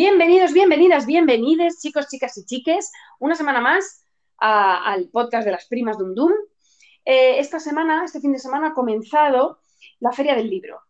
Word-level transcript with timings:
Bienvenidos, 0.00 0.52
bienvenidas, 0.52 1.06
bienvenides, 1.06 1.80
chicos, 1.80 2.06
chicas 2.06 2.38
y 2.38 2.44
chiques, 2.44 2.92
una 3.18 3.34
semana 3.34 3.60
más 3.60 4.04
al 4.38 5.08
podcast 5.08 5.44
de 5.44 5.50
las 5.50 5.66
primas 5.66 5.98
Dum 5.98 6.14
Dum. 6.14 6.30
Eh, 7.04 7.40
esta 7.40 7.58
semana, 7.58 8.04
este 8.04 8.20
fin 8.20 8.32
de 8.32 8.38
semana, 8.38 8.68
ha 8.68 8.74
comenzado 8.74 9.58
la 9.98 10.12
Feria 10.12 10.36
del 10.36 10.48
Libro. 10.48 10.82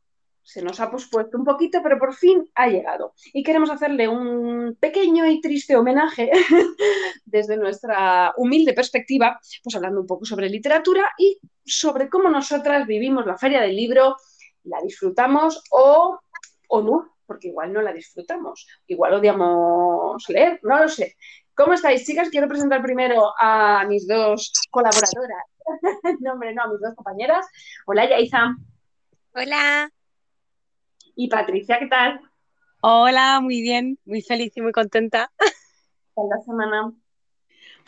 Se 0.42 0.60
nos 0.60 0.78
ha 0.80 0.90
pospuesto 0.90 1.38
un 1.38 1.46
poquito, 1.46 1.80
pero 1.82 1.98
por 1.98 2.14
fin 2.14 2.50
ha 2.54 2.68
llegado. 2.68 3.14
Y 3.32 3.42
queremos 3.42 3.70
hacerle 3.70 4.08
un 4.08 4.76
pequeño 4.78 5.24
y 5.24 5.40
triste 5.40 5.74
homenaje 5.74 6.30
desde 7.24 7.56
nuestra 7.56 8.34
humilde 8.36 8.74
perspectiva, 8.74 9.40
pues 9.64 9.74
hablando 9.74 10.02
un 10.02 10.06
poco 10.06 10.26
sobre 10.26 10.50
literatura 10.50 11.12
y 11.16 11.38
sobre 11.64 12.10
cómo 12.10 12.28
nosotras 12.28 12.86
vivimos 12.86 13.24
la 13.24 13.38
Feria 13.38 13.62
del 13.62 13.74
Libro, 13.74 14.16
la 14.64 14.82
disfrutamos 14.82 15.62
o, 15.70 16.20
o 16.68 16.82
no, 16.82 17.17
porque 17.28 17.48
igual 17.48 17.72
no 17.72 17.82
la 17.82 17.92
disfrutamos, 17.92 18.66
igual 18.86 19.14
odiamos 19.14 20.28
leer, 20.28 20.58
no 20.62 20.80
lo 20.80 20.88
sé. 20.88 21.16
¿Cómo 21.54 21.74
estáis, 21.74 22.06
chicas? 22.06 22.30
Quiero 22.30 22.48
presentar 22.48 22.80
primero 22.82 23.32
a 23.38 23.84
mis 23.86 24.08
dos 24.08 24.52
colaboradoras. 24.70 25.44
no, 26.20 26.32
hombre, 26.32 26.54
no, 26.54 26.62
a 26.62 26.68
mis 26.68 26.80
dos 26.80 26.94
compañeras. 26.94 27.46
Hola, 27.86 28.08
Yaiza. 28.08 28.56
Hola. 29.34 29.90
Y 31.14 31.28
Patricia, 31.28 31.78
¿qué 31.78 31.88
tal? 31.88 32.20
Hola, 32.80 33.40
muy 33.40 33.60
bien, 33.60 33.98
muy 34.04 34.22
feliz 34.22 34.56
y 34.56 34.62
muy 34.62 34.72
contenta. 34.72 35.30
la 36.16 36.40
semana? 36.44 36.92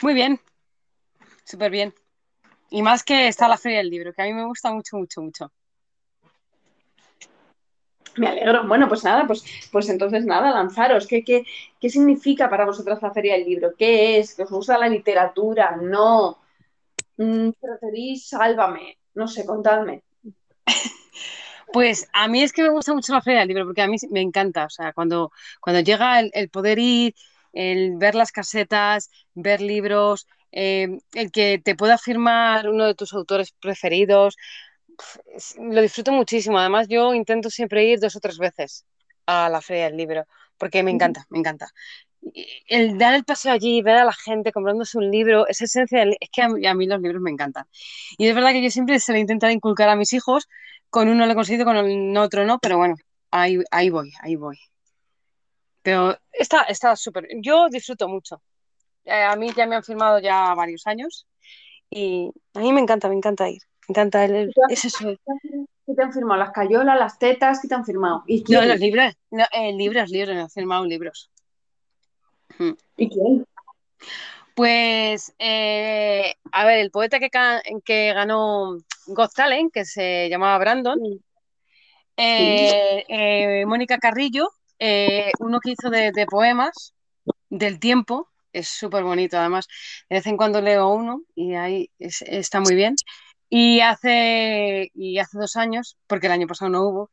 Muy 0.01 0.13
bien, 0.13 0.39
súper 1.43 1.71
bien. 1.71 1.93
Y 2.69 2.81
más 2.81 3.03
que 3.03 3.27
está 3.27 3.47
la 3.47 3.57
Feria 3.57 3.79
del 3.79 3.89
Libro, 3.89 4.13
que 4.13 4.21
a 4.21 4.25
mí 4.25 4.33
me 4.33 4.45
gusta 4.45 4.71
mucho, 4.71 4.97
mucho, 4.97 5.21
mucho. 5.21 5.51
Me 8.17 8.27
alegro. 8.27 8.67
Bueno, 8.67 8.87
pues 8.87 9.03
nada, 9.03 9.25
pues, 9.25 9.43
pues 9.71 9.89
entonces 9.89 10.25
nada, 10.25 10.51
lanzaros. 10.51 11.07
¿Qué, 11.07 11.23
qué, 11.23 11.45
qué 11.79 11.89
significa 11.89 12.49
para 12.49 12.65
vosotras 12.65 13.01
la 13.01 13.11
Feria 13.11 13.33
del 13.33 13.45
Libro? 13.45 13.73
¿Qué 13.77 14.19
es? 14.19 14.35
¿Que 14.35 14.43
os 14.43 14.49
gusta 14.49 14.77
la 14.77 14.89
literatura? 14.89 15.77
No. 15.81 16.39
Mm, 17.17 17.51
¿Preferís 17.59 18.27
Sálvame? 18.27 18.97
No 19.15 19.27
sé, 19.27 19.45
contadme. 19.45 20.03
Pues 21.73 22.09
a 22.11 22.27
mí 22.27 22.43
es 22.43 22.51
que 22.51 22.63
me 22.63 22.69
gusta 22.69 22.93
mucho 22.93 23.13
la 23.13 23.21
Feria 23.21 23.39
del 23.39 23.47
Libro, 23.47 23.65
porque 23.65 23.81
a 23.81 23.87
mí 23.87 23.95
me 24.09 24.21
encanta. 24.21 24.65
O 24.65 24.69
sea, 24.69 24.93
cuando, 24.93 25.31
cuando 25.61 25.81
llega 25.81 26.19
el, 26.19 26.49
poder 26.49 26.79
ir, 26.79 27.15
el 27.53 27.95
ver 27.97 28.15
las 28.15 28.31
casetas, 28.31 29.09
ver 29.35 29.61
libros, 29.61 30.27
eh, 30.51 30.99
el 31.13 31.31
que 31.31 31.61
te 31.63 31.75
pueda 31.75 31.97
firmar 31.97 32.67
uno 32.67 32.85
de 32.85 32.95
tus 32.95 33.13
autores 33.13 33.53
preferidos, 33.53 34.35
lo 35.59 35.81
disfruto 35.81 36.11
muchísimo. 36.11 36.59
Además, 36.59 36.87
yo 36.87 37.13
intento 37.13 37.49
siempre 37.49 37.85
ir 37.85 37.99
dos 37.99 38.15
o 38.15 38.19
tres 38.19 38.37
veces 38.37 38.85
a 39.25 39.49
la 39.49 39.61
feria 39.61 39.85
del 39.85 39.97
libro, 39.97 40.25
porque 40.57 40.83
me 40.83 40.91
encanta, 40.91 41.25
me 41.29 41.39
encanta. 41.39 41.69
El 42.67 42.97
dar 42.97 43.15
el 43.15 43.23
paseo 43.23 43.51
allí, 43.51 43.81
ver 43.81 43.97
a 43.97 44.05
la 44.05 44.13
gente 44.13 44.51
comprándose 44.51 44.97
un 44.97 45.09
libro, 45.09 45.47
esa 45.47 45.65
esencia, 45.65 46.03
es 46.03 46.29
que 46.31 46.41
a 46.43 46.49
mí, 46.49 46.85
los 46.85 47.01
libros 47.01 47.21
me 47.21 47.31
encantan. 47.31 47.65
Y 48.17 48.27
es 48.27 48.35
verdad 48.35 48.51
que 48.51 48.61
yo 48.63 48.69
siempre 48.69 48.99
se 48.99 49.11
lo 49.11 49.17
he 49.17 49.21
intentado 49.21 49.51
inculcar 49.51 49.89
a 49.89 49.95
mis 49.95 50.13
hijos, 50.13 50.47
con 50.89 51.09
uno 51.09 51.25
lo 51.25 51.31
he 51.31 51.35
conseguido, 51.35 51.65
con 51.65 51.77
el 51.77 52.17
otro 52.17 52.45
no, 52.45 52.59
pero 52.59 52.77
bueno, 52.77 52.95
ahí, 53.31 53.59
ahí 53.71 53.89
voy, 53.89 54.11
ahí 54.21 54.35
voy. 54.35 54.59
Pero 55.81 56.15
está 56.31 56.95
súper, 56.95 57.27
yo 57.41 57.67
disfruto 57.69 58.07
mucho. 58.07 58.41
Eh, 59.05 59.23
a 59.23 59.35
mí 59.35 59.51
ya 59.55 59.65
me 59.65 59.75
han 59.75 59.83
firmado 59.83 60.19
ya 60.19 60.53
varios 60.53 60.85
años 60.87 61.27
y 61.89 62.31
a 62.53 62.59
mí 62.59 62.71
me 62.73 62.81
encanta, 62.81 63.09
me 63.09 63.15
encanta 63.15 63.49
ir. 63.49 63.61
Me 63.87 63.93
encanta 63.93 64.25
el, 64.25 64.53
es 64.69 64.85
eso. 64.85 65.15
¿Qué 65.85 65.95
te 65.95 66.03
han 66.03 66.13
firmado? 66.13 66.39
¿Las 66.39 66.51
cayolas, 66.51 66.97
las 66.97 67.19
tetas? 67.19 67.59
¿Qué 67.61 67.67
te 67.67 67.75
han 67.75 67.85
firmado? 67.85 68.23
¿Y 68.27 68.43
quién? 68.43 68.61
No, 68.61 68.65
los 68.65 68.79
libros, 68.79 69.13
no, 69.31 69.43
eh, 69.51 69.73
libros, 69.73 70.09
libros, 70.09 70.35
me 70.35 70.41
han 70.41 70.49
firmado 70.49 70.85
libros. 70.85 71.29
Hmm. 72.57 72.71
¿Y 72.97 73.09
quién? 73.09 73.45
Pues, 74.55 75.33
eh, 75.39 76.35
a 76.51 76.65
ver, 76.65 76.79
el 76.79 76.91
poeta 76.91 77.19
que, 77.19 77.29
que 77.83 78.13
ganó 78.13 78.77
Got 79.07 79.33
Talent, 79.33 79.73
que 79.73 79.85
se 79.85 80.29
llamaba 80.29 80.57
Brandon, 80.59 80.99
eh, 82.17 83.63
Mónica 83.65 83.97
Carrillo, 83.97 84.49
uno 85.39 85.59
que 85.59 85.71
hizo 85.71 85.89
de, 85.89 86.11
de 86.11 86.25
poemas 86.25 86.93
del 87.49 87.79
tiempo, 87.79 88.29
es 88.53 88.67
súper 88.67 89.03
bonito, 89.03 89.37
además, 89.37 89.67
de 90.09 90.17
vez 90.17 90.27
en 90.27 90.37
cuando 90.37 90.61
leo 90.61 90.89
uno 90.89 91.21
y 91.35 91.55
ahí 91.55 91.89
está 91.99 92.59
muy 92.59 92.75
bien. 92.75 92.95
Y 93.53 93.81
hace, 93.81 94.91
y 94.93 95.19
hace 95.19 95.37
dos 95.37 95.57
años, 95.57 95.97
porque 96.07 96.27
el 96.27 96.33
año 96.33 96.47
pasado 96.47 96.71
no 96.71 96.83
hubo, 96.87 97.09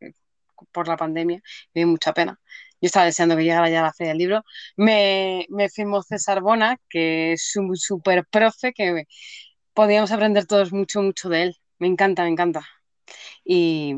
por 0.73 0.87
la 0.87 0.97
pandemia, 0.97 1.43
me 1.75 1.81
dio 1.81 1.89
mucha 1.89 2.13
pena. 2.15 2.41
Yo 2.81 2.87
estaba 2.87 3.07
deseando 3.07 3.37
que 3.37 3.43
llegara 3.43 3.69
ya 3.71 3.83
la 3.83 3.93
feria 3.93 4.13
del 4.13 4.19
libro. 4.19 4.45
Me, 4.77 5.47
me 5.51 5.69
firmó 5.69 6.01
César 6.03 6.41
Bona, 6.41 6.79
que 6.89 7.33
es 7.33 7.57
un 7.57 7.77
súper 7.77 8.25
profe, 8.27 8.73
que 8.73 9.05
podíamos 9.75 10.13
aprender 10.13 10.47
todos 10.47 10.73
mucho, 10.73 11.03
mucho 11.03 11.29
de 11.29 11.43
él. 11.43 11.57
Me 11.81 11.89
encanta, 11.89 12.23
me 12.23 12.31
encanta. 12.31 12.63
Y, 13.45 13.97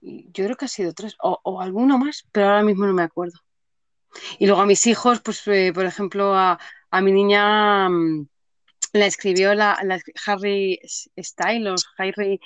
yo 0.00 0.44
creo 0.44 0.56
que 0.56 0.64
ha 0.64 0.68
sido 0.68 0.92
tres, 0.92 1.16
o, 1.22 1.60
alguno 1.60 1.98
más, 1.98 2.26
pero 2.32 2.48
ahora 2.48 2.62
mismo 2.64 2.86
no 2.86 2.94
me 2.94 3.02
acuerdo. 3.02 3.38
Y 4.40 4.46
luego 4.46 4.62
a 4.62 4.66
mis 4.66 4.86
hijos, 4.88 5.20
pues, 5.20 5.46
eh, 5.48 5.72
por 5.74 5.84
ejemplo, 5.84 6.34
a, 6.34 6.58
a 6.90 7.00
mi 7.00 7.12
niña 7.12 7.88
mm, 7.88 8.28
la 8.92 9.06
escribió 9.06 9.54
la, 9.54 9.78
Harry 10.26 10.80
Styles, 11.18 11.84
Harry, 11.96 12.40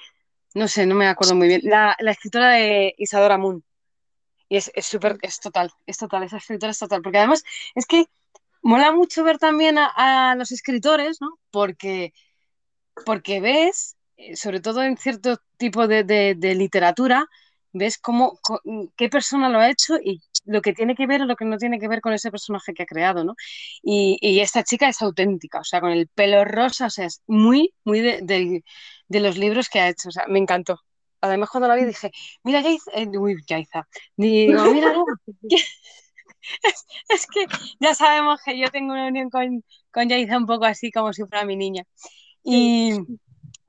no 0.54 0.68
sé, 0.68 0.86
no 0.86 0.94
me 0.94 1.08
acuerdo 1.08 1.34
muy 1.34 1.48
bien, 1.48 1.62
la, 1.64 1.96
escritora 2.00 2.50
de 2.50 2.94
Isadora 2.98 3.38
Moon. 3.38 3.64
Y 4.48 4.56
es 4.56 4.70
súper, 4.82 5.18
es, 5.22 5.40
total, 5.40 5.70
es 5.86 5.96
total, 5.96 6.24
esa 6.24 6.36
escritora 6.36 6.72
es 6.72 6.78
total, 6.78 7.00
porque 7.02 7.18
además 7.18 7.42
es 7.74 7.86
que 7.86 8.06
mola 8.62 8.92
mucho 8.92 9.24
ver 9.24 9.38
también 9.38 9.76
a, 9.78 10.34
los 10.36 10.52
escritores, 10.52 11.20
¿no? 11.20 11.38
Porque, 11.50 12.12
porque 13.06 13.40
ves, 13.40 13.96
eh, 14.16 14.36
sobre 14.36 14.60
todo 14.60 14.82
en 14.82 14.98
cierto 14.98 15.38
tipo 15.56 15.88
de, 15.88 16.04
de 16.04 16.54
literatura, 16.54 17.28
ves 17.72 17.98
cómo, 17.98 18.38
qué 18.96 19.08
persona 19.08 19.48
lo 19.48 19.58
ha 19.58 19.70
hecho 19.70 19.96
y 20.02 20.20
lo 20.44 20.62
que 20.62 20.72
tiene 20.72 20.94
que 20.94 21.06
ver 21.06 21.22
o 21.22 21.26
lo 21.26 21.36
que 21.36 21.44
no 21.44 21.58
tiene 21.58 21.78
que 21.78 21.88
ver 21.88 22.00
con 22.00 22.12
ese 22.12 22.30
personaje 22.30 22.74
que 22.74 22.82
ha 22.84 22.86
creado, 22.86 23.24
¿no? 23.24 23.34
Y, 23.82 24.40
esta 24.40 24.64
chica 24.64 24.88
es 24.88 25.00
auténtica, 25.02 25.60
o 25.60 25.64
sea, 25.64 25.80
con 25.80 25.90
el 25.92 26.08
pelo 26.08 26.44
rosa, 26.44 26.86
o 26.86 26.90
sea, 26.90 27.06
es 27.06 27.22
muy, 27.26 27.74
muy 27.84 28.00
de, 28.00 28.62
los 29.08 29.38
libros 29.38 29.68
que 29.68 29.80
ha 29.80 29.88
hecho, 29.88 30.08
o 30.08 30.12
sea, 30.12 30.26
me 30.28 30.38
encantó. 30.38 30.80
Además, 31.20 31.50
cuando 31.50 31.68
la 31.68 31.76
vi 31.76 31.84
dije, 31.84 32.10
mira, 32.42 32.60
Yaiza, 32.60 32.90
eh, 32.94 33.06
uy, 33.18 33.36
Yaiza, 33.46 33.86
digo, 34.16 34.64
mira, 34.72 34.92
es, 37.08 37.26
que 37.26 37.46
ya 37.80 37.94
sabemos 37.94 38.40
que 38.44 38.58
yo 38.58 38.70
tengo 38.70 38.92
una 38.92 39.06
unión 39.08 39.30
con, 39.30 39.64
con 39.92 40.08
Yaiza 40.08 40.36
un 40.36 40.46
poco 40.46 40.64
así, 40.64 40.90
como 40.90 41.12
si 41.12 41.22
fuera 41.22 41.44
mi 41.44 41.56
niña. 41.56 41.84
Y, 42.44 42.98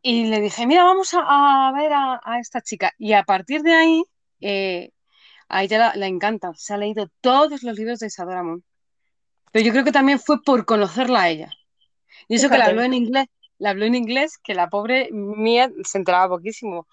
y 0.02 0.26
le 0.26 0.42
dije, 0.42 0.68
mira, 0.68 0.84
vamos 0.84 1.14
a, 1.14 1.72
ver 1.76 1.92
a, 1.94 2.40
esta 2.40 2.62
chica. 2.62 2.94
Y 2.98 3.14
a 3.14 3.24
partir 3.24 3.62
de 3.64 3.74
ahí, 3.74 4.04
eh, 4.42 4.92
a 5.54 5.64
ella 5.64 5.94
la, 5.96 6.08
encanta. 6.08 6.52
Se 6.56 6.74
ha 6.74 6.78
leído 6.78 7.10
todos 7.22 7.62
los 7.62 7.78
libros 7.78 8.00
de 8.00 8.08
Isadora 8.08 8.42
Moon. 8.42 8.64
Pero 9.52 9.66
yo 9.66 9.72
creo 9.72 9.84
que 9.84 9.92
también 9.92 10.20
fue 10.20 10.42
por 10.42 10.66
conocerla 10.66 11.22
a 11.22 11.30
ella. 11.30 11.52
Y 12.28 12.36
eso 12.36 12.50
que 12.50 12.58
la 12.58 12.66
habló 12.66 12.82
en 12.82 12.96
inglés, 12.96 13.28
la 13.60 13.70
habló 13.70 13.86
en 13.86 13.94
inglés, 13.94 14.40
que 14.44 14.56
la 14.56 14.70
pobre 14.70 15.10
mía 15.12 15.72
se 15.84 16.00
enteraba 16.00 16.36
poquísimo. 16.36 16.88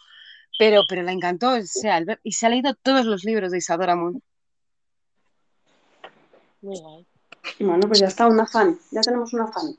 Pero, 0.58 0.82
pero 0.86 1.02
la 1.02 1.12
encantó, 1.12 1.52
o 1.52 1.62
sea, 1.62 2.02
y 2.22 2.32
se 2.32 2.46
ha 2.46 2.50
leído 2.50 2.74
todos 2.74 3.06
los 3.06 3.24
libros 3.24 3.50
de 3.50 3.58
Isadora 3.58 3.96
Moon. 3.96 4.22
Bueno, 6.60 7.86
pues 7.86 8.00
ya 8.00 8.08
está, 8.08 8.26
una 8.26 8.46
fan. 8.46 8.78
Ya 8.90 9.00
tenemos 9.00 9.32
una 9.32 9.46
fan. 9.46 9.74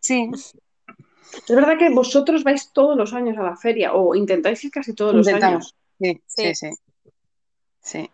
Sí. 0.00 0.30
Es 0.34 1.48
verdad 1.48 1.78
que 1.78 1.88
vosotros 1.88 2.44
vais 2.44 2.70
todos 2.72 2.98
los 2.98 3.14
años 3.14 3.38
a 3.38 3.42
la 3.42 3.56
feria 3.56 3.94
o 3.94 4.14
intentáis 4.14 4.62
ir 4.62 4.70
casi 4.70 4.92
todos 4.92 5.14
los 5.14 5.26
años. 5.26 5.74
Sí, 5.98 6.20
sí, 6.26 6.54
sí. 6.54 6.70
sí. 7.80 8.10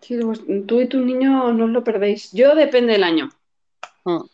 Pues, 0.00 0.40
tú 0.66 0.80
y 0.80 0.88
tu 0.88 1.00
niño 1.00 1.52
no 1.52 1.64
os 1.64 1.70
lo 1.70 1.82
perdéis. 1.82 2.32
Yo 2.32 2.54
depende 2.54 2.92
del 2.92 3.04
año. 3.04 3.28
Mm. 4.04 4.24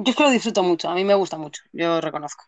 Yo 0.00 0.10
es 0.10 0.16
que 0.16 0.22
lo 0.22 0.30
disfruto 0.30 0.62
mucho, 0.62 0.88
a 0.88 0.94
mí 0.94 1.04
me 1.04 1.14
gusta 1.14 1.36
mucho, 1.36 1.62
yo 1.72 2.00
reconozco. 2.00 2.44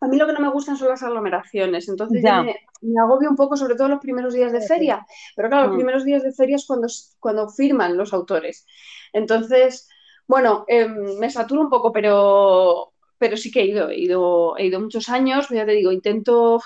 A 0.00 0.06
mí 0.06 0.16
lo 0.16 0.26
que 0.26 0.34
no 0.34 0.40
me 0.40 0.50
gustan 0.50 0.76
son 0.76 0.88
las 0.88 1.02
aglomeraciones, 1.02 1.88
entonces 1.88 2.22
ya. 2.22 2.42
me, 2.42 2.54
agobio 3.00 3.30
un 3.30 3.36
poco, 3.36 3.56
sobre 3.56 3.74
todo 3.74 3.88
los 3.88 4.00
primeros 4.00 4.34
días 4.34 4.52
de 4.52 4.60
feria. 4.60 5.04
Pero 5.34 5.48
claro, 5.48 5.66
los 5.66 5.74
mm. 5.74 5.78
primeros 5.78 6.04
días 6.04 6.22
de 6.22 6.32
feria 6.32 6.56
es 6.56 6.66
cuando, 6.66 6.86
cuando 7.18 7.48
firman 7.48 7.96
los 7.96 8.12
autores. 8.12 8.66
Entonces, 9.12 9.88
bueno, 10.26 10.64
em, 10.68 11.18
me 11.18 11.30
saturo 11.30 11.62
un 11.62 11.70
poco, 11.70 11.90
pero, 11.90 12.92
pero 13.18 13.36
sí 13.36 13.50
que 13.50 13.62
he 13.62 13.66
ido, 13.66 13.88
he 13.88 13.98
ido, 13.98 14.56
he 14.56 14.66
ido 14.66 14.78
muchos 14.78 15.08
años, 15.08 15.48
ya 15.48 15.66
te 15.66 15.72
digo, 15.72 15.90
intento, 15.90 16.60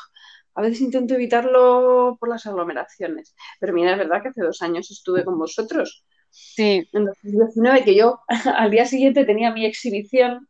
a 0.59 0.61
veces 0.61 0.81
intento 0.81 1.15
evitarlo 1.15 2.17
por 2.19 2.29
las 2.29 2.45
aglomeraciones. 2.45 3.37
Pero 3.61 3.73
mira, 3.73 3.93
es 3.93 3.99
verdad 3.99 4.21
que 4.21 4.31
hace 4.31 4.43
dos 4.43 4.61
años 4.61 4.91
estuve 4.91 5.25
con 5.25 5.39
vosotros. 5.39 6.05
Sí. 6.31 6.89
En 6.93 7.05
2019, 7.05 7.85
que 7.85 7.95
yo 7.95 8.23
al 8.57 8.69
día 8.69 8.85
siguiente 8.85 9.25
tenía 9.25 9.53
mi 9.53 9.65
exhibición 9.65 10.49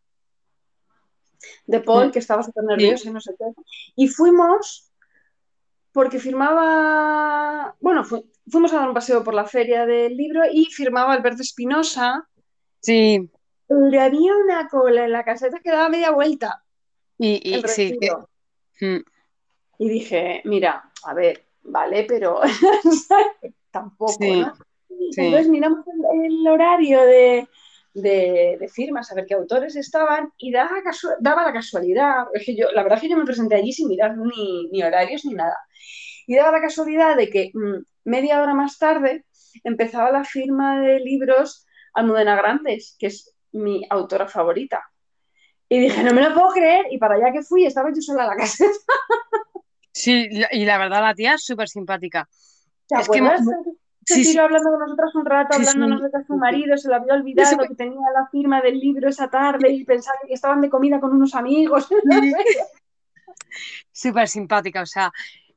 de 1.67 1.81
Paul, 1.81 2.11
que 2.11 2.21
estaba 2.21 2.43
súper 2.43 2.65
nervioso 2.65 3.07
y 3.07 3.13
no 3.13 3.21
sé 3.21 3.35
qué. 3.39 3.45
Y 3.97 4.09
fuimos 4.09 4.91
porque 5.93 6.19
firmaba, 6.19 7.77
bueno, 7.79 8.03
fuimos 8.03 8.73
a 8.73 8.77
dar 8.77 8.89
un 8.89 8.95
paseo 8.95 9.23
por 9.23 9.35
la 9.35 9.45
feria 9.45 9.85
del 9.85 10.17
libro 10.17 10.41
y 10.51 10.65
firmaba 10.73 11.13
Alberto 11.13 11.43
Espinosa. 11.43 12.27
Sí. 12.81 13.31
Le 13.69 14.01
había 14.01 14.35
una 14.43 14.69
cola 14.69 15.05
en 15.05 15.13
la 15.13 15.23
caseta 15.23 15.61
que 15.63 15.71
daba 15.71 15.91
media 15.91 16.13
vuelta. 16.13 16.65
Y, 17.19 17.57
y 17.57 17.63
sí, 17.69 17.99
mm. 18.81 19.18
Y 19.79 19.89
dije, 19.89 20.43
mira, 20.45 20.91
a 21.05 21.15
ver, 21.15 21.47
vale, 21.63 22.05
pero 22.05 22.41
tampoco, 23.71 24.17
¿no? 24.21 24.53
Entonces 25.17 25.49
miramos 25.49 25.85
el, 25.87 26.47
horario 26.47 27.01
de, 27.03 27.47
firmas, 28.73 29.11
a 29.11 29.15
ver 29.15 29.27
qué 29.27 29.35
autores 29.35 29.77
estaban, 29.77 30.33
y 30.37 30.51
daba, 30.51 30.83
daba 31.21 31.45
la 31.45 31.53
casualidad, 31.53 32.27
que 32.45 32.57
yo, 32.57 32.71
la 32.73 32.83
verdad 32.83 32.99
es 32.99 33.03
que 33.03 33.09
yo 33.09 33.17
me 33.17 33.25
presenté 33.25 33.55
allí 33.55 33.73
sin 33.73 33.89
mirar 33.89 34.17
ni, 34.17 34.83
horarios 34.83 35.25
ni 35.25 35.35
nada, 35.35 35.57
y 36.27 36.35
daba 36.35 36.53
la 36.53 36.61
casualidad 36.61 37.17
de 37.17 37.31
que 37.31 37.51
mm, 37.55 37.85
media 38.05 38.43
hora 38.43 38.55
más 38.55 38.79
tarde 38.79 39.25
empezaba 39.65 40.11
la 40.11 40.25
firma 40.25 40.81
de 40.81 41.01
libros 41.01 41.67
Almudena 41.95 42.37
Grandes, 42.37 42.97
que 42.99 43.07
es 43.07 43.35
mi 43.53 43.87
autora 43.89 44.29
favorita. 44.29 44.83
Y 45.71 45.81
dije, 45.81 46.03
no 46.03 46.13
me 46.13 46.23
lo 46.23 46.35
puedo 46.35 46.49
creer, 46.49 46.87
y 46.91 46.99
para 46.99 47.17
allá 47.17 47.33
que 47.33 47.43
fui 47.43 47.65
estaba 47.65 47.91
yo 47.91 48.01
sola 48.01 48.25
en 48.25 48.31
la 48.31 48.37
caseta. 48.43 48.75
Sí, 49.99 50.29
y 50.53 50.65
la 50.65 50.79
verdad 50.79 51.03
la 51.03 51.15
tía 51.15 51.35
es 51.35 51.45
súper 51.45 51.69
simpática. 51.69 52.29
es 52.89 53.09
que 53.09 53.21
se 54.05 54.25
sí, 54.25 54.39
hablando 54.39 54.71
con 54.71 54.79
nosotras 54.79 55.15
un 55.17 55.27
rato, 55.27 55.57
hablándonos 55.57 56.01
de 56.01 56.11
que 56.11 56.25
su 56.25 56.37
marido 56.37 56.79
se 56.79 56.89
lo 56.89 56.95
había 56.95 57.15
olvidado, 57.15 57.59
que 57.59 57.75
tenía 57.75 58.07
la 58.15 58.29
firma 58.31 58.63
del 58.63 58.79
libro 58.79 59.09
esa 59.09 59.29
tarde 59.29 59.71
y 59.71 59.85
pensaba 59.85 60.17
que 60.27 60.33
estaban 60.33 60.61
de 60.61 60.71
comida 60.71 61.01
con 61.01 61.13
unos 61.13 61.35
amigos. 61.35 61.89
Súper 63.93 64.29
simpática, 64.37 64.83
o 64.83 64.87
sea, 64.87 65.11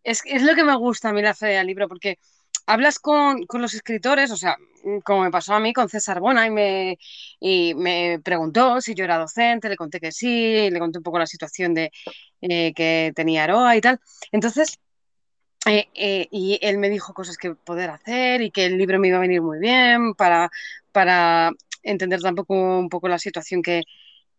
es, 0.04 0.24
es, 0.26 0.42
lo 0.42 0.56
que 0.56 0.64
me 0.64 0.76
gusta 0.76 1.10
a 1.10 1.14
mí 1.14 1.22
la 1.22 1.36
fe 1.36 1.48
del 1.48 1.68
libro, 1.68 1.88
porque 1.88 2.18
hablas 2.66 3.00
con, 3.00 3.46
con, 3.46 3.62
los 3.62 3.74
escritores, 3.74 4.32
o 4.32 4.38
sea, 4.38 4.58
como 5.04 5.24
me 5.24 5.32
pasó 5.32 5.54
a 5.54 5.60
mí 5.60 5.74
con 5.74 5.90
César 5.90 6.20
Bona 6.20 6.48
y 6.48 6.52
me, 6.52 6.98
y 7.40 7.74
me 7.76 8.20
preguntó 8.24 8.82
si 8.82 8.96
yo 8.96 9.04
era 9.04 9.18
docente, 9.18 9.70
le 9.70 9.76
conté 9.76 10.00
que 10.00 10.12
sí, 10.12 10.70
le 10.70 10.80
conté 10.80 11.00
un 11.00 11.04
poco 11.04 11.20
la 11.20 11.28
situación 11.28 11.74
de 11.74 11.92
eh, 12.42 12.74
que 12.74 13.14
tenía 13.16 13.44
Aroa 13.44 13.76
y 13.76 13.82
tal. 13.82 14.00
Entonces, 14.32 14.80
eh, 15.68 15.90
eh, 15.94 16.28
y 16.32 16.60
él 16.62 16.78
me 16.80 16.90
dijo 16.90 17.14
cosas 17.14 17.38
que 17.38 17.54
poder 17.56 17.90
hacer 17.92 18.42
y 18.42 18.52
que 18.52 18.66
el 18.66 18.78
libro 18.78 19.00
me 19.00 19.10
iba 19.10 19.18
a 19.18 19.22
venir 19.22 19.42
muy 19.42 19.60
bien 19.60 20.16
para, 20.16 20.50
para 20.92 21.52
entender 21.84 22.22
tampoco 22.22 22.56
un 22.56 22.90
poco 22.90 23.08
la 23.08 23.20
situación 23.20 23.62
que, 23.62 23.84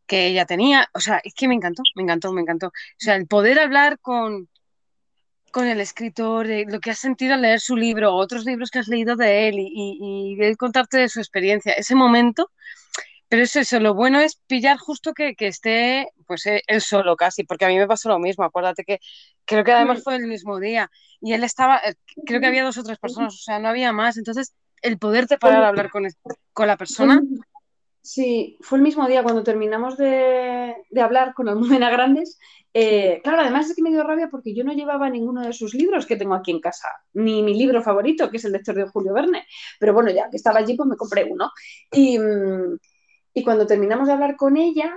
que 0.07 0.27
ella 0.27 0.47
tenía. 0.47 0.89
O 0.95 1.01
sea, 1.01 1.21
es 1.25 1.35
que 1.35 1.49
me 1.49 1.55
encantó, 1.55 1.83
me 1.97 2.03
encantó, 2.03 2.33
me 2.33 2.43
encantó. 2.43 2.69
O 2.69 2.73
sea, 2.99 3.17
el 3.17 3.27
poder 3.27 3.59
hablar 3.61 3.99
con, 4.01 4.49
con 5.53 5.69
el 5.69 5.81
escritor, 5.81 6.49
lo 6.67 6.81
que 6.81 6.91
has 6.91 6.99
sentido 6.99 7.35
al 7.35 7.43
leer 7.43 7.61
su 7.61 7.77
libro, 7.77 8.15
otros 8.15 8.45
libros 8.45 8.71
que 8.71 8.81
has 8.81 8.89
leído 8.89 9.15
de 9.15 9.49
él 9.49 9.61
y, 9.61 9.69
y, 9.71 10.45
y 10.45 10.57
contarte 10.57 10.99
de 10.99 11.09
su 11.09 11.21
experiencia, 11.21 11.73
ese 11.73 11.95
momento 11.95 12.51
pero 13.33 13.45
es 13.45 13.57
eso, 13.57 13.81
lo 13.81 13.95
bueno 13.95 14.21
es 14.21 14.37
pillar 14.47 14.77
justo 14.77 15.15
que, 15.15 15.35
esté, 15.39 16.13
pues 16.27 16.45
eh, 16.45 16.61
él 16.67 16.83
solo 16.83 17.17
casi, 17.17 17.45
porque 17.45 17.65
a 17.65 17.69
mí 17.69 17.79
me 17.79 17.87
pasó 17.87 18.11
lo 18.11 18.19
mismo, 18.19 18.45
acuérdate 18.45 18.85
que 18.85 18.99
creo 19.47 19.65
que 19.65 19.73
además 19.73 20.03
fue 20.05 20.17
el 20.17 20.27
mismo 20.27 20.61
día 20.61 20.91
y 21.19 21.33
él 21.33 21.43
estaba, 21.43 21.79
eh, 21.79 21.95
creo 22.27 22.41
que 22.43 22.49
había 22.49 22.63
dos 22.63 22.77
o 22.77 22.83
tres 22.83 22.99
personas, 22.99 23.33
o 23.33 23.39
sea, 23.39 23.59
no 23.59 23.69
había 23.69 23.91
más, 23.91 24.19
entonces 24.19 24.53
el 24.83 24.99
poderte 24.99 25.39
parar 25.39 25.65
a 25.65 25.69
hablar 25.69 25.89
con, 25.89 26.07
con 26.53 26.67
la 26.67 26.77
persona. 26.77 27.23
Sí, 28.03 28.59
fue 28.61 28.79
el 28.79 28.83
mismo 28.83 29.07
día 29.07 29.23
cuando 29.23 29.45
terminamos 29.45 29.97
de, 29.97 30.75
hablar 31.01 31.35
con 31.35 31.49
Almudena 31.49 31.89
Grandes. 31.89 32.39
Eh, 32.75 33.21
claro, 33.23 33.43
además 33.43 33.71
es 33.71 33.77
que 33.77 33.83
me 33.83 33.91
dio 33.91 34.03
rabia 34.03 34.29
porque 34.29 34.55
yo 34.55 34.65
no 34.65 34.73
llevaba 34.73 35.09
ninguno 35.09 35.43
de 35.43 35.53
sus 35.53 35.73
libros 35.75 36.05
que 36.05 36.17
tengo 36.17 36.35
aquí 36.35 36.51
en 36.51 36.61
casa, 36.61 36.89
ni 37.13 37.43
mi 37.43 37.55
libro 37.55 37.81
favorito, 37.81 38.29
que 38.31 38.39
es 38.39 38.45
el 38.45 38.53
lector 38.53 38.75
de 38.75 38.89
Julio 38.89 39.15
Verne. 39.15 39.47
Pero 39.79 39.95
bueno, 39.95 40.11
ya 40.11 40.29
que 40.31 40.37
estaba 40.37 40.59
allí, 40.59 40.77
pues 40.77 40.89
me 40.89 40.97
compré 40.97 41.25
uno. 41.31 41.53
Y, 41.93 42.19
mm, 42.19 42.79
y 43.35 43.45
cuando 43.45 43.67
terminamos 43.67 44.09
de 44.09 44.15
hablar 44.15 44.37
con 44.37 44.57
ella, 44.57 44.93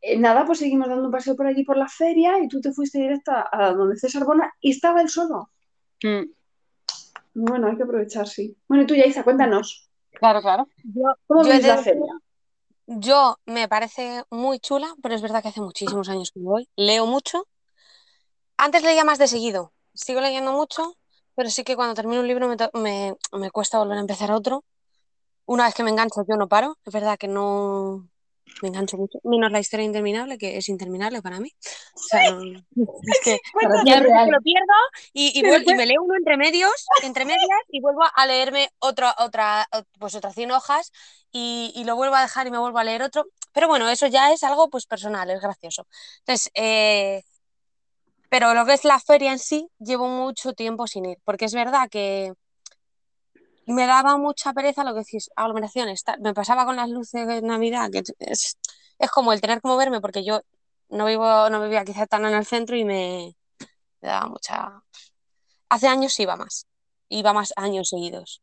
eh, 0.00 0.18
nada, 0.18 0.46
pues 0.46 0.60
seguimos 0.60 0.88
dando 0.88 1.06
un 1.06 1.12
paseo 1.12 1.34
por 1.34 1.46
allí 1.46 1.64
por 1.64 1.76
la 1.76 1.88
feria 1.88 2.38
y 2.42 2.48
tú 2.48 2.60
te 2.60 2.72
fuiste 2.72 2.98
directa 2.98 3.48
a 3.50 3.72
donde 3.72 3.96
César 3.96 4.24
Bona 4.24 4.52
y 4.60 4.70
estaba 4.70 5.00
él 5.00 5.08
solo. 5.08 5.50
Mm. 6.04 6.30
Bueno, 7.34 7.68
hay 7.68 7.76
que 7.76 7.82
aprovechar, 7.82 8.28
sí. 8.28 8.56
Bueno, 8.68 8.84
y 8.84 8.86
tú, 8.86 8.94
Yaiza, 8.94 9.24
cuéntanos. 9.24 9.91
Claro, 10.12 10.40
claro. 10.40 10.68
¿Cómo 11.26 11.44
ves 11.44 11.64
la 11.64 11.78
feria? 11.78 12.12
Yo 12.86 13.36
me 13.46 13.68
parece 13.68 14.24
muy 14.30 14.58
chula, 14.58 14.94
pero 15.02 15.14
es 15.14 15.22
verdad 15.22 15.42
que 15.42 15.48
hace 15.48 15.60
muchísimos 15.60 16.08
años 16.08 16.30
que 16.32 16.40
voy. 16.40 16.68
Leo 16.76 17.06
mucho. 17.06 17.46
Antes 18.56 18.82
leía 18.82 19.04
más 19.04 19.18
de 19.18 19.28
seguido. 19.28 19.72
Sigo 19.94 20.20
leyendo 20.20 20.52
mucho, 20.52 20.94
pero 21.34 21.50
sí 21.50 21.64
que 21.64 21.76
cuando 21.76 21.94
termino 21.94 22.20
un 22.20 22.28
libro 22.28 22.48
me, 22.74 23.16
me 23.32 23.50
cuesta 23.50 23.78
volver 23.78 23.98
a 23.98 24.00
empezar 24.00 24.30
otro 24.32 24.64
una 25.46 25.64
vez 25.64 25.74
que 25.74 25.82
me 25.82 25.90
engancho 25.90 26.24
yo 26.26 26.36
no 26.36 26.48
paro, 26.48 26.78
es 26.84 26.92
verdad 26.92 27.18
que 27.18 27.28
no 27.28 28.08
me 28.60 28.68
engancho 28.68 28.96
mucho, 28.96 29.18
menos 29.24 29.50
la 29.50 29.60
historia 29.60 29.84
interminable, 29.84 30.38
que 30.38 30.56
es 30.56 30.68
interminable 30.68 31.22
para 31.22 31.40
mí. 31.40 31.50
O 31.94 31.98
sea, 31.98 32.22
es 32.22 33.20
que 33.24 33.38
ya 33.86 34.00
lo 34.00 34.40
pierdo 34.40 34.74
y, 35.12 35.38
y, 35.38 35.42
me 35.42 35.86
leo 35.86 36.02
uno 36.02 36.14
entre 36.16 36.36
medios, 36.36 36.86
entre 37.02 37.24
medias, 37.24 37.60
y 37.70 37.80
vuelvo 37.80 38.02
a 38.14 38.26
leerme 38.26 38.70
otra, 38.78 39.14
otra, 39.18 39.66
pues 39.98 40.14
otras 40.14 40.34
100 40.34 40.50
hojas 40.52 40.92
y, 41.30 41.72
y, 41.74 41.84
lo 41.84 41.96
vuelvo 41.96 42.16
a 42.16 42.22
dejar 42.22 42.46
y 42.46 42.50
me 42.50 42.58
vuelvo 42.58 42.78
a 42.78 42.84
leer 42.84 43.02
otro. 43.02 43.26
Pero 43.52 43.68
bueno, 43.68 43.88
eso 43.88 44.06
ya 44.06 44.32
es 44.32 44.42
algo 44.44 44.70
pues 44.70 44.86
personal, 44.86 45.30
es 45.30 45.40
gracioso. 45.40 45.86
Entonces, 46.20 46.50
eh, 46.54 47.22
pero 48.28 48.54
lo 48.54 48.64
que 48.64 48.72
es 48.72 48.84
la 48.84 48.98
feria 48.98 49.30
en 49.32 49.38
sí, 49.38 49.68
llevo 49.78 50.08
mucho 50.08 50.54
tiempo 50.54 50.86
sin 50.86 51.04
ir, 51.04 51.18
porque 51.24 51.44
es 51.44 51.54
verdad 51.54 51.88
que 51.90 52.32
me 53.66 53.86
daba 53.86 54.16
mucha 54.16 54.52
pereza 54.52 54.84
lo 54.84 54.92
que 54.92 55.00
decís, 55.00 55.30
aglomeraciones. 55.36 56.04
Me 56.20 56.34
pasaba 56.34 56.64
con 56.64 56.76
las 56.76 56.88
luces 56.88 57.26
de 57.26 57.42
Navidad, 57.42 57.90
que 57.90 58.02
es, 58.18 58.58
como 59.12 59.32
el 59.32 59.40
tener 59.40 59.60
que 59.60 59.68
moverme, 59.68 60.00
porque 60.00 60.24
yo 60.24 60.42
no 60.88 61.06
vivo, 61.06 61.48
no 61.50 61.62
vivía 61.62 61.84
quizás 61.84 62.08
tan 62.08 62.24
en 62.24 62.34
el 62.34 62.46
centro 62.46 62.76
y 62.76 62.84
me, 62.84 63.36
daba 64.00 64.28
mucha. 64.28 64.82
Hace 65.68 65.88
años 65.88 66.18
iba 66.20 66.36
más, 66.36 66.66
iba 67.08 67.32
más 67.32 67.52
años 67.56 67.88
seguidos. 67.88 68.42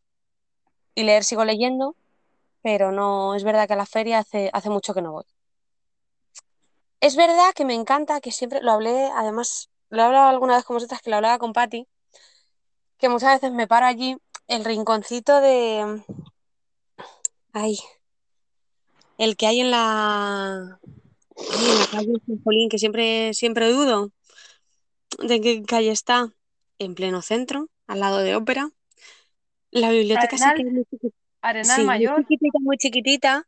Y 0.96 1.04
leer 1.04 1.24
sigo 1.24 1.46
leyendo, 1.46 1.96
pero 2.62 2.92
no, 2.92 3.36
es 3.36 3.44
verdad 3.44 3.68
que 3.68 3.74
a 3.74 3.78
la 3.78 3.86
feria 3.86 4.20
hace, 4.20 4.50
hace 4.54 4.70
mucho 4.70 4.94
que 4.94 5.02
no 5.02 5.12
voy. 5.12 5.26
Es 7.02 7.16
verdad 7.16 7.54
que 7.56 7.66
me 7.66 7.76
encanta, 7.76 8.20
que 8.20 8.32
siempre 8.32 8.62
lo 8.62 8.74
hablé, 8.74 9.10
además, 9.16 9.70
lo 9.90 10.02
he 10.02 10.06
hablado 10.06 10.28
alguna 10.28 10.56
vez 10.56 10.66
con 10.66 10.76
vosotras, 10.76 11.02
que 11.02 11.10
lo 11.10 11.16
hablaba 11.18 11.38
con 11.38 11.54
Patti, 11.54 11.88
que 12.98 13.10
muchas 13.10 13.36
veces 13.36 13.54
me 13.54 13.68
paro 13.68 13.86
allí 13.86 14.18
el 14.50 14.66
rinconcito 14.66 15.40
de. 15.40 16.04
Ay. 17.54 17.78
El 19.18 19.38
que 19.38 19.48
hay 19.48 19.62
en 19.62 19.72
la. 19.72 20.80
Ay, 21.38 21.66
en 21.70 21.80
la 21.80 21.88
calle 21.88 22.14
Jolín, 22.44 22.68
que 22.68 22.80
siempre, 22.80 23.34
siempre 23.34 23.70
dudo 23.70 24.12
de 25.20 25.40
qué 25.40 25.64
calle 25.64 25.92
está. 25.92 26.34
En 26.82 26.96
pleno 26.96 27.22
centro, 27.22 27.70
al 27.88 28.00
lado 28.00 28.20
de 28.20 28.36
ópera. 28.36 28.72
La 29.72 29.92
biblioteca 29.92 30.38
Arenal, 30.38 30.56
sí 30.56 30.64
que 30.64 30.68
es 30.68 30.74
muy 30.74 30.86
chiquitita. 30.86 31.18
Arenal 31.42 31.86
Mayor. 31.86 32.14
Muy 32.14 32.24
chiquitita, 32.24 32.60
muy 32.62 32.78
chiquitita. 32.78 33.48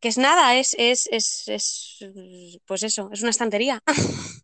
Que 0.00 0.08
es 0.08 0.16
nada, 0.18 0.56
es, 0.56 0.76
es, 0.78 1.08
es, 1.10 1.48
es, 1.48 2.60
pues 2.66 2.84
eso, 2.84 3.10
es 3.12 3.20
una 3.20 3.30
estantería. 3.30 3.82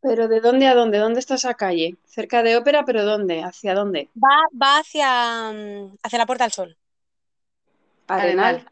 ¿Pero 0.00 0.28
de 0.28 0.40
dónde 0.40 0.66
a 0.66 0.74
dónde? 0.74 0.98
¿Dónde 0.98 1.20
está 1.20 1.34
esa 1.34 1.54
calle? 1.54 1.96
¿Cerca 2.04 2.42
de 2.42 2.56
ópera, 2.56 2.84
pero 2.84 3.04
dónde? 3.04 3.42
¿Hacia 3.42 3.74
dónde? 3.74 4.08
Va, 4.16 4.36
va 4.60 4.78
hacia, 4.78 5.52
mm, 5.52 5.96
hacia 6.02 6.18
la 6.18 6.26
Puerta 6.26 6.44
del 6.44 6.52
Sol. 6.52 6.76
Arenal. 8.06 8.66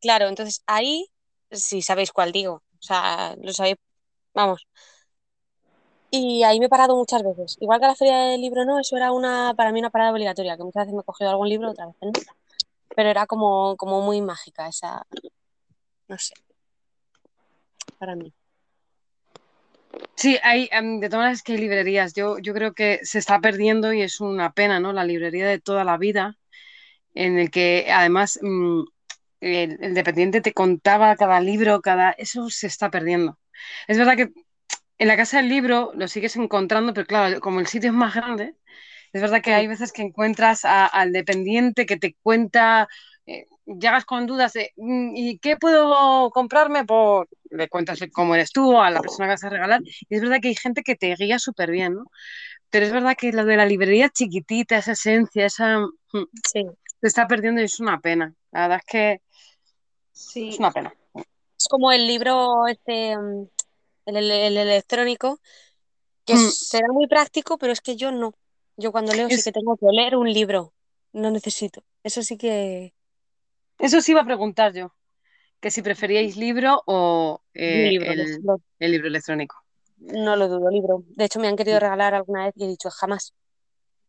Claro, 0.00 0.26
entonces 0.26 0.62
ahí, 0.66 1.06
si 1.50 1.82
sabéis 1.82 2.12
cuál 2.12 2.32
digo, 2.32 2.54
o 2.54 2.82
sea, 2.82 3.36
lo 3.40 3.52
sabéis, 3.52 3.76
vamos. 4.34 4.66
Y 6.10 6.42
ahí 6.42 6.58
me 6.58 6.66
he 6.66 6.68
parado 6.68 6.96
muchas 6.96 7.22
veces. 7.22 7.56
Igual 7.60 7.80
que 7.80 7.86
la 7.86 7.94
feria 7.94 8.18
del 8.18 8.40
libro 8.40 8.64
no, 8.64 8.78
eso 8.78 8.96
era 8.96 9.12
una, 9.12 9.54
para 9.54 9.72
mí 9.72 9.80
una 9.80 9.90
parada 9.90 10.12
obligatoria, 10.12 10.56
que 10.56 10.64
muchas 10.64 10.82
veces 10.82 10.94
me 10.94 11.00
he 11.00 11.04
cogido 11.04 11.30
algún 11.30 11.48
libro, 11.48 11.70
otra 11.70 11.86
vez 11.86 11.96
no. 12.02 12.10
Pero 12.94 13.08
era 13.08 13.26
como, 13.26 13.76
como 13.76 14.02
muy 14.02 14.20
mágica 14.20 14.68
esa, 14.68 15.06
no 16.08 16.18
sé, 16.18 16.34
para 17.98 18.14
mí. 18.16 18.32
Sí, 20.16 20.38
hay, 20.42 20.68
em, 20.72 21.00
de 21.00 21.08
todas 21.08 21.24
maneras 21.24 21.42
que 21.42 21.52
hay 21.52 21.58
librerías. 21.58 22.14
Yo, 22.14 22.38
yo 22.38 22.54
creo 22.54 22.74
que 22.74 23.00
se 23.02 23.18
está 23.18 23.40
perdiendo 23.40 23.92
y 23.92 24.02
es 24.02 24.20
una 24.20 24.52
pena, 24.52 24.80
¿no? 24.80 24.92
La 24.92 25.04
librería 25.04 25.46
de 25.48 25.60
toda 25.60 25.84
la 25.84 25.98
vida, 25.98 26.36
en 27.14 27.38
el 27.38 27.50
que 27.50 27.88
además 27.92 28.38
mm, 28.42 28.82
el, 29.40 29.94
dependiente 29.94 30.40
te 30.40 30.52
contaba 30.54 31.16
cada 31.16 31.40
libro, 31.40 31.82
cada. 31.82 32.12
Eso 32.12 32.50
se 32.50 32.66
está 32.68 32.90
perdiendo. 32.90 33.38
Es 33.88 33.98
verdad 33.98 34.16
que 34.16 34.32
en 34.98 35.08
la 35.08 35.16
casa 35.16 35.38
del 35.38 35.48
libro 35.48 35.92
lo 35.96 36.08
sigues 36.08 36.36
encontrando, 36.36 36.94
pero 36.94 37.06
claro, 37.06 37.40
como 37.40 37.60
el 37.60 37.66
sitio 37.66 37.90
es 37.90 37.96
más 37.96 38.14
grande, 38.14 38.56
es 39.12 39.22
verdad 39.22 39.42
que 39.42 39.54
hay 39.54 39.66
veces 39.66 39.92
que 39.92 40.02
encuentras 40.02 40.64
al 40.64 41.12
dependiente 41.12 41.86
que 41.86 41.98
te 41.98 42.16
cuenta 42.22 42.88
eh, 43.26 43.46
llegas 43.66 44.04
con 44.04 44.26
dudas 44.26 44.52
de 44.52 44.72
mm, 44.76 45.16
¿y 45.16 45.38
qué 45.38 45.56
puedo 45.56 46.30
comprarme? 46.30 46.84
Por... 46.84 47.28
Le 47.52 47.68
cuentas 47.68 48.00
cómo 48.12 48.34
eres 48.34 48.50
tú 48.50 48.78
a 48.80 48.90
la 48.90 49.00
persona 49.00 49.26
que 49.26 49.32
vas 49.32 49.44
a 49.44 49.50
regalar. 49.50 49.80
Y 49.84 50.14
es 50.16 50.20
verdad 50.22 50.38
que 50.40 50.48
hay 50.48 50.54
gente 50.56 50.82
que 50.82 50.96
te 50.96 51.14
guía 51.16 51.38
súper 51.38 51.70
bien, 51.70 51.94
¿no? 51.94 52.04
pero 52.70 52.86
es 52.86 52.92
verdad 52.92 53.14
que 53.18 53.32
lo 53.32 53.44
de 53.44 53.58
la 53.58 53.66
librería 53.66 54.08
chiquitita, 54.08 54.78
esa 54.78 54.92
esencia, 54.92 55.44
esa 55.44 55.80
mm, 55.80 56.24
Sí. 56.50 56.64
se 57.02 57.06
está 57.06 57.26
perdiendo 57.28 57.60
y 57.60 57.64
es 57.64 57.78
una 57.80 58.00
pena. 58.00 58.34
La 58.50 58.62
verdad 58.62 58.78
es 58.78 58.84
que 58.90 59.20
Sí. 60.12 60.48
es 60.48 60.58
una 60.58 60.70
pena. 60.72 60.94
Es 61.14 61.68
como 61.68 61.92
el 61.92 62.06
libro 62.06 62.66
este, 62.66 63.16
mm, 63.18 63.46
el, 64.06 64.16
el- 64.16 64.30
el 64.30 64.56
electrónico, 64.56 65.38
que 66.24 66.34
Mm. 66.36 66.50
será 66.50 66.86
muy 66.92 67.06
práctico, 67.08 67.58
pero 67.58 67.72
es 67.74 67.82
que 67.82 67.96
yo 67.96 68.10
no. 68.10 68.32
Yo 68.78 68.90
cuando 68.90 69.12
leo 69.12 69.28
sí 69.28 69.42
que 69.42 69.52
tengo 69.52 69.76
que 69.76 69.86
leer 69.92 70.16
un 70.16 70.32
libro. 70.32 70.72
No 71.12 71.30
necesito. 71.30 71.84
Eso 72.02 72.22
sí 72.22 72.38
que 72.38 72.94
Eso 73.78 74.00
sí 74.00 74.12
iba 74.12 74.22
a 74.22 74.24
preguntar 74.24 74.72
yo, 74.72 74.94
que 75.62 75.70
si 75.70 75.80
preferíais 75.80 76.36
libro 76.36 76.82
o 76.86 77.40
eh, 77.54 77.90
libro. 77.92 78.10
el, 78.80 78.90
libro 78.92 79.06
electrónico. 79.06 79.56
no 79.98 80.34
lo 80.34 80.48
dudo, 80.48 80.68
libro. 80.68 81.04
De 81.14 81.24
hecho, 81.26 81.38
me 81.38 81.46
han 81.46 81.56
querido 81.56 81.78
regalar 81.78 82.14
alguna 82.14 82.46
vez 82.46 82.54
y 82.56 82.64
he 82.64 82.68
dicho 82.68 82.90
jamás. 82.90 83.32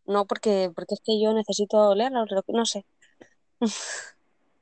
No, 0.05 0.25
porque, 0.25 0.71
porque 0.75 0.95
es 0.95 1.01
que 1.05 1.21
yo 1.21 1.31
necesito 1.31 1.93
leerlo, 1.93 2.25
no 2.47 2.65
sé. 2.65 2.83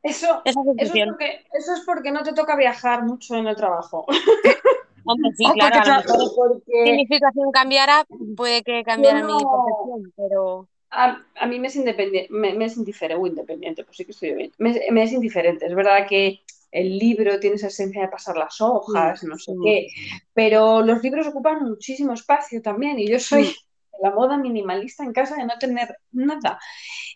Eso, 0.03 0.41
Esa 0.45 0.59
eso, 0.77 0.93
es 0.93 1.05
porque, 1.07 1.45
eso 1.53 1.73
es 1.73 1.81
porque 1.85 2.11
no 2.11 2.23
te 2.23 2.33
toca 2.33 2.57
viajar 2.57 3.03
mucho 3.03 3.35
en 3.35 3.47
el 3.47 3.55
trabajo. 3.55 4.05
Hombre, 5.05 5.31
sí, 5.35 5.45
claro, 5.45 5.77
porque 5.77 5.89
a 5.89 5.99
lo 5.99 6.03
tra- 6.03 6.29
mejor 6.29 6.61
si 6.65 6.91
mi 6.91 7.07
situación 7.07 7.51
cambiara, 7.51 8.05
puede 8.35 8.61
que 8.63 8.83
cambiara 8.83 9.23
mi 9.23 9.31
no- 9.31 9.39
percepción, 9.39 10.13
pero 10.17 10.67
a, 10.91 11.23
a 11.35 11.47
mí 11.47 11.57
me 11.57 11.67
es 11.69 11.75
independiente, 11.77 12.31
me, 12.33 12.53
me 12.53 12.65
es 12.65 12.75
indiferente, 12.75 13.27
independiente, 13.27 13.83
pues 13.85 13.95
sí 13.97 14.03
que 14.05 14.11
estoy 14.11 14.33
bien. 14.33 14.51
Me, 14.57 14.77
me 14.91 15.03
es 15.03 15.13
indiferente. 15.13 15.65
Es 15.65 15.73
verdad 15.73 16.05
que 16.07 16.41
el 16.71 16.97
libro 16.97 17.39
tiene 17.39 17.57
esa 17.57 17.67
esencia 17.67 18.01
de 18.01 18.07
pasar 18.07 18.37
las 18.37 18.59
hojas, 18.61 19.23
no 19.23 19.37
sé 19.37 19.53
qué, 19.63 19.87
pero 20.33 20.81
los 20.81 21.03
libros 21.03 21.27
ocupan 21.27 21.63
muchísimo 21.63 22.13
espacio 22.13 22.61
también 22.61 22.97
y 22.97 23.09
yo 23.09 23.19
soy 23.19 23.53
la 24.01 24.11
moda 24.11 24.37
minimalista 24.37 25.03
en 25.03 25.13
casa 25.13 25.35
de 25.35 25.45
no 25.45 25.57
tener 25.59 25.95
nada. 26.11 26.59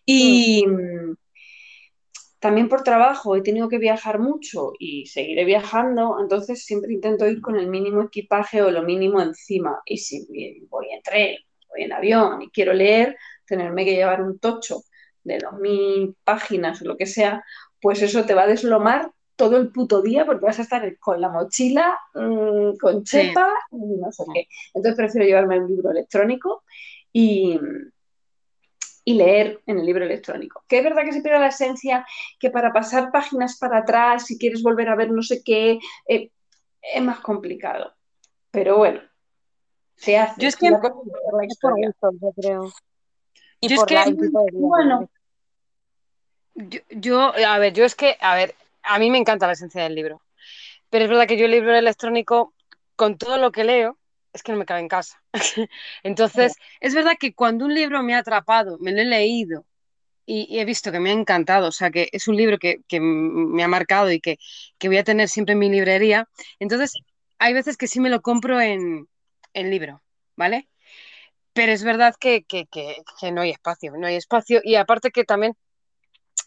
Y 0.05 0.65
también 2.39 2.69
por 2.69 2.83
trabajo 2.83 3.35
he 3.35 3.41
tenido 3.41 3.69
que 3.69 3.79
viajar 3.79 4.19
mucho 4.19 4.73
y 4.77 5.07
seguiré 5.07 5.45
viajando, 5.45 6.17
entonces 6.21 6.63
siempre 6.63 6.93
intento 6.93 7.27
ir 7.27 7.41
con 7.41 7.55
el 7.55 7.67
mínimo 7.67 8.03
equipaje 8.03 8.61
o 8.61 8.69
lo 8.69 8.83
mínimo 8.83 9.19
encima. 9.19 9.81
Y 9.85 9.97
si 9.97 10.27
voy 10.69 10.89
en 10.91 11.01
tren, 11.01 11.37
voy 11.69 11.83
en 11.83 11.93
avión 11.93 12.43
y 12.43 12.49
quiero 12.51 12.73
leer, 12.73 13.17
tenerme 13.47 13.83
que 13.83 13.95
llevar 13.95 14.21
un 14.21 14.37
tocho 14.37 14.81
de 15.23 15.39
2.000 15.39 16.15
páginas 16.23 16.81
o 16.81 16.85
lo 16.85 16.97
que 16.97 17.07
sea, 17.07 17.43
pues 17.81 18.03
eso 18.03 18.25
te 18.25 18.35
va 18.35 18.43
a 18.43 18.47
deslomar 18.47 19.11
todo 19.35 19.57
el 19.57 19.71
puto 19.71 20.01
día 20.01 20.25
porque 20.25 20.45
vas 20.45 20.59
a 20.59 20.61
estar 20.61 20.97
con 20.99 21.19
la 21.19 21.29
mochila, 21.29 21.97
mmm, 22.13 22.77
con 22.79 23.05
Sí. 23.05 23.17
chepa 23.27 23.49
y 23.71 23.97
no 23.97 24.11
sé 24.11 24.23
qué. 24.33 24.47
Entonces 24.73 24.95
prefiero 24.95 25.25
llevarme 25.27 25.59
un 25.59 25.67
libro 25.67 25.91
electrónico 25.91 26.63
y, 27.11 27.59
y 29.03 29.13
leer 29.13 29.61
en 29.65 29.79
el 29.79 29.85
libro 29.85 30.05
electrónico. 30.05 30.63
Que 30.67 30.77
es 30.79 30.83
verdad 30.83 31.03
que 31.03 31.13
se 31.13 31.21
pierde 31.21 31.39
la 31.39 31.47
esencia, 31.47 32.05
que 32.39 32.49
para 32.49 32.71
pasar 32.73 33.11
páginas 33.11 33.57
para 33.57 33.79
atrás, 33.79 34.25
si 34.25 34.37
quieres 34.37 34.63
volver 34.63 34.89
a 34.89 34.95
ver 34.95 35.11
no 35.11 35.21
sé 35.21 35.43
qué, 35.43 35.79
eh, 36.07 36.31
es 36.81 37.01
más 37.03 37.19
complicado. 37.19 37.93
Pero 38.51 38.77
bueno, 38.77 39.01
se 39.97 40.17
hace. 40.17 40.41
Yo 40.41 40.47
es 40.47 40.55
que- 40.55 40.69
La 40.71 40.79
cosa 40.79 40.93
es 41.01 41.05
leer 41.07 41.33
la 41.33 41.45
es 41.45 41.59
por 41.59 41.79
historia. 41.79 41.87
gusto, 41.87 42.11
yo 42.21 42.31
creo. 42.41 42.73
Y 43.59 43.67
Yo 43.67 43.75
es 43.75 43.79
por 43.81 43.87
que- 43.89 43.95
de 43.95 44.11
vida. 44.11 44.39
Bueno, 44.53 45.09
Yo, 46.57 46.79
yo, 46.89 47.19
a 47.35 47.59
ver, 47.59 47.73
yo 47.73 47.83
es 47.83 47.95
que, 47.95 48.15
a 48.21 48.33
ver, 48.33 48.55
a 48.85 48.99
mí 48.99 49.09
me 49.11 49.17
encanta 49.17 49.47
la 49.47 49.53
esencia 49.53 49.83
del 49.83 49.95
libro, 49.95 50.21
pero 50.89 51.05
es 51.05 51.09
verdad 51.09 51.27
que 51.27 51.37
yo 51.37 51.45
el 51.45 51.51
libro 51.51 51.75
electrónico, 51.75 52.53
con 52.95 53.17
todo 53.17 53.37
lo 53.37 53.51
que 53.51 53.63
leo, 53.63 53.99
es 54.33 54.43
que 54.43 54.51
no 54.51 54.57
me 54.57 54.65
cabe 54.65 54.81
en 54.81 54.87
casa. 54.89 55.23
Entonces, 56.03 56.55
es 56.79 56.93
verdad 56.95 57.13
que 57.19 57.33
cuando 57.33 57.65
un 57.65 57.73
libro 57.73 58.03
me 58.03 58.15
ha 58.15 58.19
atrapado, 58.19 58.77
me 58.79 58.91
lo 58.91 59.01
he 59.01 59.05
leído 59.05 59.65
y, 60.25 60.47
y 60.53 60.59
he 60.59 60.65
visto 60.65 60.91
que 60.91 60.99
me 60.99 61.11
ha 61.11 61.13
encantado, 61.13 61.67
o 61.69 61.71
sea, 61.71 61.91
que 61.91 62.09
es 62.11 62.27
un 62.27 62.35
libro 62.37 62.57
que, 62.57 62.81
que 62.87 62.99
me 62.99 63.63
ha 63.63 63.67
marcado 63.67 64.11
y 64.11 64.19
que, 64.19 64.37
que 64.77 64.87
voy 64.87 64.97
a 64.97 65.03
tener 65.03 65.29
siempre 65.29 65.53
en 65.53 65.59
mi 65.59 65.69
librería, 65.69 66.27
entonces 66.59 66.93
hay 67.39 67.53
veces 67.53 67.77
que 67.77 67.87
sí 67.87 67.99
me 67.99 68.09
lo 68.09 68.21
compro 68.21 68.59
en, 68.61 69.07
en 69.53 69.69
libro, 69.69 70.01
¿vale? 70.35 70.67
Pero 71.53 71.71
es 71.71 71.83
verdad 71.83 72.15
que, 72.19 72.43
que, 72.43 72.65
que, 72.67 72.97
que 73.19 73.31
no 73.31 73.41
hay 73.41 73.51
espacio, 73.51 73.93
no 73.97 74.07
hay 74.07 74.15
espacio 74.15 74.61
y 74.63 74.75
aparte 74.75 75.11
que 75.11 75.23
también 75.23 75.55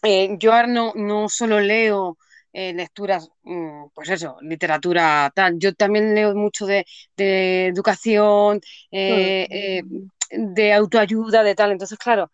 eh, 0.03 0.35
yo 0.39 0.53
ahora 0.53 0.67
no, 0.67 0.93
no 0.95 1.29
solo 1.29 1.59
leo 1.59 2.17
eh, 2.53 2.73
lecturas, 2.73 3.29
mm, 3.43 3.87
pues 3.93 4.09
eso, 4.09 4.37
literatura 4.41 5.31
tal, 5.35 5.57
yo 5.59 5.73
también 5.73 6.15
leo 6.15 6.35
mucho 6.35 6.65
de, 6.65 6.85
de 7.17 7.67
educación, 7.67 8.61
eh, 8.91 9.47
eh, 9.49 9.83
de 10.31 10.73
autoayuda, 10.73 11.43
de 11.43 11.55
tal, 11.55 11.71
entonces 11.71 11.97
claro, 11.97 12.31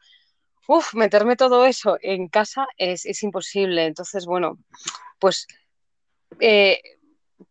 uf, 0.68 0.94
meterme 0.96 1.36
todo 1.36 1.66
eso 1.66 1.98
en 2.02 2.28
casa 2.30 2.68
es, 2.78 3.06
es 3.06 3.24
imposible, 3.24 3.86
entonces 3.86 4.26
bueno, 4.26 4.58
pues 5.20 5.48
eh, 6.40 6.80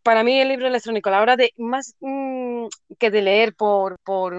para 0.02 0.24
mí 0.24 0.40
el 0.40 0.48
libro 0.48 0.66
electrónico, 0.66 1.08
a 1.08 1.12
la 1.12 1.22
hora 1.22 1.36
de 1.36 1.52
más 1.56 1.94
mm, 2.00 2.66
que 2.98 3.10
de 3.10 3.22
leer 3.22 3.54
por, 3.54 3.98
por, 4.00 4.34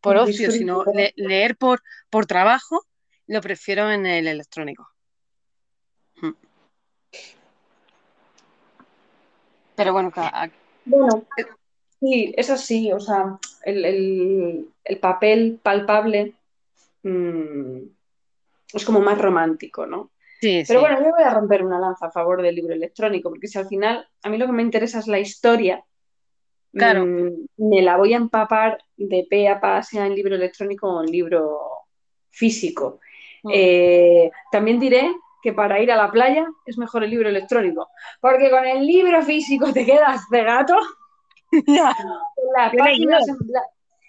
por 0.00 0.16
ocio, 0.16 0.50
sino 0.50 0.84
le- 0.94 1.12
leer 1.16 1.56
por, 1.56 1.82
por 2.10 2.26
trabajo, 2.26 2.82
lo 3.26 3.40
prefiero 3.40 3.90
en 3.90 4.06
el 4.06 4.28
electrónico. 4.28 4.88
Pero 9.76 9.92
bueno, 9.92 10.10
ca- 10.10 10.50
Bueno, 10.84 11.24
sí, 12.00 12.32
es 12.36 12.50
así, 12.50 12.92
o 12.92 13.00
sea, 13.00 13.38
el, 13.64 13.84
el- 13.84 14.68
el 14.84 14.98
papel 14.98 15.58
palpable 15.62 16.34
mm, 17.02 17.78
es 18.74 18.84
como 18.84 19.00
más 19.00 19.18
romántico, 19.18 19.86
¿no? 19.86 20.10
sí, 20.40 20.62
Pero 20.66 20.80
sí. 20.80 20.86
bueno, 20.86 20.98
yo 21.02 21.10
voy 21.14 21.22
a 21.24 21.30
romper 21.34 21.64
una 21.64 21.78
lanza 21.78 22.06
a 22.06 22.10
favor 22.10 22.42
del 22.42 22.54
libro 22.54 22.74
electrónico, 22.74 23.30
porque 23.30 23.46
si 23.48 23.58
al 23.58 23.66
final 23.68 24.06
a 24.22 24.28
mí 24.28 24.36
lo 24.38 24.46
que 24.46 24.52
me 24.52 24.62
interesa 24.62 24.98
es 24.98 25.06
la 25.06 25.18
historia, 25.18 25.82
Claro. 26.72 27.06
mm, 27.06 27.46
me 27.58 27.82
la 27.82 27.96
voy 27.96 28.14
a 28.14 28.18
empapar 28.18 28.78
de 28.96 29.26
pe 29.30 29.48
a 29.48 29.60
pa, 29.60 29.82
sea 29.82 30.06
en 30.06 30.14
libro 30.14 30.34
electrónico 30.34 30.88
o 30.92 31.02
en 31.02 31.10
libro 31.10 31.60
físico. 32.30 33.00
Mm. 33.44 33.50
Eh, 33.54 34.30
también 34.50 34.80
diré 34.80 35.08
que 35.44 35.52
para 35.52 35.78
ir 35.78 35.92
a 35.92 35.96
la 35.96 36.10
playa 36.10 36.48
es 36.64 36.78
mejor 36.78 37.04
el 37.04 37.10
libro 37.10 37.28
electrónico, 37.28 37.90
porque 38.18 38.50
con 38.50 38.64
el 38.64 38.86
libro 38.86 39.20
físico 39.22 39.70
te 39.74 39.84
quedas 39.84 40.22
de 40.30 40.42
gato. 40.42 40.74
Las 41.66 42.74
páginas 42.78 43.28
en 43.28 43.36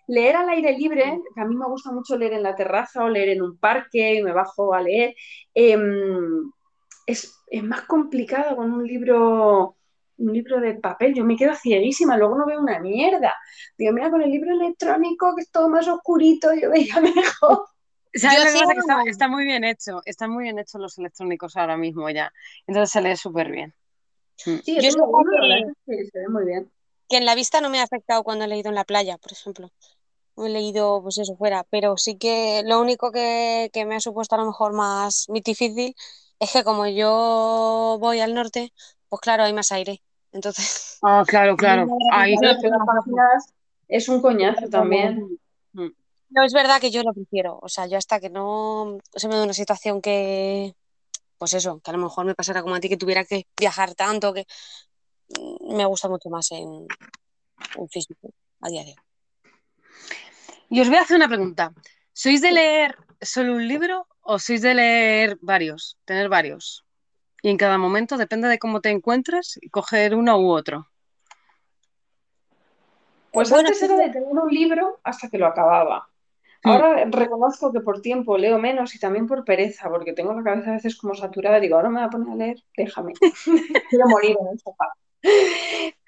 leer 0.08 0.38
al 0.38 0.48
aire 0.48 0.78
libre, 0.78 1.20
que 1.34 1.42
a 1.42 1.46
mí 1.46 1.58
me 1.58 1.66
gusta 1.66 1.92
mucho 1.92 2.18
leer 2.18 2.34
en 2.34 2.44
la 2.44 2.56
terraza 2.56 3.04
o 3.04 3.10
leer 3.10 3.30
en 3.30 3.42
un 3.42 3.58
parque, 3.58 4.22
me 4.24 4.32
bajo 4.32 4.74
a 4.74 4.80
leer, 4.80 5.14
em, 5.54 6.50
es, 7.06 7.44
es 7.48 7.64
más 7.64 7.82
complicado 7.82 8.56
con 8.56 8.72
un 8.72 8.88
libro, 8.88 9.76
un 10.18 10.34
libro 10.34 10.62
de 10.62 10.76
papel. 10.76 11.14
Yo 11.16 11.26
me 11.26 11.36
quedo 11.36 11.54
cieguísima, 11.54 12.16
luego 12.16 12.38
no 12.38 12.46
veo 12.46 12.62
una 12.62 12.80
mierda. 12.80 13.36
Digo, 13.78 13.92
mira, 13.92 14.10
con 14.10 14.22
el 14.22 14.32
libro 14.32 14.54
electrónico, 14.54 15.36
que 15.36 15.42
es 15.42 15.52
todo 15.52 15.68
más 15.68 15.86
oscurito, 15.86 16.54
yo 16.54 16.70
veía 16.70 17.02
mejor. 17.02 17.66
¿Sabes 18.16 18.40
lo 18.40 18.46
que 18.46 18.60
pasa? 18.60 18.74
Que 18.74 18.80
está, 18.80 19.02
está 19.10 19.28
muy 19.28 19.44
bien 19.46 19.64
hecho, 19.64 20.02
están 20.06 20.32
muy 20.32 20.44
bien 20.44 20.60
hechos 20.60 20.80
los 20.82 20.98
electrónicos 20.98 21.56
ahora 21.58 21.78
mismo 21.78 22.10
ya. 22.10 22.32
Entonces 22.68 22.92
se 22.92 23.02
lee 23.02 23.16
súper 23.16 23.52
bien. 23.52 23.74
Sí, 24.36 24.62
Yo 24.66 24.82
es 24.82 24.96
uno, 24.96 25.32
la 25.42 25.58
que- 25.58 25.96
que 25.98 26.06
se 26.08 26.20
ve 26.20 26.28
muy 26.30 26.46
bien. 26.46 26.72
que 27.08 27.18
en 27.18 27.26
la 27.26 27.36
vista 27.36 27.62
no 27.62 27.70
me 27.70 27.80
ha 27.80 27.84
afectado 27.84 28.24
cuando 28.24 28.46
he 28.46 28.48
leído 28.48 28.70
en 28.70 28.76
la 28.76 28.84
playa, 28.84 29.18
por 29.18 29.32
ejemplo. 29.32 29.70
No 30.36 30.46
he 30.48 30.50
leído, 30.50 31.02
pues 31.02 31.18
eso, 31.18 31.38
fuera, 31.38 31.66
pero 31.70 31.96
sí 31.98 32.18
que 32.18 32.62
lo 32.66 32.82
único 32.82 33.12
que, 33.12 33.70
que 33.72 33.86
me 33.86 33.96
ha 33.96 34.00
supuesto 34.02 34.36
a 34.36 34.40
lo 34.40 34.46
mejor 34.48 34.74
más 34.74 35.26
difícil 35.30 35.96
es 36.40 36.52
que 36.52 36.64
como 36.64 36.88
yo 36.88 37.98
voy 38.02 38.20
al 38.20 38.34
norte, 38.34 38.74
pues 39.08 39.22
claro, 39.22 39.44
hay 39.44 39.54
más 39.54 39.72
aire. 39.72 40.02
Entonces, 40.34 40.98
Ah, 41.02 41.24
claro, 41.26 41.56
claro. 41.58 41.88
Ahí 42.12 42.34
es 42.34 42.58
que 42.62 42.68
las 42.70 42.86
páginas 42.86 43.54
es 43.88 44.10
un 44.10 44.22
coñazo 44.22 44.68
también. 44.70 45.40
No 46.36 46.44
es 46.44 46.54
verdad 46.54 46.82
que 46.82 46.92
yo 46.92 47.02
lo 47.02 47.14
prefiero. 47.14 47.60
O 47.62 47.70
sea, 47.70 47.88
yo 47.88 47.98
hasta 47.98 48.20
que 48.20 48.30
no 48.30 48.98
se 49.16 49.28
me 49.30 49.36
da 49.36 49.44
una 49.44 49.54
situación 49.54 50.02
que, 50.02 50.76
pues 51.38 51.54
eso, 51.54 51.80
que 51.80 51.92
a 51.92 51.94
lo 51.94 52.04
mejor 52.04 52.26
me 52.26 52.36
pasara 52.36 52.62
como 52.62 52.76
a 52.76 52.80
ti, 52.82 52.90
que 52.90 52.98
tuviera 52.98 53.24
que 53.24 53.48
viajar 53.58 53.96
tanto, 53.96 54.34
que 54.34 54.46
me 55.62 55.86
gusta 55.86 56.10
mucho 56.10 56.30
más 56.30 56.52
en, 56.52 56.86
en 57.78 57.90
físico 57.90 58.32
a 58.60 58.68
día 58.68 58.84
de 58.84 58.90
hoy. 58.90 58.96
Y 60.70 60.82
os 60.82 60.90
voy 60.90 60.98
a 60.98 61.02
hacer 61.02 61.16
una 61.16 61.30
pregunta. 61.30 61.72
¿Sois 62.12 62.42
de 62.42 62.52
leer 62.52 62.98
solo 63.22 63.54
un 63.54 63.66
libro 63.66 64.06
o 64.20 64.38
sois 64.38 64.62
de 64.62 64.74
leer 64.74 65.38
varios? 65.42 65.98
Tener 66.04 66.28
varios. 66.28 66.84
Y 67.42 67.50
en 67.50 67.58
cada 67.58 67.78
momento, 67.78 68.18
depende 68.18 68.50
de 68.50 68.60
cómo 68.60 68.82
te 68.82 68.90
encuentres, 68.90 69.58
coger 69.72 70.16
uno 70.16 70.38
u 70.38 70.50
otro. 70.50 70.90
Pues 73.32 73.50
Bueno, 73.50 73.68
antes 73.68 73.80
sí, 73.80 73.86
era 73.86 73.96
de 73.96 74.10
tener 74.10 74.28
un 74.28 74.50
libro 74.50 75.00
hasta 75.04 75.30
que 75.30 75.38
lo 75.38 75.46
acababa. 75.46 76.10
Mm. 76.66 76.70
Ahora 76.70 77.06
reconozco 77.06 77.72
que 77.72 77.80
por 77.80 78.02
tiempo 78.02 78.38
leo 78.38 78.58
menos 78.58 78.96
y 78.96 79.00
también 79.00 79.28
por 79.28 79.44
pereza, 79.46 79.90
porque 79.90 80.14
tengo 80.14 80.34
la 80.34 80.44
cabeza 80.44 80.72
a 80.72 80.74
veces 80.74 80.98
como 80.98 81.14
saturada. 81.14 81.60
Digo, 81.60 81.76
ahora 81.76 81.90
me 81.90 82.00
voy 82.00 82.08
a 82.08 82.10
poner 82.10 82.30
a 82.34 82.36
leer, 82.36 82.58
déjame. 82.76 83.14
Quiero 83.90 84.08
morir 84.08 84.36
en 84.40 84.48
el 84.48 84.60
sofá. 84.60 84.88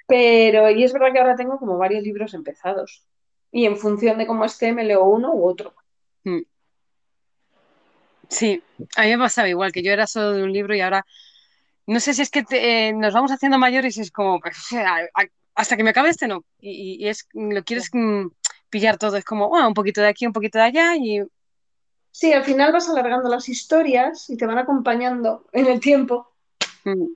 Pero, 0.07 0.69
y 0.71 0.83
es 0.83 0.93
verdad 0.93 1.11
que 1.13 1.19
ahora 1.19 1.35
tengo 1.35 1.59
como 1.59 1.77
varios 1.77 2.03
libros 2.03 2.33
empezados. 2.33 3.05
y 3.51 3.65
en 3.65 3.77
función 3.77 4.17
de 4.17 4.27
cómo 4.27 4.45
esté 4.45 4.73
me 4.73 4.83
leo 4.83 5.05
uno 5.05 5.33
u 5.33 5.47
otro. 5.47 5.73
Mm. 6.23 6.41
Sí, 8.29 8.61
a 8.97 9.03
mí 9.03 9.09
me 9.11 9.17
pasaba 9.19 9.47
igual, 9.47 9.71
que 9.71 9.81
yo 9.83 9.91
era 9.91 10.05
solo 10.05 10.33
de 10.33 10.43
un 10.43 10.51
libro 10.51 10.75
y 10.75 10.81
ahora 10.81 11.05
no 11.85 11.99
sé 12.01 12.13
si 12.13 12.21
es 12.21 12.29
que 12.29 12.43
te- 12.43 12.89
eh, 12.89 12.93
nos 12.93 13.13
vamos 13.13 13.31
haciendo 13.31 13.57
mayores 13.57 13.95
y 13.97 14.01
es 14.01 14.11
como, 14.11 14.39
hasta 15.55 15.77
que 15.77 15.83
me 15.83 15.91
acabe 15.91 16.09
este 16.09 16.27
no. 16.27 16.43
Y, 16.59 17.03
y 17.05 17.07
es, 17.07 17.27
lo 17.33 17.63
quieres 17.63 17.89
mm, 17.93 18.27
pillar 18.69 18.97
todo, 18.97 19.17
es 19.17 19.25
como, 19.25 19.55
"Ah, 19.57 19.67
un 19.67 19.73
poquito 19.73 20.01
de 20.01 20.07
aquí, 20.09 20.25
un 20.27 20.33
poquito 20.33 20.57
de 20.59 20.65
allá 20.65 20.95
y 20.97 21.21
Sí, 22.11 22.33
al 22.33 22.43
final 22.43 22.73
vas 22.73 22.89
alargando 22.89 23.29
las 23.29 23.47
historias 23.47 24.29
y 24.29 24.37
te 24.37 24.45
van 24.47 24.57
acompañando 24.57 25.45
en 25.53 25.67
el 25.67 25.79
tiempo. 25.79 26.33
mm. 26.85 27.13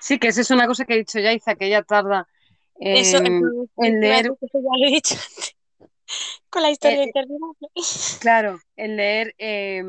Sí, 0.00 0.18
que 0.18 0.28
esa 0.28 0.40
es 0.40 0.50
una 0.50 0.66
cosa 0.66 0.84
que 0.84 0.94
ha 0.94 0.96
dicho 0.96 1.18
Yaiza, 1.18 1.54
que 1.54 1.66
ella 1.66 1.82
tarda 1.82 2.26
Eso, 2.78 3.18
en, 3.24 4.00
leer, 4.00 4.26
eso 4.26 4.36
ya 4.54 4.60
lo 4.78 4.86
he 4.86 4.90
dicho 4.90 5.14
antes, 5.14 5.56
con 6.50 6.62
la 6.62 6.70
historia 6.70 6.98
Eh, 6.98 7.02
eh, 7.04 7.06
interminable. 7.06 7.68
claro, 8.20 8.58
en 8.76 8.96
leer, 8.96 9.34
eh, 9.38 9.84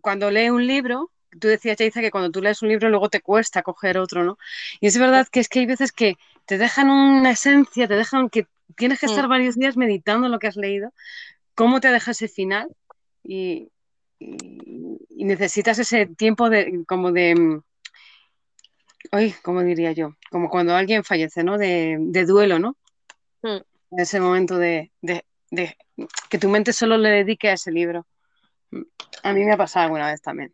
cuando 0.00 0.30
lee 0.30 0.50
un 0.50 0.66
libro, 0.66 1.10
tú 1.40 1.48
decías, 1.48 1.76
Yaiza, 1.78 2.00
que 2.00 2.10
cuando 2.10 2.30
tú 2.30 2.40
lees 2.42 2.62
un 2.62 2.68
libro 2.68 2.88
luego 2.88 3.08
te 3.08 3.20
cuesta 3.20 3.62
coger 3.62 3.98
otro, 3.98 4.24
¿no? 4.24 4.38
Y 4.80 4.86
es 4.88 4.98
verdad 4.98 5.26
que 5.30 5.40
es 5.40 5.48
que 5.48 5.60
hay 5.60 5.66
veces 5.66 5.92
que 5.92 6.16
te 6.46 6.58
dejan 6.58 6.90
una 6.90 7.30
esencia, 7.30 7.88
te 7.88 7.94
dejan 7.96 8.28
que 8.28 8.46
tienes 8.76 9.00
que 9.00 9.06
estar 9.06 9.26
Mm. 9.26 9.28
varios 9.30 9.56
días 9.56 9.76
meditando 9.76 10.28
lo 10.28 10.38
que 10.38 10.46
has 10.48 10.56
leído, 10.56 10.92
cómo 11.54 11.80
te 11.80 11.88
deja 11.88 12.10
ese 12.12 12.28
final 12.28 12.74
y, 13.22 13.68
y- 14.18 14.98
y 15.10 15.24
necesitas 15.24 15.78
ese 15.78 16.06
tiempo 16.06 16.50
de, 16.50 16.84
como 16.86 17.12
de, 17.12 17.34
mm, 17.34 17.62
ay, 19.12 19.34
¿cómo 19.42 19.62
diría 19.62 19.92
yo? 19.92 20.14
Como 20.30 20.48
cuando 20.50 20.74
alguien 20.74 21.04
fallece, 21.04 21.44
¿no? 21.44 21.58
De, 21.58 21.96
de 22.00 22.24
duelo, 22.24 22.58
¿no? 22.58 22.76
Mm. 23.42 23.58
ese 23.98 24.20
momento 24.20 24.58
de, 24.58 24.90
de- 25.02 25.24
de 25.50 25.76
que 26.28 26.38
tu 26.38 26.48
mente 26.48 26.72
solo 26.72 26.96
le 26.96 27.10
dedique 27.10 27.48
a 27.48 27.52
ese 27.52 27.70
libro. 27.70 28.06
A 29.22 29.32
mí 29.32 29.44
me 29.44 29.52
ha 29.52 29.56
pasado 29.56 29.84
alguna 29.84 30.10
vez 30.10 30.20
también. 30.20 30.52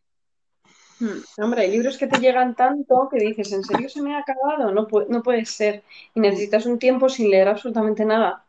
Hmm. 1.01 1.43
Hombre, 1.43 1.63
hay 1.63 1.71
libros 1.71 1.97
que 1.99 2.07
te 2.07 2.19
llegan 2.21 2.55
tanto 2.55 3.09
que 3.11 3.19
dices, 3.19 3.53
¿en 3.53 3.65
serio 3.65 3.89
se 3.89 4.03
me 4.03 4.15
ha 4.15 4.19
acabado? 4.19 4.71
No, 4.71 4.87
pu- 4.87 5.07
no 5.09 5.23
puede 5.23 5.47
ser. 5.47 5.83
Y 6.15 6.21
necesitas 6.21 6.67
un 6.67 6.79
tiempo 6.79 7.09
sin 7.09 7.31
leer 7.31 7.49
absolutamente 7.49 8.05
nada, 8.05 8.45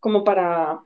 como 0.00 0.24
para 0.24 0.80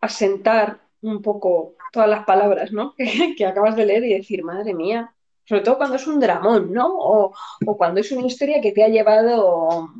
asentar 0.00 0.80
un 1.02 1.22
poco 1.22 1.74
todas 1.92 2.08
las 2.08 2.24
palabras, 2.24 2.72
¿no? 2.72 2.94
Que, 2.96 3.04
que 3.36 3.46
acabas 3.46 3.76
de 3.76 3.86
leer 3.86 4.04
y 4.04 4.14
decir, 4.14 4.42
madre 4.44 4.74
mía. 4.74 5.14
Sobre 5.46 5.62
todo 5.62 5.76
cuando 5.76 5.96
es 5.96 6.06
un 6.06 6.20
dramón, 6.20 6.72
¿no? 6.72 6.88
O, 6.88 7.34
o 7.66 7.76
cuando 7.76 8.00
es 8.00 8.10
una 8.12 8.26
historia 8.26 8.60
que 8.62 8.72
te 8.72 8.82
ha 8.82 8.88
llevado, 8.88 9.90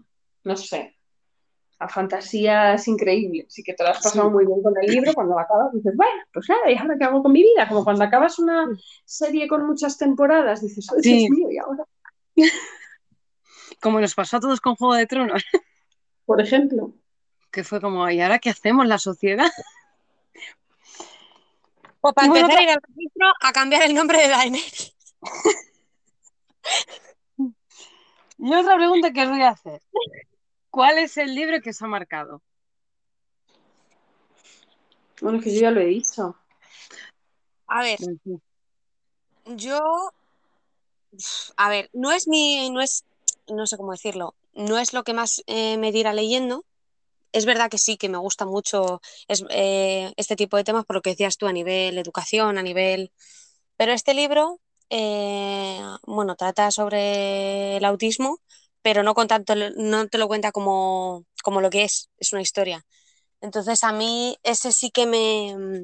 no 0.45 0.57
sé, 0.57 0.97
a 1.85 1.89
fantasías 1.89 2.89
increíbles 2.89 3.59
y 3.59 3.63
que 3.63 3.75
te 3.75 3.83
lo 3.85 3.91
has 3.91 4.03
pasado 4.03 4.29
Sí. 4.29 4.33
muy 4.35 4.47
bien 4.47 4.63
con 4.63 4.73
el 4.81 4.91
libro, 4.91 5.13
cuando 5.15 5.35
lo 5.35 5.41
acabas 5.41 5.73
dices, 5.73 5.95
bueno, 5.97 6.23
pues 6.33 6.49
nada, 6.49 6.71
¿y 6.71 6.77
ahora 6.77 6.97
qué 6.99 7.05
hago 7.05 7.23
con 7.23 7.33
mi 7.33 7.43
vida? 7.43 7.69
Como 7.69 7.85
cuando 7.85 8.05
acabas 8.05 8.39
una 8.39 8.67
serie 9.05 9.47
con 9.49 9.67
muchas 9.67 9.97
temporadas, 9.99 10.63
dices, 10.63 10.87
oh, 10.93 10.97
Sí. 11.03 11.19
Dios 11.19 11.31
mío, 11.31 11.51
¿y 11.51 11.59
ahora? 11.59 11.85
Como 13.81 14.01
nos 14.01 14.15
pasó 14.15 14.39
a 14.39 14.41
todos 14.41 14.61
con 14.61 14.77
Juego 14.77 14.95
de 14.95 15.07
Tronos, 15.07 15.43
Por 16.27 16.41
ejemplo. 16.41 16.93
que 17.51 17.65
fue 17.65 17.81
como, 17.81 18.09
¿y 18.11 18.21
ahora 18.21 18.39
qué 18.39 18.51
hacemos 18.51 18.87
la 18.87 18.99
sociedad? 18.99 19.47
Pues 22.01 22.13
para 22.15 22.29
bueno, 22.29 22.45
empezar, 22.47 22.63
otra- 22.63 22.73
ir 22.73 22.77
al 22.77 22.83
registro 22.97 23.27
a 23.41 23.53
cambiar 23.53 23.83
el 23.85 23.95
nombre 23.95 24.19
de 24.19 24.29
Daenerys. 24.29 24.95
Y 28.39 28.55
otra 28.55 28.77
pregunta 28.77 29.11
que 29.11 29.23
os 29.23 29.29
voy 29.31 29.41
a 29.41 29.49
hacer. 29.51 29.81
¿Cuál 30.75 30.99
es 30.99 31.17
el 31.19 31.37
libro 31.37 31.61
que 31.61 31.71
os 31.71 31.81
ha 31.83 31.87
marcado? 31.87 32.43
Bueno, 35.21 35.39
es 35.39 35.45
que 35.45 35.55
yo 35.55 35.61
ya 35.61 35.71
lo 35.71 35.81
he 35.81 35.85
dicho. 35.87 36.37
A 37.69 37.81
ver, 37.83 38.01
yo. 39.45 39.79
A 41.57 41.69
ver, 41.69 41.91
no 41.93 42.11
es 42.11 42.27
mi. 42.27 42.71
No 42.71 42.81
es. 42.81 43.05
No 43.47 43.69
sé 43.69 43.77
cómo 43.77 43.93
decirlo. 43.93 44.35
No 44.53 44.77
es 44.81 44.93
lo 44.93 45.05
que 45.05 45.15
más 45.15 45.45
eh, 45.47 45.77
me 45.79 45.93
diera 45.93 46.13
leyendo. 46.13 46.65
Es 47.31 47.45
verdad 47.47 47.71
que 47.71 47.79
sí, 47.79 47.97
que 47.97 48.09
me 48.09 48.19
gusta 48.19 48.45
mucho 48.45 49.01
es- 49.29 49.45
eh, 49.51 50.13
este 50.17 50.35
tipo 50.35 50.57
de 50.57 50.65
temas, 50.65 50.85
por 50.85 50.97
lo 50.97 51.03
que 51.03 51.11
decías 51.11 51.37
tú, 51.37 51.47
a 51.47 51.53
nivel 51.53 51.99
educación, 51.99 52.59
a 52.59 52.63
nivel. 52.65 53.13
Pero 53.77 53.93
este 53.93 54.13
libro, 54.13 54.59
eh, 54.91 55.81
bueno, 56.05 56.35
trata 56.35 56.73
sobre 56.73 57.77
el 57.77 57.85
autismo, 57.85 58.41
pero 58.85 59.03
no 59.03 59.15
con 59.15 59.29
tanto, 59.29 59.55
no 59.77 60.09
te 60.09 60.19
lo 60.19 60.29
cuenta 60.29 60.53
como, 60.53 61.25
como 61.43 61.63
lo 61.63 61.71
que 61.71 61.85
es, 61.85 62.11
es 62.19 62.35
una 62.35 62.43
historia. 62.43 62.85
Entonces 63.41 63.83
a 63.83 63.93
mí 63.93 64.37
ese 64.43 64.73
sí 64.73 64.91
que 64.91 65.07
me, 65.07 65.83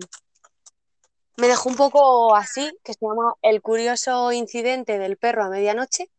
me 1.38 1.48
dejó 1.48 1.70
un 1.70 1.76
poco 1.76 2.36
así, 2.36 2.70
que 2.84 2.92
se 2.92 2.98
llama 3.00 3.32
El 3.40 3.62
curioso 3.62 4.32
incidente 4.32 4.98
del 4.98 5.16
perro 5.16 5.44
a 5.44 5.48
medianoche. 5.48 6.10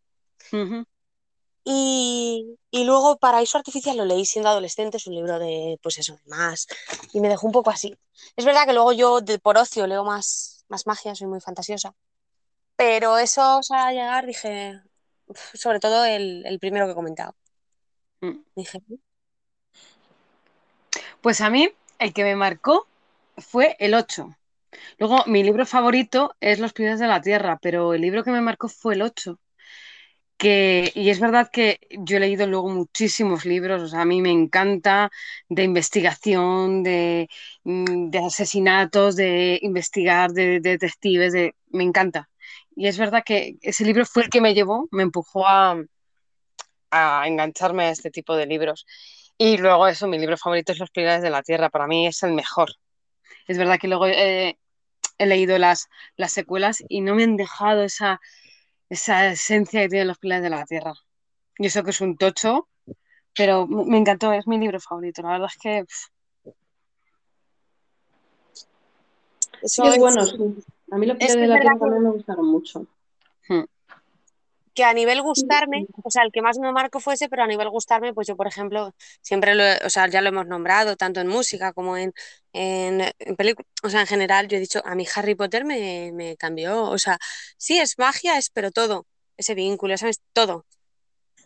Y, 1.63 2.57
y 2.71 2.83
luego 2.85 3.19
Paraíso 3.19 3.59
Artificial 3.59 3.95
lo 3.95 4.05
leí 4.05 4.25
siendo 4.25 4.49
adolescente, 4.49 4.97
es 4.97 5.05
un 5.05 5.13
libro 5.13 5.37
de, 5.37 5.77
pues 5.83 5.99
eso, 5.99 6.15
de 6.15 6.31
más, 6.31 6.65
y 7.13 7.19
me 7.19 7.29
dejó 7.29 7.45
un 7.45 7.53
poco 7.53 7.69
así. 7.69 7.95
Es 8.35 8.43
verdad 8.43 8.65
que 8.65 8.73
luego 8.73 8.91
yo 8.91 9.21
de, 9.21 9.37
por 9.37 9.55
ocio 9.59 9.85
leo 9.85 10.03
más, 10.03 10.65
más 10.67 10.87
magia, 10.87 11.13
soy 11.13 11.27
muy 11.27 11.41
fantasiosa, 11.41 11.93
pero 12.75 13.19
eso 13.19 13.61
a 13.69 13.91
llegar 13.91 14.25
dije, 14.25 14.81
sobre 15.53 15.79
todo 15.79 16.05
el, 16.05 16.45
el 16.45 16.59
primero 16.59 16.85
que 16.85 16.91
he 16.93 16.95
comentado. 16.95 17.35
Mm. 18.21 18.41
Dije, 18.55 18.79
Pues 21.21 21.41
a 21.41 21.49
mí, 21.49 21.69
el 21.99 22.13
que 22.13 22.23
me 22.23 22.35
marcó 22.35 22.87
fue 23.37 23.75
el 23.79 23.93
8. 23.93 24.35
Luego, 24.99 25.23
mi 25.27 25.43
libro 25.43 25.65
favorito 25.65 26.35
es 26.41 26.59
Los 26.59 26.73
pies 26.73 26.99
de 26.99 27.07
la 27.07 27.21
tierra, 27.21 27.59
pero 27.61 27.93
el 27.93 28.01
libro 28.01 28.23
que 28.23 28.31
me 28.31 28.41
marcó 28.41 28.69
fue 28.69 28.95
el 28.95 29.03
8. 29.03 29.39
Que, 30.37 30.91
y 30.95 31.11
es 31.11 31.19
verdad 31.19 31.49
que 31.53 31.79
yo 31.91 32.17
he 32.17 32.21
leído 32.21 32.47
luego 32.47 32.69
muchísimos 32.69 33.45
libros, 33.45 33.83
o 33.83 33.87
sea, 33.89 34.01
a 34.01 34.05
mí 34.05 34.21
me 34.23 34.31
encanta 34.31 35.11
de 35.49 35.63
investigación, 35.63 36.83
de, 36.83 37.29
mm, 37.63 38.09
de 38.11 38.19
asesinatos, 38.19 39.15
de 39.17 39.59
investigar, 39.63 40.31
de, 40.33 40.59
de 40.61 40.71
detectives, 40.71 41.33
de, 41.33 41.55
me 41.69 41.83
encanta. 41.83 42.30
Y 42.75 42.87
es 42.87 42.97
verdad 42.97 43.23
que 43.25 43.57
ese 43.61 43.83
libro 43.83 44.05
fue 44.05 44.23
el 44.23 44.29
que 44.29 44.41
me 44.41 44.53
llevó, 44.53 44.87
me 44.91 45.03
empujó 45.03 45.47
a, 45.47 45.81
a 46.89 47.27
engancharme 47.27 47.85
a 47.85 47.89
este 47.89 48.11
tipo 48.11 48.35
de 48.35 48.45
libros. 48.45 48.85
Y 49.37 49.57
luego 49.57 49.87
eso, 49.87 50.07
mi 50.07 50.19
libro 50.19 50.37
favorito 50.37 50.71
es 50.71 50.79
Los 50.79 50.91
Pilares 50.91 51.23
de 51.23 51.29
la 51.29 51.41
Tierra, 51.41 51.69
para 51.69 51.87
mí 51.87 52.07
es 52.07 52.21
el 52.23 52.33
mejor. 52.33 52.69
Es 53.47 53.57
verdad 53.57 53.79
que 53.79 53.87
luego 53.87 54.07
eh, 54.07 54.57
he 55.17 55.25
leído 55.25 55.57
las, 55.57 55.89
las 56.15 56.31
secuelas 56.31 56.83
y 56.87 57.01
no 57.01 57.15
me 57.15 57.23
han 57.23 57.37
dejado 57.37 57.83
esa, 57.83 58.21
esa 58.89 59.27
esencia 59.27 59.81
que 59.81 59.89
tienen 59.89 60.07
Los 60.07 60.19
Pilares 60.19 60.43
de 60.43 60.49
la 60.49 60.65
Tierra. 60.65 60.93
Y 61.57 61.67
eso 61.67 61.83
que 61.83 61.89
es 61.89 62.01
un 62.01 62.17
tocho, 62.17 62.69
pero 63.35 63.67
me 63.67 63.97
encantó, 63.97 64.31
es 64.33 64.47
mi 64.47 64.57
libro 64.57 64.79
favorito. 64.79 65.21
La 65.21 65.31
verdad 65.31 65.49
es 65.51 65.57
que 65.59 65.79
es 65.79 66.11
bueno. 69.97 70.23
A 70.91 70.97
mí 70.97 71.07
los 71.07 71.17
es 71.19 71.35
pilares 71.35 71.35
que 71.35 71.41
de 71.41 71.47
la 71.47 71.59
tierra 71.59 71.79
también 71.79 72.03
me 72.03 72.11
gustaron 72.11 72.47
mucho. 72.47 72.85
hmm, 73.47 73.63
que 74.73 74.83
a 74.85 74.93
nivel 74.93 75.21
gustarme, 75.21 75.85
o 76.03 76.09
sea, 76.09 76.23
el 76.23 76.31
que 76.31 76.41
más 76.41 76.57
me 76.57 76.71
marcó 76.71 76.99
fue 76.99 77.15
ese, 77.15 77.27
pero 77.29 77.43
a 77.43 77.47
nivel 77.47 77.69
gustarme, 77.69 78.13
pues 78.13 78.27
yo, 78.27 78.37
por 78.37 78.47
ejemplo, 78.47 78.93
siempre 79.21 79.53
lo, 79.55 79.63
o 79.85 79.89
sea, 79.89 80.07
ya 80.07 80.21
lo 80.21 80.29
hemos 80.29 80.47
nombrado, 80.47 80.95
tanto 80.95 81.19
en 81.19 81.27
música 81.27 81.73
como 81.73 81.97
en, 81.97 82.13
en, 82.53 83.01
en 83.19 83.35
películas, 83.35 83.67
o 83.83 83.89
sea, 83.89 84.01
en 84.01 84.07
general, 84.07 84.47
yo 84.47 84.57
he 84.57 84.61
dicho, 84.61 84.81
a 84.85 84.95
mí 84.95 85.05
Harry 85.15 85.35
Potter 85.35 85.65
me, 85.65 86.11
me 86.13 86.37
cambió, 86.37 86.83
o 86.83 86.97
sea, 86.97 87.17
sí, 87.57 87.79
es 87.79 87.97
magia, 87.99 88.37
es, 88.37 88.49
pero 88.49 88.71
todo, 88.71 89.05
ese 89.37 89.55
vínculo, 89.55 89.97
¿sabes? 89.97 90.21
Todo. 90.33 90.65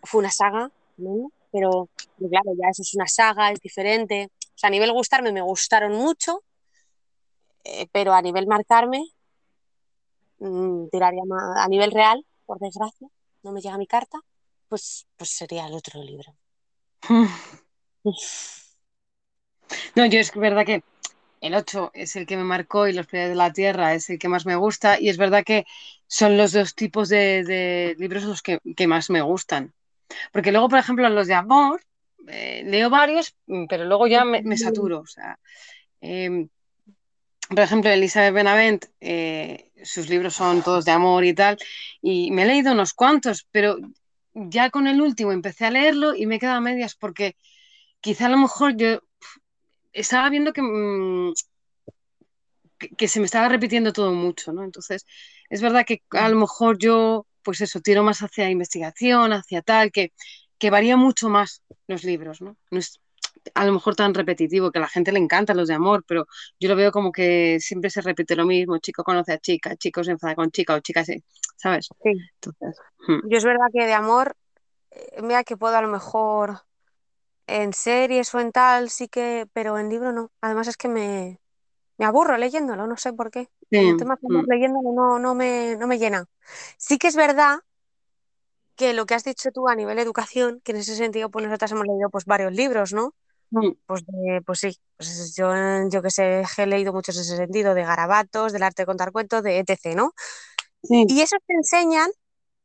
Fue 0.04 0.20
una 0.20 0.32
saga, 0.32 0.72
¿no? 0.98 1.32
Pero, 1.52 1.90
pero 2.18 2.30
claro, 2.30 2.52
ya 2.62 2.70
eso 2.70 2.84
es 2.84 2.94
una 2.94 3.08
saga, 3.08 3.52
es 3.52 3.60
diferente. 3.60 4.30
O 4.42 4.58
sea, 4.58 4.68
a 4.68 4.72
nivel 4.72 4.92
gustarme 4.92 5.32
me 5.32 5.42
gustaron 5.42 5.94
mucho, 5.94 6.44
eh, 7.64 7.88
pero 7.92 8.14
a 8.14 8.22
nivel 8.22 8.46
marcarme, 8.46 9.15
mm, 10.46 10.90
tiraría 10.90 11.24
a 11.58 11.68
nivel 11.68 11.92
real, 11.92 12.26
por 12.46 12.60
desgracia, 12.60 13.08
no 13.44 13.52
me 13.52 13.62
llega 13.62 13.78
mi 13.78 13.88
carta, 13.88 14.20
pues, 14.70 15.08
pues 15.18 15.30
sería 15.30 15.68
el 15.68 15.74
otro 15.74 16.02
libro. 16.04 16.36
No, 19.96 20.06
yo 20.06 20.20
es 20.20 20.32
verdad 20.36 20.66
que 20.66 20.84
el 21.42 21.56
8 21.56 21.92
es 21.94 22.16
el 22.16 22.26
que 22.26 22.38
me 22.38 22.44
marcó 22.44 22.88
y 22.88 22.94
Los 22.94 23.08
Pilares 23.08 23.30
de 23.30 23.36
la 23.36 23.54
Tierra 23.54 23.94
es 23.94 24.10
el 24.10 24.20
que 24.20 24.30
más 24.30 24.46
me 24.46 24.56
gusta. 24.56 25.00
Y 25.00 25.10
es 25.10 25.18
verdad 25.18 25.44
que 25.44 25.66
son 26.08 26.38
los 26.38 26.52
dos 26.52 26.76
tipos 26.76 27.10
de, 27.10 27.96
libros 27.98 28.24
los 28.24 28.42
que, 28.42 28.60
más 28.88 29.10
me 29.10 29.22
gustan. 29.22 29.74
Porque 30.32 30.52
luego, 30.52 30.70
por 30.70 30.80
ejemplo, 30.80 31.10
los 31.10 31.28
de 31.28 31.34
amor, 31.34 31.82
eh, 32.28 32.64
leo 32.66 32.90
varios, 32.90 33.36
mm, 33.48 33.66
pero 33.68 33.86
luego 33.86 34.08
ya 34.08 34.24
me, 34.26 34.42
me 34.44 34.58
saturo. 34.58 35.00
O 35.00 35.08
sea, 35.08 35.40
eh, 36.02 36.48
por 37.50 37.60
ejemplo, 37.60 37.92
Elizabeth 37.92 38.34
Benavent, 38.34 38.86
eh, 39.02 39.72
sus 39.84 40.10
libros 40.10 40.34
son 40.34 40.64
todos 40.64 40.86
de 40.86 40.92
amor 40.92 41.26
y 41.26 41.34
tal, 41.34 41.58
y 42.02 42.32
me 42.32 42.44
he 42.44 42.46
leído 42.46 42.72
unos 42.72 42.94
cuantos, 42.94 43.48
pero 43.52 43.78
ya 44.34 44.70
con 44.70 44.88
el 44.88 45.02
último 45.02 45.32
empecé 45.32 45.66
a 45.66 45.72
leerlo 45.72 46.16
y 46.16 46.26
me 46.26 46.36
he 46.36 46.40
quedado 46.40 46.58
a 46.58 46.62
medias 46.62 46.96
porque 46.96 47.36
quizá 48.02 48.26
a 48.28 48.30
lo 48.30 48.38
mejor 48.38 48.76
yo 48.76 49.00
estaba 49.94 50.30
viendo 50.30 50.54
que, 50.54 50.62
mm, 50.62 51.34
que, 52.78 52.90
que 52.90 53.08
se 53.08 53.20
me 53.20 53.26
estaba 53.26 53.50
repitiendo 53.50 53.94
todo 53.94 54.12
mucho, 54.12 54.52
¿no? 54.52 54.64
Entonces, 54.64 55.06
es 55.50 55.62
verdad 55.62 55.86
que 55.86 56.04
a 56.12 56.30
lo 56.30 56.38
mejor 56.38 56.78
yo, 56.78 57.28
pues 57.44 57.62
eso, 57.62 57.80
tiro 57.80 58.04
más 58.04 58.20
hacia 58.20 58.50
investigación, 58.50 59.34
hacia 59.34 59.62
tal, 59.62 59.92
que, 59.92 60.14
que 60.58 60.70
varía 60.70 60.98
mucho 60.98 61.30
más 61.30 61.64
los 61.88 62.04
libros, 62.04 62.42
¿no? 62.42 62.58
No 62.72 62.80
es 62.80 63.00
a 63.54 63.66
lo 63.66 63.74
mejor 63.74 63.96
tan 63.96 64.14
repetitivo, 64.14 64.72
que 64.72 64.80
a 64.80 64.82
la 64.82 64.88
gente 64.88 65.12
le 65.12 65.20
encanta 65.20 65.54
los 65.54 65.68
de 65.68 65.74
amor, 65.74 66.04
pero 66.08 66.28
yo 66.60 66.70
lo 66.70 66.76
veo 66.76 66.92
como 66.92 67.12
que 67.12 67.60
siempre 67.60 67.90
se 67.90 68.02
repite 68.02 68.36
lo 68.36 68.46
mismo, 68.46 68.78
chico 68.80 69.04
conoce 69.04 69.34
a 69.34 69.38
chica, 69.38 69.76
chico 69.76 70.04
se 70.04 70.12
enfada 70.12 70.36
con 70.36 70.52
chica 70.52 70.76
o 70.76 70.80
chica 70.80 71.04
sí, 71.06 71.24
¿sabes? 71.58 71.90
Sí. 72.04 72.12
Entonces, 72.42 72.82
hmm. 73.08 73.30
Yo 73.30 73.38
es 73.38 73.44
verdad 73.44 73.68
que 73.72 73.86
de 73.86 73.94
amor, 73.94 74.36
eh, 74.92 75.22
mira 75.22 75.44
que 75.44 75.58
puedo 75.58 75.76
a 75.76 75.82
lo 75.82 75.88
mejor 75.88 76.62
en 77.48 77.74
series 77.74 78.34
o 78.34 78.40
en 78.40 78.52
tal, 78.52 78.90
sí 78.90 79.08
que, 79.08 79.48
pero 79.54 79.78
en 79.78 79.90
libro 79.90 80.12
no. 80.12 80.32
Además 80.42 80.68
es 80.68 80.78
que 80.78 80.88
me, 80.88 81.40
me 81.98 82.06
aburro 82.06 82.38
leyéndolo, 82.38 82.88
no 82.88 82.98
sé 82.98 83.14
por 83.14 83.32
qué. 83.32 83.50
Sí, 83.70 83.78
El 83.78 83.98
tema 83.98 84.18
hmm. 84.22 84.46
leyéndolo 84.48 84.94
no, 84.94 85.20
no 85.20 85.36
me, 85.36 85.76
no 85.78 85.88
me 85.88 86.00
llena. 86.00 86.26
Sí 86.78 86.98
que 86.98 87.08
es 87.08 87.16
verdad 87.16 87.60
que 88.76 88.94
lo 88.94 89.06
que 89.06 89.14
has 89.14 89.24
dicho 89.24 89.52
tú 89.52 89.68
a 89.68 89.76
nivel 89.76 90.00
educación, 90.00 90.62
que 90.64 90.72
en 90.72 90.80
ese 90.80 90.96
sentido 90.96 91.30
pues 91.30 91.46
nosotras 91.46 91.72
hemos 91.72 91.86
leído 91.86 92.10
pues 92.10 92.26
varios 92.26 92.54
libros, 92.54 92.94
¿no? 92.94 93.14
Hmm. 93.58 93.72
Pues, 93.86 94.06
de- 94.06 94.42
pues 94.46 94.60
sí, 94.60 94.78
pues 94.98 95.34
yo, 95.36 95.50
yo 95.90 96.02
que 96.02 96.10
sé, 96.10 96.44
he 96.58 96.66
leído 96.66 96.92
muchos 96.92 97.16
en 97.16 97.22
ese 97.22 97.38
sentido, 97.38 97.74
de 97.74 97.84
garabatos, 97.84 98.52
del 98.52 98.64
arte 98.64 98.82
de 98.82 98.86
contar 98.86 99.12
cuentos, 99.14 99.44
de 99.44 99.60
etc., 99.60 99.96
¿no? 99.96 100.14
Sí. 100.84 101.06
Y 101.08 101.22
esos 101.22 101.40
te 101.48 101.54
enseñan, 101.54 102.10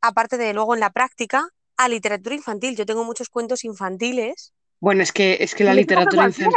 aparte 0.01 0.37
de 0.37 0.53
luego 0.53 0.73
en 0.73 0.81
la 0.81 0.89
práctica, 0.91 1.47
a 1.77 1.87
literatura 1.87 2.35
infantil. 2.35 2.75
Yo 2.75 2.85
tengo 2.85 3.05
muchos 3.05 3.29
cuentos 3.29 3.63
infantiles. 3.63 4.53
Bueno, 4.81 5.01
es 5.01 5.13
que, 5.13 5.37
es 5.39 5.55
que 5.55 5.63
la 5.63 5.73
literatura 5.73 6.25
infantil... 6.25 6.53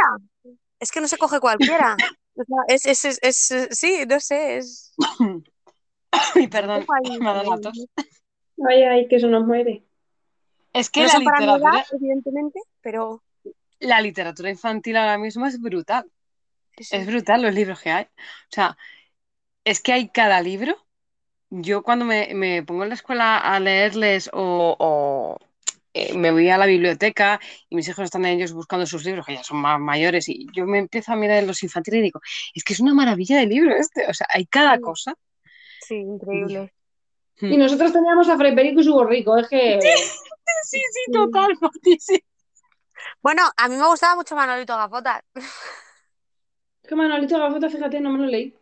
Es 0.79 0.91
que 0.91 0.99
no 0.99 1.07
se 1.07 1.17
coge 1.17 1.39
cualquiera. 1.39 1.95
O 2.37 2.43
sea, 2.43 2.57
es, 2.67 2.85
es, 2.85 3.05
es, 3.21 3.49
es- 3.51 3.69
sí, 3.79 4.03
no 4.09 4.19
sé, 4.19 4.57
es 4.57 4.93
Ay, 6.35 6.47
perdón, 6.49 6.85
me 7.21 7.29
ha 7.29 7.33
dado 7.33 7.49
la 7.49 7.55
ahí, 7.55 7.61
tos. 7.61 7.85
Ay, 8.67 8.83
ay, 8.83 9.07
que 9.07 9.15
eso 9.15 9.27
nos 9.27 9.45
muere. 9.45 9.85
Es 10.73 10.89
que 10.89 10.99
No 10.99 11.05
la 11.07 11.11
son 11.13 11.23
para 11.23 11.39
literatura, 11.39 11.85
evidentemente, 11.93 12.59
pero 12.81 13.23
la 13.79 14.01
literatura 14.01 14.49
infantil 14.49 14.97
ahora 14.97 15.17
mismo 15.17 15.45
es 15.45 15.59
brutal. 15.59 16.05
sí, 16.77 16.83
sí. 16.83 16.95
Es 16.95 17.05
brutal 17.07 17.41
los 17.41 17.53
libros 17.53 17.81
que 17.81 17.91
hay. 17.91 18.03
O 18.05 18.51
sea, 18.51 18.77
es 19.63 19.81
que 19.81 19.93
hay 19.93 20.09
cada 20.09 20.41
libro. 20.41 20.75
Yo 21.49 21.83
cuando 21.83 22.05
me, 22.05 22.33
me 22.33 22.63
pongo 22.63 22.83
en 22.83 22.89
la 22.89 22.95
escuela 22.95 23.37
a 23.37 23.59
leerles 23.59 24.29
o, 24.33 24.75
o, 24.77 25.37
eh, 25.93 26.13
me 26.17 26.31
voy 26.31 26.49
a 26.49 26.57
la 26.57 26.65
biblioteca 26.65 27.39
y 27.69 27.75
mis 27.75 27.87
hijos 27.87 28.03
están 28.05 28.25
ellos 28.25 28.51
buscando 28.51 28.85
sus 28.85 29.05
libros, 29.05 29.25
que 29.25 29.35
ya 29.35 29.43
son 29.43 29.57
más 29.57 29.79
mayores, 29.79 30.27
y 30.27 30.47
yo 30.53 30.65
me 30.65 30.79
empiezo 30.79 31.13
a 31.13 31.15
mirar 31.15 31.43
los 31.43 31.63
infantiles 31.63 31.99
y 31.99 32.03
digo, 32.03 32.19
es 32.53 32.63
que 32.63 32.73
es 32.73 32.79
una 32.79 32.93
maravilla 32.93 33.37
de 33.37 33.45
libro 33.45 33.75
este. 33.75 34.05
O 34.07 34.13
sea, 34.13 34.27
hay 34.33 34.45
cada 34.47 34.75
Sí. 34.75 34.81
cosa. 34.81 35.13
Sí, 35.81 35.95
increíble. 35.95 36.73
Y 37.39 37.57
nosotros 37.57 37.93
teníamos 37.93 38.27
a 38.29 38.37
Fray 38.37 38.55
Perico 38.55 38.81
y 38.81 38.83
su 38.83 38.93
borrico, 38.93 39.37
es 39.37 39.47
que... 39.47 39.79
Sí, 40.63 40.79
sí, 40.79 41.11
total, 41.11 41.55
Mati, 41.61 41.97
sí. 41.99 42.23
Bueno, 43.21 43.43
a 43.57 43.67
mí 43.67 43.75
me 43.75 43.87
gustaba 43.87 44.15
mucho 44.15 44.35
Manolito 44.35 44.75
Gafotas. 44.75 45.23
Que 46.87 46.95
Manolito 46.95 47.37
Gafota, 47.39 47.69
fíjate, 47.69 47.99
no 47.99 48.11
me 48.11 48.19
lo 48.19 48.25
leí. 48.25 48.55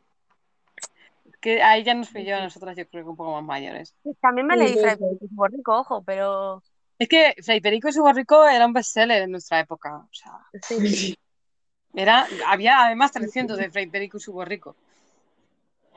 Que 1.42 1.62
ahí 1.62 1.84
ya 1.84 1.94
nos 1.94 2.10
pilló 2.10 2.38
a 2.38 2.42
nosotras, 2.42 2.76
yo 2.78 2.88
creo 2.88 3.04
que 3.04 3.10
un 3.10 3.18
poco 3.18 3.34
más 3.34 3.44
mayores. 3.44 3.94
También 4.22 4.48
me 4.48 4.56
Sí, 4.56 4.60
leí 4.64 4.78
Fray. 4.78 4.96
Perico 4.98 5.26
y 5.26 5.28
su 5.28 5.36
borrico, 5.36 5.78
ojo, 5.78 6.04
pero 6.04 6.64
Es 6.98 7.10
que 7.10 7.36
Fray 7.44 7.60
Perico 7.60 7.90
y 7.90 7.94
su 7.94 8.02
borrico 8.02 8.46
era 8.48 8.66
un 8.66 8.74
bestseller 8.74 9.24
en 9.24 9.32
nuestra 9.32 9.60
época. 9.60 9.98
O 9.98 10.10
sea, 10.14 10.32
sí. 10.62 11.18
era, 11.94 12.28
había 12.48 12.86
además 12.86 13.12
300 13.12 13.58
de 13.58 13.70
Fray 13.70 13.88
Perico 13.88 14.18
y 14.18 14.22
su 14.22 14.32
borrico. 14.34 14.76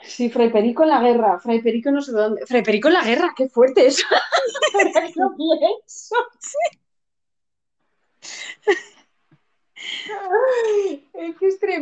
Sí, 0.03 0.31
Fray 0.31 0.51
Perico 0.51 0.83
en 0.83 0.91
la 0.91 1.01
guerra, 1.01 1.39
Fray 1.41 1.61
Perico 1.63 1.91
no 1.91 2.03
sé 2.03 2.13
dónde. 2.13 2.45
Fray 2.47 2.63
Perico 2.63 2.89
en 2.89 2.95
la 2.95 3.05
guerra, 3.05 3.35
qué 3.37 3.49
fuerte 3.49 3.87
eso. 3.87 4.07
Lo 5.17 5.37
pienso. 5.37 6.17
Ay, 6.17 6.79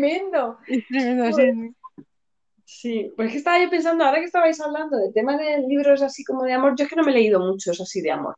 Es 0.05 0.19
tremendo. 0.19 0.59
Es 0.67 0.87
tremendo, 0.87 1.33
sí. 1.33 1.75
Sí, 2.65 3.13
pues 3.15 3.27
es 3.27 3.33
que 3.33 3.39
estaba 3.39 3.63
yo 3.63 3.69
pensando, 3.71 4.05
ahora 4.05 4.19
que 4.19 4.25
estabais 4.25 4.61
hablando 4.61 4.97
del 4.97 5.13
tema 5.13 5.37
de 5.37 5.59
libros 5.69 6.03
así 6.03 6.25
como 6.25 6.45
de 6.45 6.55
amor, 6.55 6.75
yo 6.77 6.85
es 6.85 6.91
que 6.91 6.97
no 6.97 7.05
me 7.05 7.11
he 7.13 7.15
leído 7.15 7.39
muchos 7.41 7.81
así 7.81 8.01
de 8.01 8.11
amor. 8.11 8.37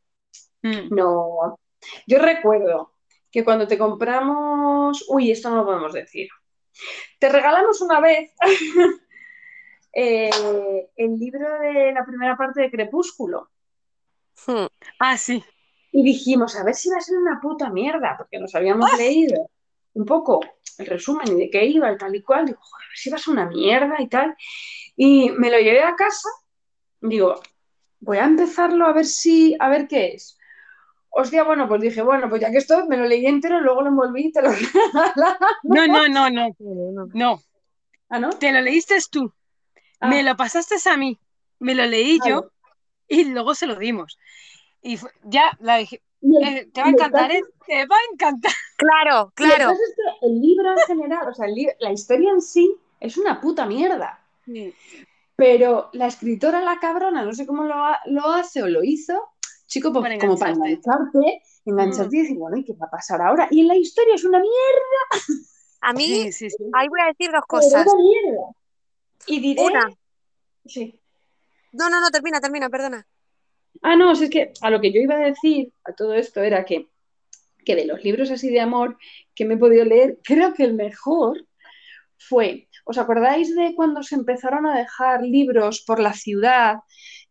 Mm. 0.62 0.94
No. 0.94 1.58
Yo 2.06 2.18
recuerdo 2.18 2.92
que 3.30 3.44
cuando 3.44 3.66
te 3.66 3.78
compramos, 3.78 5.04
uy, 5.08 5.30
esto 5.30 5.50
no 5.50 5.56
lo 5.56 5.64
podemos 5.64 5.92
decir. 5.92 6.28
Te 7.18 7.28
regalamos 7.28 7.80
una 7.80 8.00
vez 8.00 8.34
eh, 9.92 10.30
el 10.96 11.18
libro 11.18 11.58
de 11.60 11.92
la 11.92 12.04
primera 12.04 12.36
parte 12.36 12.62
de 12.62 12.70
Crepúsculo. 12.70 13.50
Hmm. 14.46 14.66
Ah, 14.98 15.16
sí. 15.16 15.42
Y 15.92 16.02
dijimos, 16.02 16.56
a 16.56 16.64
ver 16.64 16.74
si 16.74 16.90
va 16.90 16.98
a 16.98 17.00
ser 17.00 17.16
una 17.16 17.40
puta 17.40 17.70
mierda, 17.70 18.16
porque 18.18 18.38
nos 18.38 18.54
habíamos 18.54 18.90
leído 18.98 19.48
un 19.94 20.04
poco 20.04 20.40
el 20.78 20.86
resumen 20.86 21.28
y 21.28 21.40
de 21.40 21.50
qué 21.50 21.64
iba 21.64 21.92
y 21.92 21.96
tal 21.96 22.14
y 22.14 22.22
cual. 22.22 22.46
Digo, 22.46 22.58
joder, 22.60 22.86
a 22.86 22.88
ver 22.88 22.96
si 22.96 23.10
va 23.10 23.18
a 23.18 23.30
una 23.30 23.46
mierda 23.46 23.96
y 23.98 24.08
tal. 24.08 24.36
Y 24.96 25.30
me 25.30 25.50
lo 25.50 25.58
llevé 25.58 25.82
a 25.82 25.94
casa. 25.94 26.28
Digo, 27.00 27.40
voy 28.00 28.18
a 28.18 28.24
empezarlo 28.24 28.86
a 28.86 28.92
ver 28.92 29.06
si, 29.06 29.56
a 29.58 29.68
ver 29.68 29.88
qué 29.88 30.14
es. 30.14 30.38
Hostia, 31.10 31.44
bueno, 31.44 31.66
pues 31.66 31.80
dije, 31.80 32.02
bueno, 32.02 32.28
pues 32.28 32.42
ya 32.42 32.50
que 32.50 32.58
esto 32.58 32.86
me 32.86 32.96
lo 32.96 33.06
leí 33.06 33.26
entero, 33.26 33.60
luego 33.60 33.82
lo 33.82 33.88
envolví 33.88 34.26
y 34.26 34.32
te 34.32 34.42
lo. 34.42 34.50
No, 35.62 35.86
no, 35.86 36.08
no, 36.08 36.30
no. 36.30 36.54
No. 37.14 37.42
Ah, 38.08 38.18
¿no? 38.18 38.30
Te 38.30 38.52
lo 38.52 38.60
leíste 38.60 38.96
tú. 39.10 39.32
Ah, 40.00 40.08
Me 40.08 40.22
lo 40.22 40.36
pasaste 40.36 40.76
a 40.88 40.96
mí. 40.96 41.18
Me 41.58 41.74
lo 41.74 41.86
leí 41.86 42.18
yo 42.26 42.50
y 43.08 43.24
luego 43.24 43.54
se 43.54 43.66
lo 43.66 43.76
dimos. 43.76 44.18
Y 44.82 44.98
ya 45.24 45.56
la 45.60 45.78
dije, 45.78 46.02
eh, 46.22 46.68
te 46.72 46.80
va 46.80 46.86
a 46.86 46.90
encantar, 46.90 47.30
¿eh? 47.32 47.42
Te 47.66 47.86
va 47.86 47.96
a 47.96 48.12
encantar. 48.12 48.52
Claro, 48.76 49.32
claro. 49.34 49.70
caso 49.70 49.72
es 49.72 49.94
que 49.96 50.26
el 50.26 50.40
libro 50.40 50.70
en 50.72 50.78
general, 50.86 51.28
o 51.28 51.34
sea, 51.34 51.46
la 51.80 51.92
historia 51.92 52.30
en 52.30 52.40
sí 52.42 52.74
es 53.00 53.16
una 53.16 53.40
puta 53.40 53.66
mierda. 53.66 54.20
Pero 55.36 55.90
la 55.92 56.06
escritora, 56.06 56.60
la 56.62 56.78
cabrona, 56.78 57.22
no 57.24 57.32
sé 57.34 57.46
cómo 57.46 57.64
lo, 57.64 57.74
ha- 57.74 58.00
lo 58.06 58.30
hace 58.30 58.62
o 58.62 58.68
lo 58.68 58.82
hizo, 58.82 59.30
chico, 59.66 59.92
pues 59.92 60.02
Para 60.04 60.18
como 60.18 60.38
para 60.38 60.52
engancharte. 60.52 61.18
engancharte, 61.18 61.42
engancharte 61.66 62.16
y 62.16 62.20
decir, 62.22 62.38
bueno, 62.38 62.56
¿y 62.56 62.64
qué 62.64 62.72
va 62.74 62.86
a 62.86 62.90
pasar 62.90 63.20
ahora? 63.20 63.46
Y 63.50 63.60
en 63.60 63.68
la 63.68 63.76
historia 63.76 64.14
es 64.14 64.24
una 64.24 64.38
mierda, 64.38 65.42
A 65.82 65.92
mí, 65.92 66.32
Sí, 66.32 66.48
sí, 66.50 66.56
ahí 66.72 66.88
voy 66.88 67.00
a 67.00 67.06
decir 67.06 67.30
dos 67.30 67.42
pero 67.48 67.60
cosas. 67.60 67.86
una 67.86 68.02
mierda. 68.02 68.46
Y 69.26 69.40
diré, 69.40 69.62
Una, 69.62 69.90
sí. 70.64 71.00
no, 71.72 71.90
no, 71.90 72.00
no, 72.00 72.10
termina, 72.10 72.40
termina, 72.40 72.70
perdona. 72.70 73.06
Ah, 73.82 73.96
no, 73.96 74.14
si 74.14 74.24
es 74.24 74.30
que 74.30 74.52
a 74.60 74.70
lo 74.70 74.80
que 74.80 74.92
yo 74.92 75.00
iba 75.00 75.14
a 75.14 75.18
decir 75.18 75.72
a 75.84 75.92
todo 75.92 76.14
esto 76.14 76.42
era 76.42 76.64
que, 76.64 76.88
que 77.64 77.74
de 77.76 77.86
los 77.86 78.02
libros 78.04 78.30
así 78.30 78.50
de 78.50 78.60
amor 78.60 78.96
que 79.34 79.44
me 79.44 79.54
he 79.54 79.58
podido 79.58 79.84
leer, 79.84 80.18
creo 80.22 80.54
que 80.54 80.64
el 80.64 80.74
mejor 80.74 81.46
fue, 82.18 82.68
¿os 82.84 82.98
acordáis 82.98 83.54
de 83.54 83.74
cuando 83.74 84.02
se 84.02 84.14
empezaron 84.14 84.66
a 84.66 84.76
dejar 84.76 85.22
libros 85.22 85.82
por 85.86 86.00
la 86.00 86.12
ciudad, 86.12 86.76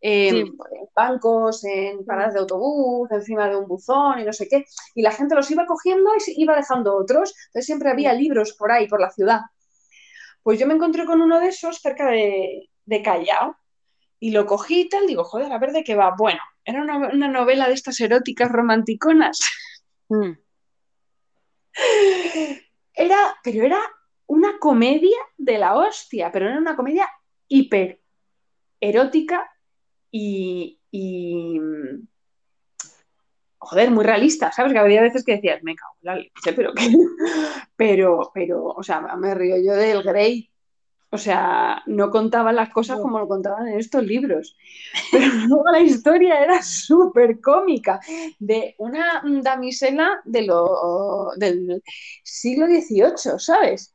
eh, 0.00 0.30
Sí. 0.30 0.38
en 0.40 0.56
bancos, 0.94 1.64
en 1.64 2.04
paradas 2.04 2.34
de 2.34 2.40
autobús, 2.40 3.10
encima 3.10 3.48
de 3.48 3.56
un 3.56 3.66
buzón 3.66 4.20
y 4.20 4.24
no 4.24 4.32
sé 4.32 4.46
qué? 4.48 4.64
Y 4.94 5.02
la 5.02 5.10
gente 5.10 5.34
los 5.34 5.50
iba 5.50 5.66
cogiendo 5.66 6.10
y 6.14 6.42
iba 6.42 6.54
dejando 6.54 6.94
otros, 6.96 7.34
entonces 7.48 7.66
siempre 7.66 7.90
había 7.90 8.12
libros 8.12 8.52
por 8.52 8.70
ahí, 8.70 8.86
por 8.86 9.00
la 9.00 9.10
ciudad. 9.10 9.40
Pues 10.42 10.58
yo 10.60 10.66
me 10.66 10.74
encontré 10.74 11.04
con 11.06 11.20
uno 11.20 11.40
de 11.40 11.48
esos 11.48 11.80
cerca 11.80 12.08
de, 12.10 12.68
de 12.84 13.02
Callao 13.02 13.56
y 14.18 14.30
lo 14.30 14.46
cogí 14.46 14.82
y 14.82 14.88
tal, 14.88 15.06
digo, 15.06 15.24
joder, 15.24 15.52
a 15.52 15.58
ver 15.58 15.72
de 15.72 15.84
qué 15.84 15.94
va. 15.94 16.14
Bueno, 16.16 16.40
era 16.64 16.82
una, 16.82 16.96
una 16.96 17.28
novela 17.28 17.68
de 17.68 17.74
estas 17.74 18.00
eróticas 18.00 18.50
romanticonas. 18.50 19.38
Mm. 20.08 20.32
Era, 22.94 23.36
pero 23.44 23.64
era 23.64 23.80
una 24.26 24.58
comedia 24.58 25.18
de 25.36 25.58
la 25.58 25.76
hostia, 25.76 26.32
pero 26.32 26.48
era 26.48 26.58
una 26.58 26.76
comedia 26.76 27.08
hiper 27.48 28.00
erótica 28.80 29.50
y, 30.10 30.80
y, 30.90 31.60
joder, 33.58 33.90
muy 33.90 34.04
realista, 34.04 34.52
¿sabes? 34.52 34.72
Que 34.72 34.78
había 34.78 35.02
veces 35.02 35.24
que 35.24 35.36
decías, 35.36 35.62
me 35.62 35.74
cago 35.74 35.94
en 36.00 36.06
la 36.06 36.16
leche, 36.16 36.52
pero 36.54 36.72
qué, 36.72 36.90
pero, 37.76 38.30
pero, 38.32 38.64
o 38.64 38.82
sea, 38.82 39.00
me 39.00 39.34
río 39.34 39.56
yo 39.62 39.74
del 39.74 40.02
Grey. 40.02 40.50
O 41.16 41.18
sea, 41.18 41.82
no 41.86 42.10
contaban 42.10 42.56
las 42.56 42.68
cosas 42.68 42.98
como 43.00 43.18
lo 43.18 43.26
contaban 43.26 43.68
en 43.68 43.78
estos 43.80 44.04
libros. 44.04 44.54
Pero 45.10 45.24
luego 45.48 45.64
la 45.72 45.80
historia 45.80 46.42
era 46.42 46.62
súper 46.62 47.40
cómica 47.40 47.98
de 48.38 48.74
una 48.78 49.22
damisela 49.42 50.20
de 50.26 50.42
lo, 50.42 51.30
del 51.38 51.82
siglo 52.22 52.66
XVIII, 52.66 53.38
¿sabes? 53.38 53.94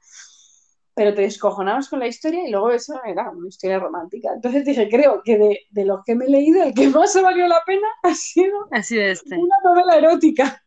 Pero 0.96 1.14
te 1.14 1.22
descojonabas 1.22 1.90
con 1.90 2.00
la 2.00 2.08
historia 2.08 2.46
y 2.48 2.50
luego 2.52 2.72
eso 2.72 3.00
era 3.06 3.30
una 3.30 3.48
historia 3.48 3.78
romántica. 3.78 4.32
Entonces 4.34 4.66
dije, 4.66 4.90
creo 4.90 5.22
que 5.24 5.38
de, 5.38 5.60
de 5.70 5.86
los 5.86 6.04
que 6.04 6.16
me 6.16 6.26
he 6.26 6.30
leído, 6.30 6.64
el 6.64 6.74
que 6.74 6.90
más 6.90 7.16
ha 7.16 7.22
valido 7.22 7.48
la 7.48 7.62
pena 7.66 7.88
ha 8.02 8.16
sido 8.16 8.68
Así 8.72 8.96
de 8.96 9.12
este. 9.12 9.38
una 9.38 9.56
novela 9.64 9.96
erótica. 9.96 10.64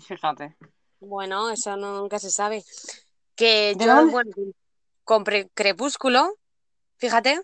Fíjate. 0.00 0.56
Bueno, 1.00 1.50
eso 1.50 1.76
no- 1.76 1.98
nunca 2.00 2.20
se 2.20 2.30
sabe. 2.30 2.62
Que 3.34 3.74
¿De 3.76 3.84
yo, 3.84 4.06
bueno, 4.10 4.30
compré 5.04 5.48
Crepúsculo, 5.54 6.38
fíjate. 6.98 7.40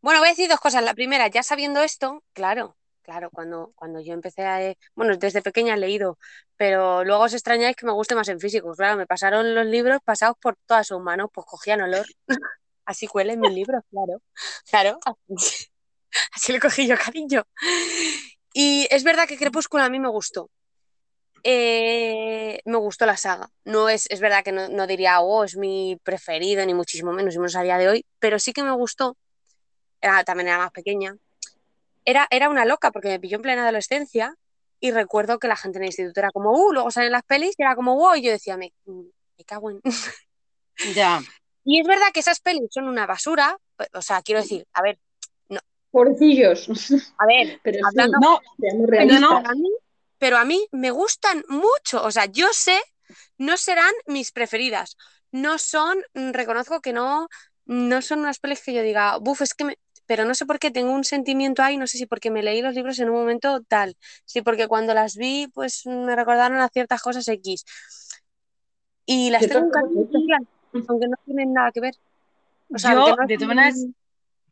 Bueno, 0.00 0.20
voy 0.20 0.28
a 0.28 0.32
decir 0.32 0.48
dos 0.48 0.60
cosas. 0.60 0.82
La 0.82 0.94
primera, 0.94 1.28
ya 1.28 1.42
sabiendo 1.42 1.82
esto, 1.82 2.24
claro, 2.32 2.76
claro, 3.02 3.30
cuando, 3.30 3.72
cuando 3.74 4.00
yo 4.00 4.14
empecé 4.14 4.44
a... 4.46 4.74
Bueno, 4.94 5.16
desde 5.16 5.42
pequeña 5.42 5.74
he 5.74 5.78
leído, 5.78 6.18
pero 6.56 7.04
luego 7.04 7.24
os 7.24 7.34
extrañáis 7.34 7.76
que 7.76 7.86
me 7.86 7.92
guste 7.92 8.14
más 8.14 8.28
en 8.28 8.40
físico. 8.40 8.72
Claro, 8.74 8.96
me 8.96 9.06
pasaron 9.06 9.54
los 9.54 9.66
libros 9.66 10.00
pasados 10.04 10.36
por 10.40 10.56
todas 10.66 10.86
sus 10.86 11.00
manos, 11.00 11.28
pues 11.32 11.46
cogían 11.46 11.82
olor. 11.82 12.06
Así 12.84 13.08
huelen 13.12 13.40
mis 13.40 13.52
libros, 13.52 13.82
claro. 13.90 14.22
Claro. 14.70 14.98
Así 16.34 16.52
le 16.52 16.60
cogí 16.60 16.86
yo 16.86 16.96
cariño. 16.96 17.44
Y 18.52 18.88
es 18.90 19.04
verdad 19.04 19.28
que 19.28 19.36
Crepúsculo 19.36 19.84
a 19.84 19.90
mí 19.90 20.00
me 20.00 20.08
gustó. 20.08 20.50
Eh, 21.42 22.60
me 22.64 22.76
gustó 22.76 23.06
la 23.06 23.16
saga. 23.16 23.50
No 23.64 23.88
es, 23.88 24.06
es 24.10 24.20
verdad 24.20 24.44
que 24.44 24.52
no, 24.52 24.68
no 24.68 24.86
diría, 24.86 25.20
oh, 25.20 25.44
es 25.44 25.56
mi 25.56 25.98
preferido, 26.02 26.64
ni 26.66 26.74
muchísimo 26.74 27.12
menos, 27.12 27.34
y 27.34 27.38
menos 27.38 27.56
a 27.56 27.62
día 27.62 27.78
de 27.78 27.88
hoy, 27.88 28.06
pero 28.18 28.38
sí 28.38 28.52
que 28.52 28.62
me 28.62 28.72
gustó. 28.72 29.16
Era, 30.00 30.24
también 30.24 30.48
era 30.48 30.58
más 30.58 30.72
pequeña. 30.72 31.16
Era, 32.04 32.26
era 32.30 32.48
una 32.48 32.64
loca 32.64 32.90
porque 32.90 33.08
me 33.08 33.20
pilló 33.20 33.36
en 33.36 33.42
plena 33.42 33.62
adolescencia 33.62 34.34
y 34.80 34.90
recuerdo 34.90 35.38
que 35.38 35.48
la 35.48 35.56
gente 35.56 35.78
en 35.78 35.84
el 35.84 35.88
instituto 35.88 36.20
era 36.20 36.30
como, 36.30 36.52
uh, 36.52 36.72
luego 36.72 36.90
salen 36.90 37.12
las 37.12 37.22
pelis 37.22 37.54
y 37.58 37.62
era 37.62 37.74
como, 37.74 37.94
wow, 37.96 38.14
y 38.14 38.22
yo 38.22 38.30
decía, 38.30 38.56
me, 38.56 38.72
me 38.86 39.44
cago 39.44 39.70
en. 39.70 39.80
Ya. 40.94 41.20
Y 41.62 41.78
es 41.78 41.86
verdad 41.86 42.06
que 42.14 42.20
esas 42.20 42.40
pelis 42.40 42.70
son 42.70 42.88
una 42.88 43.04
basura, 43.06 43.58
o 43.92 44.00
sea, 44.00 44.22
quiero 44.22 44.40
decir, 44.40 44.66
a 44.72 44.80
ver, 44.80 44.98
Pobrecillos. 45.90 46.68
a 47.18 47.26
ver, 47.26 47.60
Pero 47.62 47.78
sí, 47.78 47.84
hablando 47.84 48.18
No, 48.20 48.40
seamos 48.58 48.86
Pero, 48.88 49.18
no. 49.18 49.42
Pero 50.20 50.36
a 50.36 50.44
mí 50.44 50.68
me 50.70 50.90
gustan 50.90 51.42
mucho. 51.48 52.04
O 52.04 52.10
sea, 52.12 52.26
yo 52.26 52.46
sé, 52.52 52.78
no 53.38 53.56
serán 53.56 53.92
mis 54.06 54.30
preferidas. 54.30 54.96
No 55.32 55.58
son, 55.58 55.98
mm, 56.14 56.30
reconozco 56.32 56.80
que 56.80 56.92
no, 56.92 57.28
no 57.64 58.02
son 58.02 58.20
unas 58.20 58.38
pelis 58.38 58.62
que 58.62 58.74
yo 58.74 58.82
diga, 58.82 59.16
buf, 59.16 59.40
es 59.40 59.54
que 59.54 59.64
me. 59.64 59.78
Pero 60.06 60.24
no 60.24 60.34
sé 60.34 60.44
por 60.44 60.58
qué 60.58 60.70
tengo 60.70 60.92
un 60.92 61.04
sentimiento 61.04 61.62
ahí, 61.62 61.76
no 61.76 61.86
sé 61.86 61.96
si 61.96 62.04
porque 62.04 62.30
me 62.30 62.42
leí 62.42 62.62
los 62.62 62.74
libros 62.74 62.98
en 62.98 63.08
un 63.10 63.16
momento 63.16 63.62
tal, 63.62 63.96
si 64.24 64.42
porque 64.42 64.66
cuando 64.66 64.92
las 64.92 65.16
vi, 65.16 65.46
pues 65.54 65.86
me 65.86 66.16
recordaron 66.16 66.58
a 66.58 66.68
ciertas 66.68 67.00
cosas 67.00 67.26
X. 67.28 67.64
Y 69.06 69.30
las 69.30 69.46
tengo 69.46 69.70
aunque 70.88 71.08
no 71.08 71.16
tienen 71.24 71.52
nada 71.52 71.70
que 71.72 71.80
ver. 71.80 71.94
O 72.74 72.78
sea, 72.78 72.92
Yo, 72.92 73.16
no 73.16 73.26
de 73.26 73.34
todas 73.36 73.48
maneras, 73.48 73.86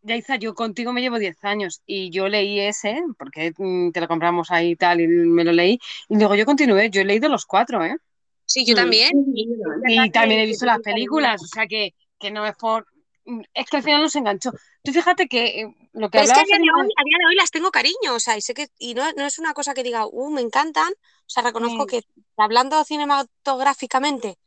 Yaiza, 0.08 0.36
yo 0.36 0.54
contigo 0.54 0.92
me 0.92 1.00
llevo 1.00 1.18
10 1.18 1.44
años 1.44 1.82
y 1.86 2.10
yo 2.10 2.28
leí 2.28 2.58
ese, 2.60 3.02
porque 3.18 3.52
mm, 3.56 3.90
te 3.92 4.00
lo 4.00 4.08
compramos 4.08 4.50
ahí 4.50 4.70
y 4.70 4.76
tal, 4.76 5.00
y 5.00 5.06
me 5.06 5.44
lo 5.44 5.52
leí. 5.52 5.78
Y 6.08 6.16
luego 6.16 6.34
yo 6.34 6.44
continué, 6.44 6.90
yo 6.90 7.02
he 7.02 7.04
leído 7.04 7.28
los 7.28 7.46
cuatro, 7.46 7.84
¿eh? 7.84 7.96
Sí, 8.44 8.64
yo 8.64 8.74
también. 8.74 9.10
Sí, 9.34 9.46
Y, 9.86 10.04
sí, 10.04 10.10
también. 10.10 10.40
Y 10.40 10.42
he 10.42 10.46
visto 10.46 10.66
las 10.66 10.80
películas, 10.80 11.42
o 11.42 11.46
sea 11.46 11.66
que, 11.66 11.94
que 12.18 12.30
no 12.30 12.46
es 12.46 12.56
por... 12.56 12.86
mm, 13.26 13.42
Es 13.54 13.66
que 13.68 13.76
al 13.76 13.82
final 13.82 14.02
nos 14.02 14.16
enganchó. 14.16 14.50
Tú 14.82 14.92
fíjate 14.92 15.28
que 15.28 15.60
eh, 15.60 15.74
lo 15.92 16.08
que 16.08 16.18
Pero 16.18 16.24
es 16.24 16.32
que 16.32 16.40
a 16.40 16.44
día, 16.44 16.56
de 16.56 16.62
hoy, 16.62 16.88
a 16.96 17.04
día 17.04 17.18
de 17.18 17.26
hoy 17.26 17.34
las 17.36 17.50
tengo 17.50 17.70
cariño, 17.70 18.14
o 18.14 18.20
sea, 18.20 18.36
y 18.36 18.40
sé 18.40 18.54
que, 18.54 18.68
y 18.78 18.94
no, 18.94 19.12
no 19.12 19.26
es 19.26 19.38
una 19.38 19.52
cosa 19.52 19.74
que 19.74 19.82
diga, 19.82 20.06
uh, 20.06 20.30
me 20.30 20.40
encantan, 20.40 20.90
o 20.92 21.28
sea, 21.28 21.42
reconozco 21.42 21.86
que 21.86 22.02
hablando 22.36 22.82
cinematográficamente 22.84 24.38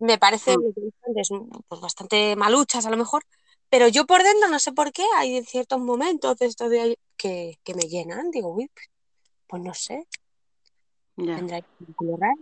me 0.00 0.18
parece 0.18 0.54
lo 0.54 0.72
que 0.74 0.80
dije 0.80 0.96
antes, 1.06 1.28
pues 1.68 1.80
bastante 1.80 2.34
maluchas 2.34 2.86
a 2.86 2.90
lo 2.90 2.96
mejor, 2.96 3.22
pero 3.70 3.88
yo 3.88 4.04
por 4.06 4.22
dentro 4.22 4.48
no 4.48 4.58
sé 4.58 4.72
por 4.72 4.92
qué, 4.92 5.04
hay 5.16 5.42
ciertos 5.44 5.80
momentos 5.80 6.36
de 6.36 6.46
estos 6.46 6.70
de 6.70 6.80
ahí 6.80 6.96
que, 7.16 7.58
que 7.64 7.74
me 7.74 7.82
llenan, 7.82 8.30
digo, 8.30 8.48
uy, 8.52 8.70
pues 9.46 9.62
no 9.62 9.72
sé, 9.72 10.06
Ya. 11.16 11.36
vendrá 11.36 11.56
ahí 11.56 11.64
un 11.86 11.94
culo 11.94 12.16
raro, 12.18 12.40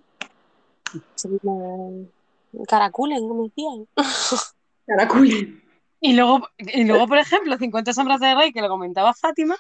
se 1.14 1.28
me 1.28 1.38
caraculen, 2.66 3.28
como 3.28 3.44
decían. 3.44 3.86
Caraculen. 4.86 5.62
Y 6.00 6.14
luego, 6.14 6.48
y 6.56 6.84
luego, 6.84 7.06
por 7.06 7.18
ejemplo, 7.18 7.58
50 7.58 7.92
sombras 7.92 8.20
de 8.20 8.34
Rey, 8.34 8.52
que 8.52 8.62
lo 8.62 8.68
comentaba 8.68 9.12
Fátima, 9.14 9.56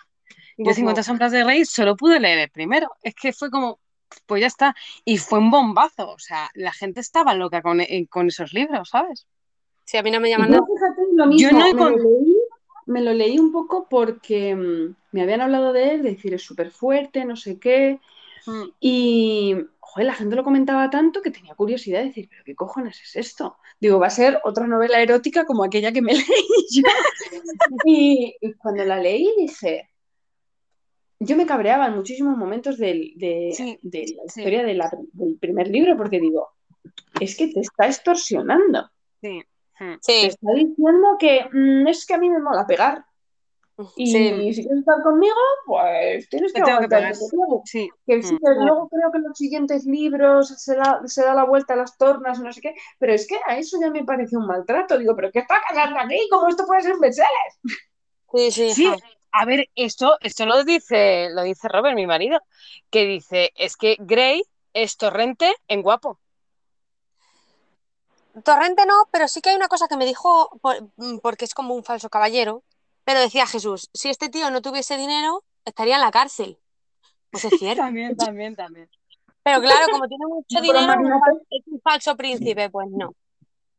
yo 0.56 0.64
Buf, 0.64 0.76
50 0.76 1.02
sombras 1.02 1.32
de 1.32 1.44
Rey 1.44 1.64
solo 1.64 1.96
pude 1.96 2.18
leer 2.18 2.38
el 2.38 2.50
primero. 2.50 2.90
Es 3.02 3.14
que 3.14 3.32
fue 3.32 3.50
como, 3.50 3.78
pues 4.26 4.40
ya 4.40 4.46
está. 4.46 4.74
Y 5.04 5.18
fue 5.18 5.38
un 5.38 5.50
bombazo. 5.50 6.08
O 6.10 6.18
sea, 6.18 6.50
la 6.54 6.72
gente 6.72 7.00
estaba 7.00 7.34
loca 7.34 7.60
con, 7.60 7.80
eh, 7.80 8.06
con 8.08 8.28
esos 8.28 8.52
libros, 8.52 8.88
¿sabes? 8.90 9.26
Sí, 9.88 9.96
a 9.96 10.02
mí 10.02 10.10
no 10.10 10.20
me 10.20 10.28
llaman 10.28 10.50
yo, 10.50 10.56
nada. 10.56 10.66
lo 11.14 11.26
mismo, 11.28 11.58
no 11.58 11.66
he 11.66 11.72
me, 11.72 11.80
lo 11.80 11.96
leí, 11.96 12.36
me 12.84 13.00
lo 13.00 13.12
leí 13.14 13.38
un 13.38 13.50
poco 13.52 13.86
porque 13.88 14.54
mm, 14.54 14.94
me 15.12 15.22
habían 15.22 15.40
hablado 15.40 15.72
de 15.72 15.92
él, 15.94 16.02
de 16.02 16.10
decir 16.10 16.34
es 16.34 16.42
súper 16.42 16.70
fuerte, 16.70 17.24
no 17.24 17.36
sé 17.36 17.58
qué, 17.58 17.98
Mm. 18.46 18.64
y 18.80 19.56
joder, 19.80 20.06
la 20.06 20.14
gente 20.14 20.36
lo 20.36 20.44
comentaba 20.44 20.88
tanto 20.90 21.22
que 21.22 21.30
tenía 21.30 21.54
curiosidad 21.54 22.00
de 22.00 22.06
decir, 22.06 22.28
pero 22.30 22.44
¿qué 22.44 22.54
cojones 22.54 23.00
es 23.02 23.16
esto? 23.16 23.56
Digo, 23.80 23.98
va 23.98 24.06
a 24.08 24.10
ser 24.10 24.38
otra 24.44 24.66
novela 24.66 25.00
erótica 25.02 25.44
como 25.46 25.64
aquella 25.64 25.90
que 25.92 26.02
me 26.02 26.12
leí 26.36 26.66
yo. 26.70 26.82
Y, 27.84 28.34
y 28.40 28.52
cuando 28.54 28.84
la 28.84 28.98
leí 29.00 29.26
dije, 29.38 29.88
yo 31.18 31.34
me 31.36 31.46
cabreaba 31.46 31.86
en 31.88 31.96
muchísimos 31.96 32.36
momentos 32.36 32.76
del- 32.78 33.12
de, 33.16 33.52
Sí, 33.54 33.78
de 33.82 34.00
la 34.00 34.22
sí. 34.32 34.40
historia 34.40 34.62
de 34.64 34.74
la- 34.74 34.90
del 35.14 35.36
primer 35.38 35.68
libro 35.68 35.96
porque 35.96 36.20
digo, 36.20 36.48
es 37.20 37.36
que 37.36 37.48
te 37.48 37.60
está 37.60 37.86
extorsionando. 37.86 38.90
Sí. 39.22 39.42
Mm. 39.80 39.94
Te 39.94 40.12
Sí, 40.12 40.26
está 40.26 40.52
diciendo 40.52 41.16
que 41.18 41.48
mm, 41.52 41.86
es 41.88 42.06
que 42.06 42.14
a 42.14 42.18
mí 42.18 42.28
me 42.30 42.40
mola 42.40 42.66
pegar. 42.66 43.04
Y 43.94 44.10
sí, 44.10 44.54
si 44.54 44.62
quieres 44.62 44.80
estar 44.80 45.00
conmigo, 45.04 45.36
pues 45.64 46.28
tienes 46.28 46.52
que 46.52 46.62
tengo 46.62 46.80
que 46.80 46.88
pegar. 46.88 47.14
Sí. 47.64 47.88
Que 48.04 48.22
sí, 48.24 48.34
Mm. 48.34 48.64
luego 48.64 48.88
creo 48.88 49.12
que 49.12 49.18
en 49.18 49.24
los 49.24 49.38
siguientes 49.38 49.84
libros 49.84 50.48
se 50.48 50.74
da, 50.74 51.00
se 51.04 51.22
da 51.22 51.32
la 51.32 51.44
vuelta 51.44 51.74
a 51.74 51.76
las 51.76 51.96
tornas, 51.96 52.40
no 52.40 52.52
sé 52.52 52.60
qué, 52.60 52.74
pero 52.98 53.12
es 53.12 53.28
que 53.28 53.38
a 53.46 53.56
eso 53.56 53.78
ya 53.80 53.90
me 53.90 54.04
parece 54.04 54.36
un 54.36 54.46
maltrato. 54.48 54.98
Digo, 54.98 55.14
¿pero 55.14 55.30
qué 55.30 55.38
está 55.40 55.60
pasando 55.68 56.00
aquí? 56.00 56.28
¿Cómo 56.28 56.48
esto 56.48 56.66
puede 56.66 56.82
ser 56.82 56.96
bestseller? 56.98 57.28
sí, 58.34 58.50
sí, 58.50 58.70
Sí, 58.74 58.92
a 59.30 59.44
ver, 59.44 59.68
esto, 59.76 60.16
esto 60.22 60.44
lo 60.46 60.64
dice, 60.64 61.28
lo 61.30 61.42
dice 61.42 61.68
Robert, 61.68 61.94
mi 61.94 62.06
marido, 62.06 62.40
que 62.90 63.04
dice, 63.04 63.52
es 63.54 63.76
que 63.76 63.96
Grey 64.00 64.42
es 64.72 64.96
torrente 64.96 65.54
en 65.68 65.82
guapo. 65.82 66.18
Torrente 68.42 68.84
no, 68.86 69.08
pero 69.10 69.28
sí 69.28 69.40
que 69.40 69.50
hay 69.50 69.56
una 69.56 69.68
cosa 69.68 69.88
que 69.88 69.96
me 69.96 70.04
dijo, 70.06 70.50
por- 70.60 70.82
mm, 70.96 71.18
porque 71.22 71.44
es 71.44 71.54
como 71.54 71.74
un 71.74 71.84
falso 71.84 72.08
caballero, 72.08 72.62
pero 73.04 73.20
decía 73.20 73.46
Jesús, 73.46 73.90
si 73.94 74.08
este 74.10 74.28
tío 74.28 74.50
no 74.50 74.60
tuviese 74.62 74.96
dinero, 74.96 75.44
estaría 75.64 75.96
en 75.96 76.02
la 76.02 76.10
cárcel. 76.10 76.58
Pues 77.30 77.44
es 77.44 77.52
cierto. 77.58 77.82
También, 77.82 78.16
también, 78.16 78.56
también. 78.56 78.88
Pero 79.42 79.60
claro, 79.60 79.86
como 79.90 80.08
tiene 80.08 80.26
mucho 80.26 80.60
dinero, 80.60 81.00
es 81.50 81.62
un 81.66 81.80
falso 81.80 82.16
príncipe, 82.16 82.68
pues 82.70 82.88
no. 82.90 83.14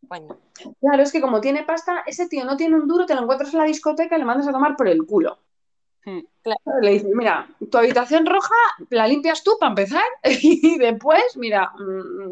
Pues 0.07 0.21
no. 0.21 0.37
Claro, 0.79 1.03
es 1.03 1.11
que 1.11 1.21
como 1.21 1.41
tiene 1.41 1.63
pasta, 1.63 2.03
ese 2.07 2.27
tío 2.27 2.45
no 2.45 2.57
tiene 2.57 2.75
un 2.75 2.87
duro, 2.87 3.05
te 3.05 3.13
lo 3.15 3.21
encuentras 3.21 3.53
en 3.53 3.59
la 3.59 3.65
discoteca 3.65 4.15
y 4.15 4.19
le 4.19 4.25
mandas 4.25 4.47
a 4.47 4.51
tomar 4.51 4.75
por 4.75 4.87
el 4.87 5.05
culo. 5.05 5.37
Mm. 6.05 6.19
Le 6.81 6.91
dices, 6.91 7.09
mira, 7.13 7.47
tu 7.69 7.77
habitación 7.77 8.25
roja 8.25 8.55
la 8.89 9.05
limpias 9.07 9.43
tú 9.43 9.57
para 9.59 9.69
empezar 9.71 10.03
y 10.23 10.77
después, 10.77 11.35
mira, 11.35 11.71
mm, 11.77 12.31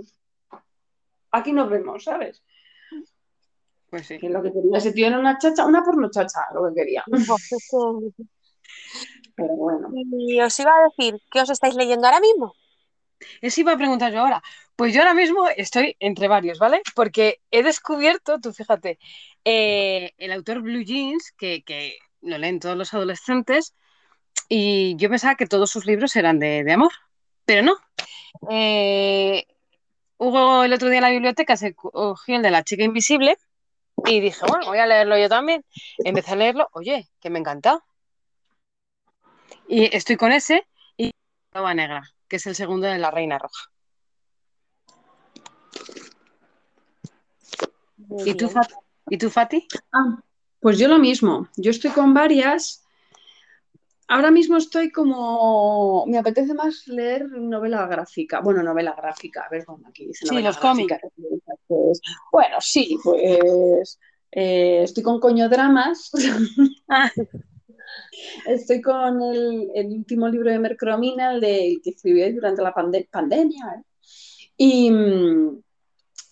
aquí 1.37 1.53
nos 1.53 1.69
vemos, 1.69 2.03
¿sabes? 2.03 2.43
Pues 3.89 4.07
sí. 4.07 4.17
Que 4.17 4.29
lo 4.29 4.43
que 4.43 4.51
quería 4.51 4.77
ese 4.77 4.91
tío 4.91 5.07
era 5.07 5.19
una 5.19 5.37
chacha, 5.37 5.65
una 5.65 5.83
porno 5.83 6.09
chacha, 6.11 6.41
lo 6.53 6.67
que 6.67 6.75
quería. 6.75 7.03
Pero 9.35 9.53
bueno. 9.55 9.89
Y 9.93 10.39
os 10.41 10.59
iba 10.59 10.71
a 10.71 10.89
decir, 10.89 11.21
¿qué 11.31 11.41
os 11.41 11.49
estáis 11.49 11.75
leyendo 11.75 12.07
ahora 12.07 12.19
mismo? 12.19 12.53
Eso 13.41 13.61
iba 13.61 13.71
a 13.73 13.77
preguntar 13.77 14.11
yo 14.11 14.19
ahora. 14.19 14.41
Pues 14.75 14.93
yo 14.93 15.01
ahora 15.01 15.13
mismo 15.13 15.47
estoy 15.55 15.95
entre 15.99 16.27
varios, 16.27 16.59
¿vale? 16.59 16.81
Porque 16.95 17.41
he 17.49 17.63
descubierto, 17.63 18.39
tú 18.39 18.53
fíjate, 18.53 18.99
eh, 19.43 20.11
el 20.17 20.31
autor 20.31 20.61
Blue 20.61 20.83
Jeans, 20.83 21.33
que, 21.37 21.63
que 21.63 21.97
lo 22.21 22.37
leen 22.37 22.59
todos 22.59 22.77
los 22.77 22.93
adolescentes, 22.93 23.73
y 24.49 24.95
yo 24.97 25.09
pensaba 25.09 25.35
que 25.35 25.47
todos 25.47 25.69
sus 25.69 25.85
libros 25.85 26.15
eran 26.15 26.39
de, 26.39 26.63
de 26.63 26.73
amor, 26.73 26.91
pero 27.45 27.63
no. 27.63 27.75
Eh, 28.49 29.45
Hugo 30.17 30.63
el 30.63 30.73
otro 30.73 30.89
día 30.89 30.97
en 30.97 31.03
la 31.03 31.09
biblioteca 31.11 31.57
se 31.57 31.75
cogió 31.75 32.35
el 32.35 32.41
de 32.41 32.51
la 32.51 32.63
chica 32.63 32.83
invisible 32.83 33.37
y 34.05 34.19
dije, 34.19 34.39
bueno, 34.47 34.67
voy 34.67 34.79
a 34.79 34.87
leerlo 34.87 35.17
yo 35.17 35.29
también. 35.29 35.63
Empecé 35.99 36.31
a 36.31 36.35
leerlo, 36.35 36.67
oye, 36.73 37.07
que 37.19 37.29
me 37.29 37.39
encanta. 37.39 37.83
Y 39.67 39.95
estoy 39.95 40.17
con 40.17 40.31
ese 40.31 40.65
y 40.95 41.11
Loba 41.53 41.73
Negra, 41.73 42.03
que 42.27 42.37
es 42.37 42.47
el 42.47 42.55
segundo 42.55 42.87
de 42.87 42.97
La 42.97 43.11
Reina 43.11 43.37
Roja. 43.37 43.71
Muy 47.97 48.29
¿Y 48.29 48.33
tú. 48.35 48.49
Fati? 48.49 48.73
¿Y 49.09 49.17
tú, 49.17 49.29
Fati? 49.29 49.67
Ah, 49.91 50.21
pues 50.59 50.77
yo 50.79 50.87
lo 50.87 50.97
mismo. 50.97 51.47
Yo 51.57 51.71
estoy 51.71 51.91
con 51.91 52.13
varias. 52.13 52.86
Ahora 54.09 54.31
mismo 54.31 54.57
estoy 54.57 54.91
como. 54.91 56.05
Me 56.07 56.17
apetece 56.17 56.53
más 56.53 56.87
leer 56.87 57.29
novela 57.29 57.85
gráfica. 57.87 58.39
Bueno, 58.41 58.63
novela 58.63 58.95
gráfica. 58.97 59.43
A 59.45 59.49
ver 59.49 59.65
dónde 59.65 59.89
aquí 59.89 60.07
dice 60.07 60.25
Sí, 60.25 60.27
novela 60.27 60.49
los 60.49 60.59
gráfica. 60.59 60.99
Pues, 61.67 62.01
bueno, 62.31 62.55
sí, 62.59 62.97
pues. 63.03 63.99
eh, 64.31 64.83
estoy 64.83 65.03
con 65.03 65.19
coñodramas. 65.19 66.11
Ah, 66.87 67.11
Estoy 68.47 68.81
con 68.81 69.21
el, 69.21 69.69
el 69.75 69.87
último 69.87 70.27
libro 70.29 70.49
de 70.51 70.59
Mercromina, 70.59 71.33
el, 71.33 71.41
de, 71.41 71.67
el 71.73 71.81
que 71.81 71.91
escribió 71.91 72.33
durante 72.33 72.61
la 72.61 72.73
pande- 72.73 73.07
pandemia. 73.11 73.65
¿eh? 73.77 73.83
Y, 74.57 74.87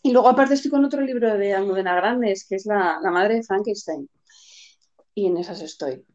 Y 0.03 0.11
luego 0.11 0.27
aparte 0.29 0.53
estoy 0.53 0.71
con 0.71 0.85
otro 0.85 1.01
libro 1.01 1.37
de 1.37 1.53
Almudena 1.53 1.95
Grandes, 1.95 2.45
que 2.47 2.55
es 2.55 2.65
la, 2.65 2.99
la 3.01 3.11
madre 3.11 3.35
de 3.35 3.43
Frankenstein. 3.43 4.09
Y 5.13 5.27
en 5.27 5.37
esas 5.37 5.61
estoy. 5.61 6.05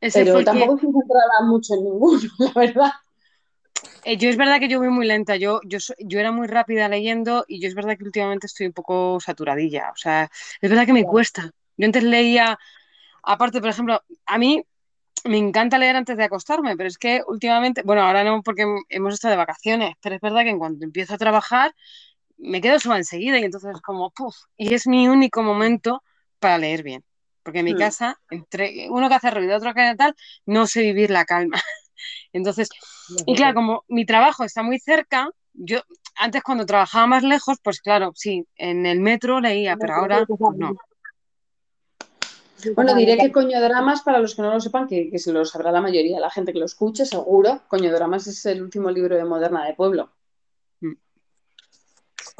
Ese 0.00 0.24
Pero 0.24 0.38
que- 0.38 0.44
tampoco 0.44 0.74
estoy 0.76 0.92
centrada 0.92 1.40
mucho 1.42 1.74
en 1.74 1.84
ninguno, 1.84 2.20
la 2.38 2.52
verdad. 2.54 2.92
Eh, 4.04 4.16
yo 4.16 4.28
es 4.30 4.36
verdad 4.36 4.58
que 4.60 4.68
yo 4.68 4.78
voy 4.78 4.88
muy 4.88 5.06
lenta, 5.06 5.36
yo, 5.36 5.60
yo, 5.64 5.78
yo 5.98 6.20
era 6.20 6.32
muy 6.32 6.46
rápida 6.46 6.88
leyendo 6.88 7.44
y 7.48 7.60
yo 7.60 7.68
es 7.68 7.74
verdad 7.74 7.96
que 7.96 8.04
últimamente 8.04 8.46
estoy 8.46 8.66
un 8.66 8.72
poco 8.72 9.18
saturadilla, 9.20 9.90
o 9.92 9.96
sea, 9.96 10.30
es 10.60 10.70
verdad 10.70 10.86
que 10.86 10.92
me 10.92 11.04
cuesta. 11.04 11.50
Yo 11.76 11.86
antes 11.86 12.02
leía, 12.02 12.58
aparte, 13.22 13.60
por 13.60 13.70
ejemplo, 13.70 14.00
a 14.26 14.38
mí 14.38 14.64
me 15.24 15.36
encanta 15.38 15.78
leer 15.78 15.96
antes 15.96 16.16
de 16.16 16.24
acostarme, 16.24 16.76
pero 16.76 16.88
es 16.88 16.96
que 16.98 17.22
últimamente, 17.26 17.82
bueno, 17.82 18.02
ahora 18.02 18.24
no 18.24 18.42
porque 18.42 18.62
hem- 18.64 18.82
hemos 18.88 19.14
estado 19.14 19.32
de 19.32 19.38
vacaciones, 19.38 19.94
pero 20.00 20.14
es 20.14 20.20
verdad 20.20 20.42
que 20.42 20.50
en 20.50 20.58
cuanto 20.58 20.84
empiezo 20.84 21.14
a 21.14 21.18
trabajar 21.18 21.74
me 22.38 22.60
quedo 22.60 22.78
sola 22.78 22.98
enseguida 22.98 23.38
y 23.38 23.44
entonces 23.44 23.74
es 23.74 23.82
como, 23.82 24.10
puf, 24.10 24.34
y 24.56 24.72
es 24.74 24.86
mi 24.86 25.08
único 25.08 25.42
momento 25.42 26.02
para 26.38 26.56
leer 26.58 26.82
bien, 26.84 27.04
porque 27.42 27.60
en 27.60 27.66
mi 27.66 27.74
Hmm. 27.74 27.78
casa, 27.78 28.20
entre 28.30 28.88
uno 28.90 29.08
que 29.08 29.14
hace 29.14 29.30
ruido, 29.30 29.56
otro 29.56 29.74
que 29.74 29.94
tal, 29.96 30.14
no 30.46 30.66
sé 30.66 30.82
vivir 30.82 31.10
la 31.10 31.24
calma. 31.24 31.56
Entonces, 32.32 32.68
y 33.26 33.34
claro, 33.34 33.54
como 33.54 33.84
mi 33.88 34.04
trabajo 34.04 34.44
está 34.44 34.62
muy 34.62 34.78
cerca, 34.78 35.30
yo 35.54 35.80
antes 36.16 36.42
cuando 36.42 36.66
trabajaba 36.66 37.06
más 37.06 37.22
lejos, 37.22 37.58
pues 37.62 37.80
claro, 37.80 38.12
sí, 38.14 38.46
en 38.56 38.86
el 38.86 39.00
metro 39.00 39.40
leía, 39.40 39.76
pero 39.76 39.94
ahora 39.94 40.24
pues 40.26 40.40
no. 40.56 40.74
Bueno, 42.74 42.94
diré 42.94 43.16
que 43.16 43.30
Coñodramas, 43.30 44.02
para 44.02 44.18
los 44.18 44.34
que 44.34 44.42
no 44.42 44.52
lo 44.52 44.60
sepan, 44.60 44.88
que, 44.88 45.10
que 45.10 45.18
se 45.18 45.32
lo 45.32 45.44
sabrá 45.44 45.70
la 45.70 45.80
mayoría 45.80 46.16
de 46.16 46.20
la 46.20 46.30
gente 46.30 46.52
que 46.52 46.58
lo 46.58 46.64
escuche, 46.64 47.06
seguro. 47.06 47.62
Coñodramas 47.68 48.26
es 48.26 48.44
el 48.46 48.62
último 48.62 48.90
libro 48.90 49.16
de 49.16 49.24
Moderna 49.24 49.64
de 49.64 49.74
Pueblo. 49.74 50.10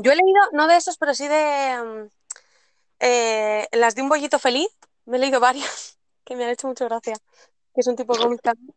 Yo 0.01 0.13
he 0.13 0.17
leído, 0.17 0.41
no 0.53 0.69
de 0.69 0.77
esos, 0.77 0.97
pero 0.97 1.15
sí 1.15 1.27
de 1.27 1.83
mm, 1.83 2.11
eh, 3.01 3.69
las 3.73 3.95
de 3.95 4.03
un 4.03 4.09
bollito 4.09 4.39
feliz. 4.39 4.69
Me 5.09 5.17
he 5.17 5.21
leído 5.21 5.41
varias 5.41 5.99
que 6.25 6.37
me 6.37 6.45
han 6.45 6.51
hecho 6.51 6.69
mucha 6.69 6.85
gracia, 6.85 7.17
que 7.75 7.81
es 7.81 7.87
un 7.87 7.97
tipo 7.97 8.15
cómic 8.15 8.43
también. 8.43 8.75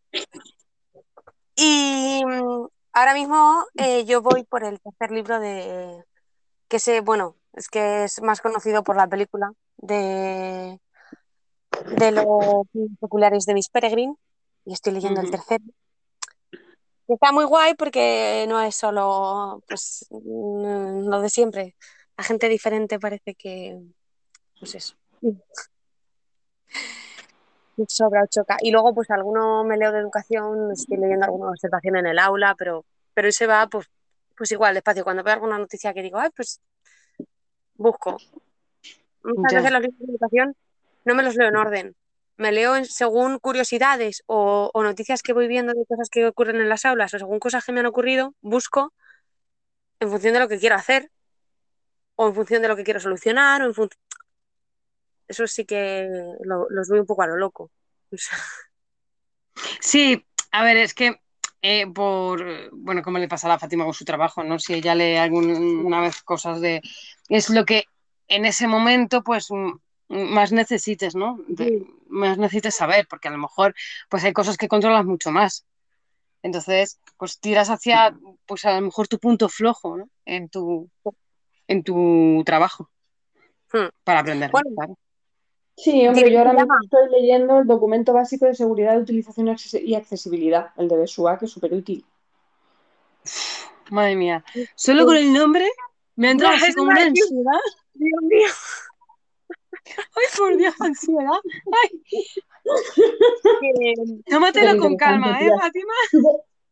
Y 1.55 2.23
mm, 2.25 2.67
ahora 2.93 3.13
mismo 3.13 3.65
eh, 3.75 4.05
yo 4.05 4.21
voy 4.21 4.43
por 4.45 4.63
el 4.63 4.79
tercer 4.79 5.11
libro 5.11 5.39
de 5.39 6.03
que 6.69 6.79
sé, 6.79 7.01
bueno, 7.01 7.35
es 7.53 7.67
que 7.67 8.05
es 8.05 8.21
más 8.21 8.39
conocido 8.39 8.81
por 8.81 8.95
la 8.95 9.07
película 9.07 9.51
de 9.77 10.79
de 11.97 12.11
los 12.11 12.25
peculiares 12.99 13.45
de 13.45 13.53
Miss 13.53 13.69
Peregrine 13.69 14.15
y 14.65 14.73
estoy 14.73 14.93
leyendo 14.93 15.19
el 15.19 15.31
tercero. 15.31 15.65
Está 17.09 17.33
muy 17.33 17.43
guay 17.43 17.73
porque 17.73 18.45
no 18.47 18.61
es 18.61 18.75
solo 18.75 19.61
pues 19.67 20.07
mm, 20.11 21.09
lo 21.09 21.19
de 21.19 21.29
siempre. 21.29 21.75
La 22.15 22.23
gente 22.23 22.47
diferente 22.47 22.99
parece 22.99 23.35
que 23.35 23.81
pues 24.59 24.75
eso. 24.75 24.95
Sobra 27.87 28.23
o 28.23 28.27
choca. 28.27 28.57
Y 28.61 28.71
luego, 28.71 28.93
pues 28.93 29.09
alguno 29.11 29.63
me 29.63 29.77
leo 29.77 29.91
de 29.91 29.99
educación, 29.99 30.71
estoy 30.71 30.97
leyendo 30.97 31.25
alguna 31.25 31.49
observación 31.49 31.97
en 31.97 32.07
el 32.07 32.19
aula, 32.19 32.55
pero, 32.57 32.85
pero 33.13 33.27
ese 33.27 33.47
va, 33.47 33.67
pues, 33.67 33.87
pues 34.37 34.51
igual, 34.51 34.73
despacio. 34.73 35.03
Cuando 35.03 35.23
veo 35.23 35.33
alguna 35.33 35.57
noticia 35.57 35.93
que 35.93 36.01
digo, 36.01 36.17
ay, 36.19 36.29
pues 36.35 36.59
busco. 37.75 38.17
Muchas 39.23 39.51
Ya. 39.51 39.57
veces 39.59 39.71
los 39.71 39.81
libros 39.81 39.99
de 39.99 40.05
educación 40.13 40.55
no 41.05 41.15
me 41.15 41.23
los 41.23 41.35
leo 41.35 41.47
en 41.49 41.55
orden. 41.55 41.95
Me 42.37 42.51
leo 42.51 42.75
en- 42.75 42.85
según 42.85 43.37
curiosidades 43.39 44.23
o, 44.25 44.71
o 44.73 44.83
noticias 44.83 45.21
que 45.21 45.33
voy 45.33 45.47
viendo 45.47 45.73
de 45.73 45.85
cosas 45.85 46.09
que 46.09 46.25
ocurren 46.27 46.55
en 46.57 46.69
las 46.69 46.85
aulas 46.85 47.13
o 47.13 47.19
según 47.19 47.39
cosas 47.39 47.63
que 47.65 47.71
me 47.71 47.81
han 47.81 47.85
ocurrido, 47.85 48.33
busco 48.41 48.93
en 49.99 50.09
función 50.09 50.33
de 50.33 50.39
lo 50.39 50.47
que 50.47 50.57
quiero 50.57 50.75
hacer 50.75 51.11
o 52.15 52.27
en 52.27 52.33
función 52.33 52.61
de 52.61 52.67
lo 52.67 52.75
que 52.75 52.83
quiero 52.83 52.99
solucionar 52.99 53.61
o 53.61 53.65
en 53.65 53.73
función... 53.73 53.99
Eso 55.31 55.47
sí 55.47 55.63
que 55.63 56.07
lo- 56.43 56.67
los 56.69 56.89
voy 56.89 56.99
un 56.99 57.05
poco 57.05 57.21
a 57.21 57.27
lo 57.27 57.37
loco. 57.37 57.71
Sí, 59.79 60.25
a 60.51 60.63
ver, 60.63 60.75
es 60.77 60.93
que 60.93 61.21
eh, 61.61 61.87
por, 61.87 62.69
bueno, 62.73 63.01
como 63.01 63.17
le 63.17 63.29
pasa 63.29 63.51
a 63.53 63.57
Fátima 63.59 63.85
con 63.85 63.93
su 63.93 64.03
trabajo, 64.03 64.43
¿no? 64.43 64.59
Si 64.59 64.73
ella 64.73 64.93
lee 64.93 65.15
alguna 65.15 66.01
vez 66.01 66.21
cosas 66.23 66.59
de, 66.59 66.81
es 67.29 67.49
lo 67.49 67.63
que 67.63 67.85
en 68.27 68.45
ese 68.45 68.67
momento, 68.67 69.23
pues, 69.23 69.47
más 70.09 70.51
necesites, 70.51 71.15
¿no? 71.15 71.39
De- 71.47 71.85
más 72.09 72.37
necesites 72.37 72.75
saber, 72.75 73.07
porque 73.09 73.29
a 73.29 73.31
lo 73.31 73.37
mejor, 73.37 73.73
pues, 74.09 74.23
hay 74.25 74.33
cosas 74.33 74.57
que 74.57 74.67
controlas 74.67 75.05
mucho 75.05 75.31
más. 75.31 75.65
Entonces, 76.43 76.99
pues, 77.17 77.39
tiras 77.39 77.69
hacia, 77.69 78.17
pues, 78.45 78.65
a 78.65 78.73
lo 78.75 78.81
mejor 78.87 79.07
tu 79.07 79.17
punto 79.17 79.47
flojo, 79.47 79.95
¿no? 79.95 80.09
En 80.25 80.49
tu, 80.49 80.89
en 81.67 81.83
tu 81.83 82.43
trabajo, 82.45 82.89
Hmm. 83.71 83.87
para 84.03 84.19
aprender. 84.19 84.51
Bueno, 84.51 84.69
claro. 84.75 84.97
Sí, 85.83 86.07
hombre, 86.07 86.31
yo 86.31 86.37
ahora 86.37 86.53
mismo 86.53 86.75
estoy 86.83 87.09
leyendo 87.09 87.59
el 87.59 87.67
documento 87.67 88.13
básico 88.13 88.45
de 88.45 88.53
seguridad, 88.53 88.99
utilización 89.01 89.47
y 89.47 89.51
acces- 89.51 89.81
y 89.83 89.95
accesibilidad, 89.95 90.67
el 90.77 90.87
de 90.87 90.97
Besua, 90.97 91.39
que 91.39 91.45
es 91.45 91.51
súper 91.51 91.73
útil. 91.73 92.05
Madre 93.89 94.15
mía, 94.15 94.43
solo 94.75 95.05
con 95.05 95.17
el 95.17 95.33
nombre 95.33 95.67
me 96.15 96.27
ha 96.27 96.31
entrado 96.31 96.53
así 96.53 96.71
como 96.75 96.91
una 96.91 97.01
ansiedad. 97.01 97.59
Dios 97.95 98.21
mío. 98.21 98.47
Ay, 100.15 100.25
por 100.37 100.55
Dios, 100.57 100.75
ansiedad. 100.79 101.39
Ay, 101.83 102.03
Que- 103.59 103.93
tómatelo 104.29 104.77
con 104.79 104.95
calma, 104.97 105.41
¿eh. 105.41 105.49
Fátima? 105.59 105.93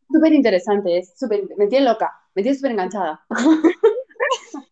Súper- 0.08 0.32
interesante, 0.32 0.98
es 0.98 1.12
súper, 1.18 1.48
me 1.56 1.66
tiene 1.66 1.84
loca, 1.86 2.12
me 2.34 2.42
tiene 2.42 2.56
súper 2.56 2.70
enganchada. 2.72 3.24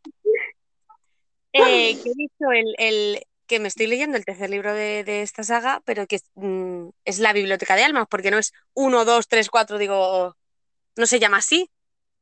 eh, 1.53 1.97
que 2.03 2.11
he 2.11 2.15
dicho 2.15 2.51
el, 2.53 2.75
el- 2.79 3.23
que 3.49 3.59
me 3.59 3.69
estoy 3.69 3.89
leyendo 3.89 4.17
el 4.17 4.25
tercer 4.25 4.51
libro 4.51 4.73
de, 4.73 5.03
de 5.03 5.23
esta 5.23 5.43
saga, 5.43 5.83
pero 5.85 6.07
que 6.07 6.17
es, 6.17 6.31
mm, 6.35 6.91
es 7.05 7.19
la 7.19 7.33
Biblioteca 7.33 7.75
de 7.75 7.83
Almas, 7.83 8.07
porque 8.09 8.31
no 8.31 8.39
es 8.39 8.53
uno, 8.75 9.05
dos, 9.05 9.27
tres, 9.27 9.51
cuatro, 9.51 9.79
digo, 9.79 10.37
no 10.97 11.07
se 11.07 11.19
llama 11.19 11.39
así. 11.39 11.71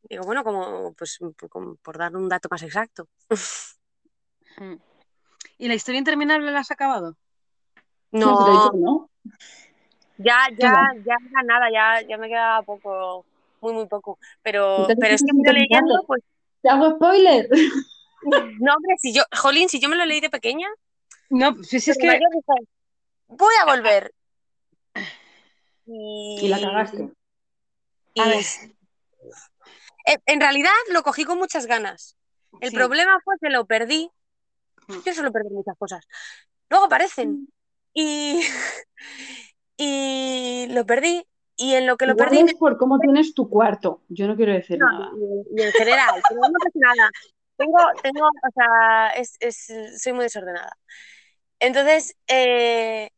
Digo, 0.08 0.24
bueno, 0.24 0.44
como, 0.44 0.94
pues, 0.94 1.18
como 1.50 1.76
por 1.76 1.98
dar 1.98 2.16
un 2.16 2.28
dato 2.28 2.48
más 2.50 2.62
exacto. 2.62 3.08
Mm. 4.58 4.76
¿Y 5.58 5.68
la 5.68 5.74
historia 5.74 5.98
interminable 5.98 6.50
la 6.50 6.60
has 6.60 6.70
acabado? 6.70 7.14
No, 8.10 9.10
ya, 10.16 10.48
ya, 10.58 10.92
ya, 11.04 11.04
ya 11.04 11.42
nada, 11.44 11.70
ya, 11.70 12.00
ya 12.08 12.16
me 12.16 12.28
queda 12.28 12.62
poco, 12.62 13.26
muy, 13.60 13.74
muy 13.74 13.86
poco. 13.86 14.18
Pero, 14.42 14.88
Entonces, 14.88 14.96
pero 14.98 15.14
es 15.14 15.22
que 15.22 15.32
me 15.34 15.52
leyendo, 15.52 16.02
pues, 16.06 16.22
¿Te 16.62 16.70
hago 16.70 16.96
spoiler? 16.96 17.48
no, 18.60 18.74
hombre, 18.74 18.94
si 18.98 19.12
yo, 19.12 19.22
jolín, 19.36 19.68
si 19.68 19.78
yo 19.78 19.88
me 19.88 19.96
lo 19.96 20.04
leí 20.04 20.20
de 20.20 20.30
pequeña, 20.30 20.68
No, 21.30 21.62
si, 21.62 21.80
si 21.80 21.90
es 21.90 21.98
que 21.98 22.20
voy 23.28 23.54
a 23.60 23.64
volver. 23.64 24.12
Y, 25.86 26.38
Y 26.42 26.48
la 26.48 26.60
cagaste. 26.60 27.10
y 28.14 28.20
A 28.20 28.28
ver. 28.28 28.44
en, 30.26 30.40
realidad 30.40 30.70
lo 30.92 31.02
cogí 31.02 31.24
con 31.24 31.38
muchas 31.38 31.66
ganas. 31.66 32.16
El 32.60 32.70
Sí. 32.70 32.76
problema 32.76 33.18
fue 33.24 33.36
que 33.40 33.50
lo 33.50 33.66
perdí. 33.66 34.10
Mm. 34.88 34.98
Yo 35.04 35.12
suelo 35.14 35.32
perder 35.32 35.52
muchas 35.52 35.76
cosas. 35.78 36.04
Luego 36.70 36.86
aparecen. 36.86 37.48
Y, 37.92 38.40
y 39.76 40.66
lo 40.70 40.84
perdí. 40.86 41.26
Y 41.58 41.74
en 41.74 41.86
lo 41.86 41.96
que 41.96 42.04
lo 42.04 42.14
perdí, 42.16 42.40
es 42.40 42.54
por 42.54 42.76
cómo 42.76 42.98
tienes 42.98 43.32
tu 43.32 43.48
cuarto. 43.48 44.02
Yo 44.08 44.26
no 44.26 44.36
quiero 44.36 44.52
decir 44.52 44.78
no, 44.78 44.90
nada. 44.92 45.10
y, 45.16 45.58
y 45.58 45.62
en 45.64 45.72
general, 45.72 46.22
pero 46.28 46.40
no 46.42 46.52
pasa 46.52 46.70
nada. 46.74 47.10
Tengo, 47.56 47.78
tengo, 48.02 48.26
o 48.26 48.50
sea, 48.54 49.08
es, 49.16 49.36
es- 49.40 50.02
soy 50.02 50.12
muy 50.12 50.24
desordenada. 50.24 50.76
Entonces, 51.60 52.16
eh, 52.28 53.10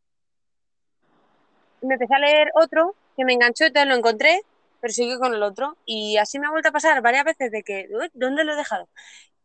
me 1.80 1.94
empecé 1.94 2.14
a 2.14 2.18
leer 2.18 2.48
otro 2.54 2.96
que 3.16 3.24
me 3.24 3.32
enganchó, 3.34 3.64
entonces 3.66 3.88
lo 3.88 3.94
encontré, 3.96 4.40
pero 4.80 4.92
seguí 4.92 5.16
con 5.18 5.34
el 5.34 5.42
otro. 5.42 5.76
Y 5.84 6.16
así 6.18 6.38
me 6.38 6.46
ha 6.46 6.50
vuelto 6.50 6.68
a 6.70 6.72
pasar 6.72 7.00
varias 7.02 7.24
veces 7.24 7.50
de 7.50 7.62
que, 7.62 7.88
"Uy, 7.90 8.08
¿dónde 8.14 8.44
lo 8.44 8.52
he 8.52 8.56
dejado? 8.56 8.88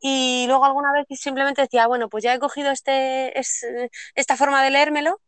Y 0.01 0.45
luego 0.47 0.65
alguna 0.65 0.93
vez 0.93 1.07
simplemente 1.19 1.61
decía, 1.63 1.87
bueno, 1.87 2.09
pues 2.09 2.23
ya 2.23 2.33
he 2.35 2.39
cogido 2.39 2.71
este, 2.71 3.39
es- 3.39 3.65
esta 4.15 4.37
forma 4.37 4.63
de 4.63 4.71
leérmelo. 4.71 5.21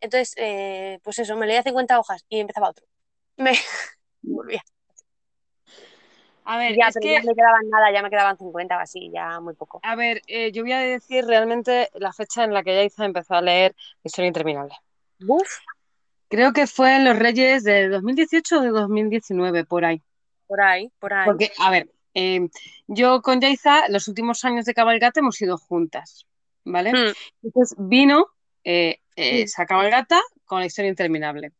Entonces, 0.00 0.34
eh, 0.38 1.00
pues 1.04 1.18
eso, 1.20 1.36
me 1.36 1.46
leía 1.46 1.62
50 1.64 1.98
hojas 2.00 2.24
y 2.28 2.40
empezaba 2.40 2.70
otro. 2.70 2.86
Me 3.38 3.52
volvía. 4.22 4.62
A 6.44 6.58
ver, 6.58 6.76
Ya, 6.76 6.88
es 6.88 6.94
pero 6.94 7.02
que, 7.04 7.12
ya 7.14 7.22
me 7.22 7.34
quedaban 7.34 7.68
nada, 7.70 7.92
ya 7.92 8.02
me 8.02 8.10
quedaban 8.10 8.36
50 8.36 8.76
o 8.76 8.80
así, 8.80 9.10
ya 9.12 9.40
muy 9.40 9.54
poco. 9.54 9.80
a 9.82 9.96
ver, 9.96 10.20
eh, 10.26 10.52
yo 10.52 10.62
voy 10.62 10.72
a 10.72 10.78
decir 10.78 11.24
realmente 11.24 11.88
la 11.94 12.12
fecha 12.12 12.44
en 12.44 12.52
la 12.52 12.62
que 12.62 12.74
Yaiza 12.74 13.04
empezó 13.04 13.34
a 13.34 13.40
leer 13.42 13.74
Historia 14.02 14.28
Interminable. 14.28 14.74
Uf, 15.26 15.48
Creo 16.28 16.52
que 16.52 16.66
fue 16.66 16.96
en 16.96 17.04
los 17.04 17.18
Reyes 17.18 17.62
de 17.64 17.88
2018 17.88 18.58
o 18.58 18.60
de 18.62 18.70
2019, 18.70 19.64
por 19.64 19.84
ahí. 19.84 20.02
por 20.46 20.60
ahí, 20.60 20.90
por 20.98 21.12
ahí. 21.12 21.26
Porque, 21.26 21.50
a 21.58 21.70
ver, 21.70 21.90
eh, 22.14 22.48
yo 22.86 23.22
con 23.22 23.40
Yaiza 23.40 23.88
los 23.88 24.08
últimos 24.08 24.44
años 24.44 24.64
de 24.64 24.74
cabalgata 24.74 25.20
hemos 25.20 25.40
ido 25.40 25.56
juntas, 25.58 26.26
¿vale? 26.64 26.92
Hmm, 26.92 27.12
Entonces 27.42 27.76
vino 27.78 28.26
eh, 28.64 28.98
eh, 29.16 29.30
Sí. 29.36 29.42
esa 29.42 29.66
cabalgata 29.66 30.20
con 30.44 30.60
la 30.60 30.66
Historia 30.66 30.88
Interminable. 30.90 31.52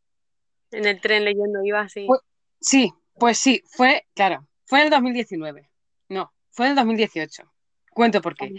en 0.72 0.86
el 0.86 1.00
tren 1.00 1.24
leyendo 1.24 1.62
iba 1.64 1.80
así. 1.80 2.06
Pues- 2.06 2.20
Sí, 2.60 2.92
pues 3.18 3.38
sí, 3.38 3.62
fue, 3.66 4.06
claro, 4.14 4.46
fue 4.64 4.80
en 4.80 4.84
el 4.86 4.90
2019. 4.90 5.70
No, 6.08 6.32
fue 6.50 6.66
en 6.66 6.70
el 6.70 6.76
2018. 6.76 7.42
Cuento 7.94 8.20
por 8.20 8.34
qué. 8.34 8.52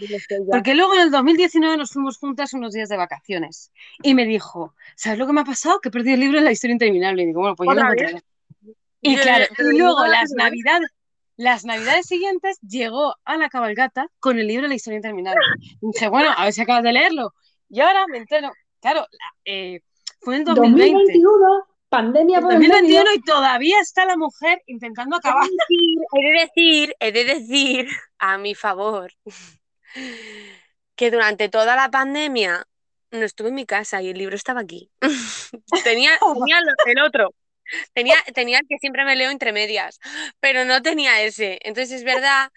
Porque 0.50 0.74
luego 0.74 0.94
en 0.94 1.02
el 1.02 1.10
2019 1.10 1.76
nos 1.76 1.90
fuimos 1.90 2.16
juntas 2.16 2.54
unos 2.54 2.72
días 2.72 2.88
de 2.88 2.96
vacaciones 2.96 3.70
y 4.02 4.14
me 4.14 4.24
dijo, 4.24 4.74
¿sabes 4.96 5.18
lo 5.18 5.26
que 5.26 5.34
me 5.34 5.42
ha 5.42 5.44
pasado? 5.44 5.78
Que 5.80 5.90
he 5.90 5.92
perdido 5.92 6.14
el 6.14 6.20
libro 6.20 6.38
en 6.38 6.44
la 6.44 6.52
historia 6.52 6.72
interminable. 6.72 7.22
Y 7.22 7.26
digo, 7.26 7.40
bueno, 7.40 7.54
pues 7.54 7.68
yo 7.68 7.74
lo 7.74 7.80
encontraré. 7.82 8.22
Y 9.02 9.16
claro, 9.16 9.44
y 9.58 9.78
luego 9.78 10.06
las 10.06 10.30
navidades, 10.32 10.88
las 11.36 11.64
navidades 11.66 12.06
siguientes 12.06 12.58
llegó 12.60 13.14
a 13.24 13.36
la 13.36 13.50
cabalgata 13.50 14.08
con 14.20 14.38
el 14.38 14.46
libro 14.46 14.62
de 14.62 14.68
la 14.70 14.74
historia 14.74 14.96
interminable. 14.96 15.40
Y 15.82 15.88
dije, 15.92 16.08
bueno, 16.08 16.30
a 16.34 16.44
ver 16.44 16.52
si 16.54 16.62
acabas 16.62 16.82
de 16.82 16.92
leerlo. 16.92 17.34
Y 17.68 17.80
ahora 17.80 18.06
me 18.08 18.18
entero, 18.18 18.52
claro, 18.80 19.06
eh, 19.44 19.80
fue 20.20 20.36
en 20.36 20.44
2020. 20.44 20.94
2021, 20.94 21.66
pandemia 21.96 22.40
por 22.40 22.52
el 22.52 22.58
2021 22.60 23.04
medio. 23.04 23.14
y 23.16 23.20
todavía 23.22 23.80
está 23.80 24.04
la 24.04 24.16
mujer 24.16 24.62
intentando 24.66 25.16
acabar. 25.16 25.48
He 25.68 26.22
de 26.22 26.40
decir, 26.40 26.96
he 27.00 27.12
de 27.12 27.24
decir 27.24 27.88
a 28.18 28.38
mi 28.38 28.54
favor 28.54 29.12
que 30.94 31.10
durante 31.10 31.48
toda 31.48 31.76
la 31.76 31.90
pandemia 31.90 32.66
no 33.10 33.22
estuve 33.24 33.48
en 33.48 33.54
mi 33.54 33.66
casa 33.66 34.02
y 34.02 34.08
el 34.10 34.18
libro 34.18 34.36
estaba 34.36 34.60
aquí. 34.60 34.90
tenía, 35.84 36.18
tenía 36.34 36.60
lo- 36.60 36.72
el 36.86 37.00
otro. 37.00 37.34
Tenía, 37.94 38.14
tenía 38.32 38.58
el 38.60 38.66
que 38.68 38.78
siempre 38.78 39.04
me 39.04 39.16
leo 39.16 39.30
entre 39.30 39.52
medias, 39.52 39.98
pero 40.38 40.64
no 40.64 40.82
tenía 40.82 41.22
ese. 41.22 41.58
Entonces 41.62 41.96
es 41.96 42.04
verdad 42.04 42.50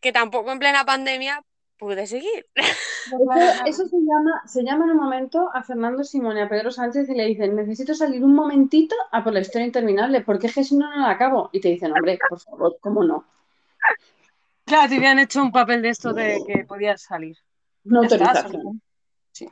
que 0.00 0.12
tampoco 0.12 0.50
en 0.50 0.58
plena 0.58 0.84
pandemia 0.84 1.42
pude 1.78 2.06
seguir. 2.06 2.46
Eso, 2.54 3.16
eso 3.66 3.88
se 3.88 3.96
llama, 3.96 4.42
se 4.46 4.62
llama 4.62 4.84
en 4.84 4.90
un 4.90 4.96
momento 4.98 5.48
a 5.54 5.62
Fernando 5.62 6.04
Simón 6.04 6.36
y 6.36 6.40
a 6.40 6.48
Pedro 6.48 6.70
Sánchez 6.70 7.08
y 7.08 7.14
le 7.14 7.24
dicen, 7.26 7.54
necesito 7.56 7.94
salir 7.94 8.22
un 8.24 8.34
momentito 8.34 8.94
a 9.12 9.22
por 9.24 9.32
la 9.32 9.40
historia 9.40 9.66
interminable, 9.66 10.20
porque 10.22 10.48
es 10.48 10.54
que 10.54 10.64
si 10.64 10.76
no, 10.76 10.90
no 10.94 11.02
la 11.02 11.10
acabo. 11.10 11.48
Y 11.52 11.60
te 11.60 11.68
dicen, 11.68 11.92
hombre, 11.92 12.18
por 12.28 12.40
favor, 12.40 12.76
¿cómo 12.80 13.04
no? 13.04 13.24
Claro, 14.64 14.88
te 14.88 14.96
habían 14.96 15.18
hecho 15.18 15.40
un 15.40 15.52
papel 15.52 15.80
de 15.80 15.88
esto 15.90 16.12
de 16.12 16.42
que 16.46 16.64
podías 16.64 17.00
salir. 17.02 17.36
No 17.84 18.02
autorización. 18.02 18.82
Sí. 19.32 19.48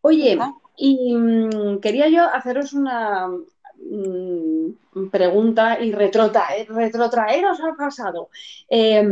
Oye, 0.00 0.32
¿Está? 0.32 0.54
y 0.76 1.14
mm, 1.14 1.80
quería 1.80 2.08
yo 2.08 2.22
haceros 2.24 2.72
una 2.72 3.28
mm, 3.28 5.08
pregunta 5.10 5.78
y 5.80 5.92
retrotraer- 5.92 6.68
retrotraeros 6.68 7.60
al 7.60 7.76
pasado. 7.76 8.30
Eh, 8.70 9.06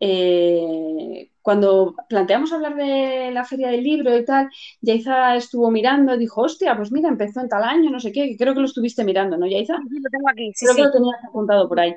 eh, 0.00 1.30
cuando 1.42 1.94
planteamos 2.08 2.52
hablar 2.52 2.74
de 2.74 3.30
la 3.32 3.44
feria 3.44 3.68
del 3.68 3.82
libro 3.82 4.16
y 4.16 4.24
tal, 4.24 4.50
Yaiza 4.80 5.36
estuvo 5.36 5.70
mirando 5.70 6.14
y 6.14 6.18
dijo, 6.18 6.42
hostia, 6.42 6.76
pues 6.76 6.90
mira, 6.92 7.08
empezó 7.08 7.40
en 7.40 7.48
tal 7.48 7.62
año, 7.62 7.90
no 7.90 8.00
sé 8.00 8.12
qué, 8.12 8.28
que 8.28 8.36
creo 8.36 8.54
que 8.54 8.60
lo 8.60 8.66
estuviste 8.66 9.04
mirando, 9.04 9.36
¿no, 9.36 9.46
Yaiza? 9.46 9.76
Sí, 9.88 10.00
lo 10.00 10.10
tengo 10.10 10.28
aquí, 10.28 10.52
sí, 10.54 10.66
Creo 10.66 10.74
sí. 10.74 10.80
que 10.80 10.86
lo 10.86 10.92
tenías 10.92 11.24
apuntado 11.24 11.68
por 11.68 11.80
ahí. 11.80 11.96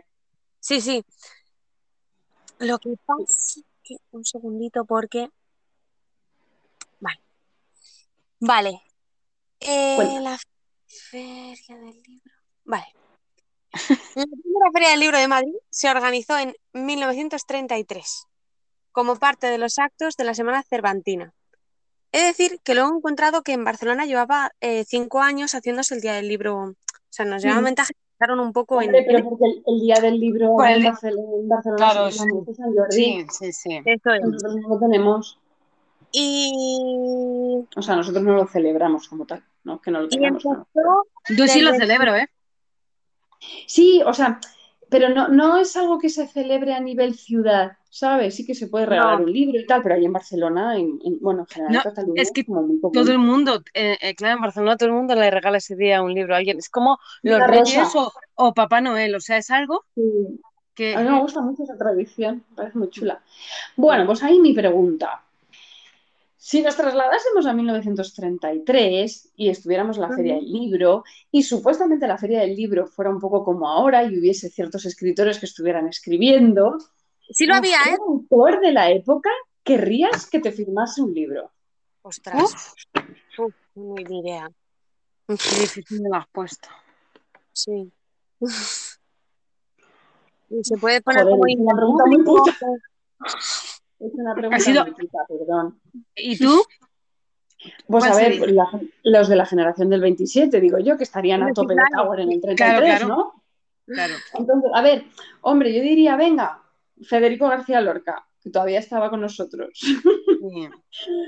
Sí, 0.60 0.82
sí. 0.82 1.04
Lo 2.60 2.78
que 2.78 2.96
pasa 3.06 3.62
que 3.84 3.96
un 4.12 4.24
segundito 4.24 4.86
porque. 4.86 5.30
Vale. 7.00 7.20
Vale. 8.40 8.82
Eh, 9.62 10.20
la 10.22 10.38
Feria 10.86 11.78
del 11.78 12.02
Libro. 12.04 12.32
Vale. 12.66 12.86
La 14.16 14.26
primera 14.26 14.72
Feria 14.74 14.90
del 14.90 15.00
Libro 15.00 15.18
de 15.18 15.28
Madrid 15.28 15.54
se 15.70 15.90
organizó 15.90 16.38
en 16.38 16.56
1933 16.74 18.26
como 18.92 19.16
parte 19.18 19.48
de 19.48 19.58
los 19.58 19.78
actos 19.80 20.16
de 20.18 20.24
la 20.24 20.34
Semana 20.34 20.64
Cervantina. 20.64 21.34
Es 22.12 22.24
decir, 22.24 22.60
que 22.64 22.74
luego 22.74 22.92
he 22.92 22.98
encontrado 22.98 23.44
que 23.44 23.54
en 23.54 23.64
Barcelona 23.64 24.06
llevaba 24.06 24.52
eh, 24.62 24.84
cinco 24.86 25.22
años 25.22 25.54
haciéndose 25.54 25.94
el 25.96 26.02
Día 26.02 26.14
del 26.14 26.28
Libro. 26.28 26.58
O 26.58 26.76
sea, 27.10 27.26
nos 27.26 27.42
llevaban 27.44 27.64
Ujú. 27.64 27.70
ventaja 27.70 27.92
y 27.94 27.98
empezaron 28.16 28.40
un 28.40 28.52
poco 28.52 28.82
en, 28.82 28.92
pero 28.92 29.24
porque 29.30 29.46
el, 29.46 29.64
el 29.68 29.80
día 29.80 29.96
del 30.02 30.20
libro 30.20 30.54
Pues 30.56 30.70
en 30.72 30.76
el- 30.78 30.84
Barcelona, 30.86 31.28
en 31.40 31.48
Barcelona 31.50 31.78
Claro, 31.78 32.12
sí. 32.12 32.26
mucho 32.34 32.54
San 32.56 32.74
Jordi. 32.76 32.96
Sí, 32.96 33.26
sí, 33.30 33.54
sí. 33.54 33.82
Eso 33.86 34.12
es. 34.14 34.22
Nosotros 34.22 34.56
no 34.56 34.70
lo 34.70 34.80
tenemos. 34.80 35.40
Y, 36.12 37.68
O 37.76 37.82
sea, 37.84 37.96
nosotros 37.96 38.24
no 38.24 38.34
lo 38.34 38.48
celebramos 38.48 39.08
como 39.08 39.26
tal, 39.28 39.44
no 39.64 39.80
que 39.80 39.92
no 39.92 40.02
lo 40.02 40.08
y 40.08 40.10
tengamos. 40.10 40.44
no. 40.44 40.68
Yo 41.38 41.48
sí 41.48 41.62
lo 41.62 41.74
celebro, 41.76 42.16
¿eh? 42.16 42.28
Sí, 43.68 44.02
o 44.06 44.14
sea, 44.14 44.40
pero 44.90 45.10
no, 45.10 45.28
no 45.30 45.58
es 45.58 45.76
algo 45.78 46.00
que 46.00 46.10
se 46.10 46.28
celebre 46.28 46.74
a 46.74 46.80
nivel 46.80 47.16
ciudad, 47.16 47.78
¿sabes? 47.90 48.36
Sí 48.36 48.46
que 48.46 48.56
se 48.56 48.68
puede 48.68 48.86
regalar 48.86 49.20
No. 49.20 49.24
un 49.24 49.32
libro 49.34 49.60
y 49.60 49.66
tal, 49.66 49.82
pero 49.84 49.96
ahí 49.96 50.06
en 50.06 50.14
Barcelona, 50.14 50.76
en, 50.78 51.00
en- 51.04 51.20
bueno, 51.20 51.42
en 51.42 51.48
general 51.48 51.74
No, 51.76 51.80
en 51.80 51.84
Cataluña, 51.84 52.22
es 52.22 52.32
que 52.32 52.46
como 52.46 52.62
muy 52.64 52.80
común. 52.82 52.94
Todo 52.94 53.12
el 53.12 53.20
mundo, 53.20 53.64
eh, 53.74 53.98
eh, 54.02 54.16
claro, 54.16 54.36
en 54.38 54.42
Barcelona 54.42 54.78
todo 54.78 54.90
el 54.90 54.96
mundo 54.96 55.16
le 55.16 55.30
regala 55.32 55.58
ese 55.60 55.76
día 55.76 56.02
un 56.02 56.14
libro 56.14 56.34
a 56.34 56.38
alguien. 56.38 56.58
Es 56.58 56.70
como 56.70 56.98
los 57.24 57.40
Reyes 57.44 57.96
o, 57.96 58.12
o 58.36 58.54
Papá 58.54 58.82
Noel, 58.82 59.16
o 59.16 59.20
sea, 59.20 59.38
es 59.38 59.50
algo 59.52 59.86
Sí. 59.96 60.40
que... 60.74 60.96
A 60.96 61.02
mí 61.02 61.10
me 61.10 61.20
gusta 61.20 61.42
mucho 61.42 61.64
esa 61.64 61.78
tradición, 61.78 62.44
me 62.50 62.56
parece 62.56 62.78
muy 62.78 62.90
chula. 62.90 63.22
Bueno, 63.76 64.06
pues 64.06 64.24
ahí 64.24 64.40
mi 64.40 64.54
pregunta. 64.54 65.24
Si 66.42 66.62
nos 66.62 66.78
trasladásemos 66.78 67.46
a 67.46 67.54
1933 67.54 69.34
y 69.36 69.50
estuviéramos 69.50 69.98
en 69.98 70.04
la 70.04 70.16
Feria 70.16 70.36
del 70.36 70.50
Libro 70.50 71.04
y 71.30 71.44
supuestamente 71.44 72.08
la 72.08 72.18
Feria 72.18 72.40
del 72.40 72.56
Libro 72.56 72.88
fuera 72.88 73.12
un 73.12 73.20
poco 73.20 73.44
como 73.44 73.68
ahora 73.68 74.06
y 74.06 74.18
hubiese 74.18 74.50
ciertos 74.50 74.86
escritores 74.86 75.38
que 75.38 75.48
estuvieran 75.48 75.90
escribiendo, 75.90 76.78
Sí 77.30 77.46
lo 77.46 77.56
había, 77.56 77.78
¿qué 77.84 77.90
¿eh? 77.92 77.98
autor 78.08 78.62
de 78.62 78.72
la 78.72 78.90
época 78.90 79.30
querrías 79.64 80.30
que 80.30 80.40
te 80.40 80.54
firmase 80.54 81.02
un 81.02 81.14
libro? 81.14 81.52
Ostras. 82.02 82.74
Uf, 83.38 83.54
ni 83.76 84.20
idea. 84.22 84.50
Qué 85.28 85.34
difícil 85.34 86.02
me 86.02 86.10
lo 86.10 86.16
has 86.16 86.28
puesto. 86.30 86.70
Sí. 87.52 87.92
Y 90.52 90.64
se 90.64 90.78
puede 90.78 91.00
poner 91.04 91.26
Joder, 91.26 91.38
como 91.38 91.64
una 91.64 91.76
pregunta 91.76 92.04
muy 92.08 92.24
puta. 92.24 92.52
Es 94.00 94.14
una 94.14 94.34
pregunta 94.34 94.60
sido- 94.64 94.84
muy 94.86 94.94
puta, 94.94 95.20
perdón. 95.28 95.80
¿Y 96.16 96.38
tú? 96.38 96.62
Pues 97.88 98.06
¿Cuál 98.06 98.12
a 98.14 98.16
ver, 98.16 98.52
la- 98.52 98.82
los 99.04 99.28
de 99.28 99.36
la 99.36 99.46
generación 99.46 99.90
del 99.90 100.00
27, 100.02 100.62
digo 100.62 100.80
yo, 100.80 100.96
que 100.98 101.04
estarían 101.04 101.44
a 101.44 101.52
tope 101.54 101.76
de. 101.76 101.82
Tower 101.94 102.22
en 102.22 102.32
el 102.32 102.42
33, 102.42 102.56
Claro, 102.58 102.86
claro. 102.86 103.08
¿no? 103.08 103.44
Claro. 103.86 104.14
Entonces, 104.36 104.72
a 104.74 104.82
ver, 104.82 105.04
hombre, 105.42 105.74
yo 105.76 105.82
diría, 105.82 106.16
venga, 106.16 106.64
Federico 107.02 107.50
García 107.50 107.82
Lorca, 107.82 108.26
que 108.42 108.50
todavía 108.50 108.80
estaba 108.80 109.10
con 109.10 109.20
nosotros, 109.20 109.70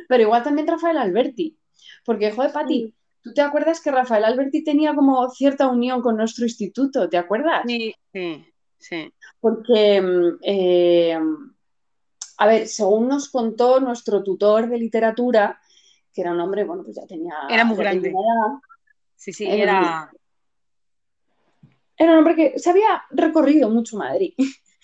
pero 0.08 0.24
igual 0.24 0.44
también 0.44 0.68
Rafael 0.68 0.98
Alberti, 0.98 1.58
porque, 2.06 2.32
joder, 2.32 2.52
Pati, 2.54 2.94
¿tú 3.22 3.34
te 3.34 3.42
acuerdas 3.42 3.82
que 3.82 3.92
Rafael 3.92 4.24
Alberti 4.24 4.64
tenía 4.64 4.96
como 4.96 5.30
cierta 5.32 5.68
unión 5.68 6.02
con 6.02 6.16
nuestro 6.18 6.46
instituto? 6.46 7.10
¿Te 7.10 7.18
acuerdas? 7.18 7.64
Sí, 7.68 7.94
sí, 8.14 8.46
sí. 8.78 9.14
Porque, 9.40 10.02
mm, 10.02 10.38
eh, 10.44 11.20
a 12.42 12.48
ver, 12.48 12.68
según 12.68 13.08
nos 13.08 13.30
contó 13.30 13.80
nuestro 13.80 14.24
tutor 14.24 14.68
de 14.68 14.80
literatura, 14.80 15.62
que 16.12 16.22
era 16.22 16.32
un 16.32 16.40
hombre, 16.40 16.64
bueno, 16.64 16.84
pues 16.84 16.96
ya 16.96 17.06
tenía... 17.06 17.36
Era 17.48 17.66
muy 17.66 17.78
grande. 17.78 18.10
edad, 18.10 18.60
Sí, 19.16 19.32
sí, 19.32 19.46
Era 19.46 19.62
era... 19.62 20.12
Era 21.96 22.14
un 22.14 22.18
hombre 22.18 22.36
que 22.36 22.58
se 22.58 22.72
había 22.72 23.04
recorrido 23.12 23.70
mucho 23.70 23.96
Madrid 23.96 24.34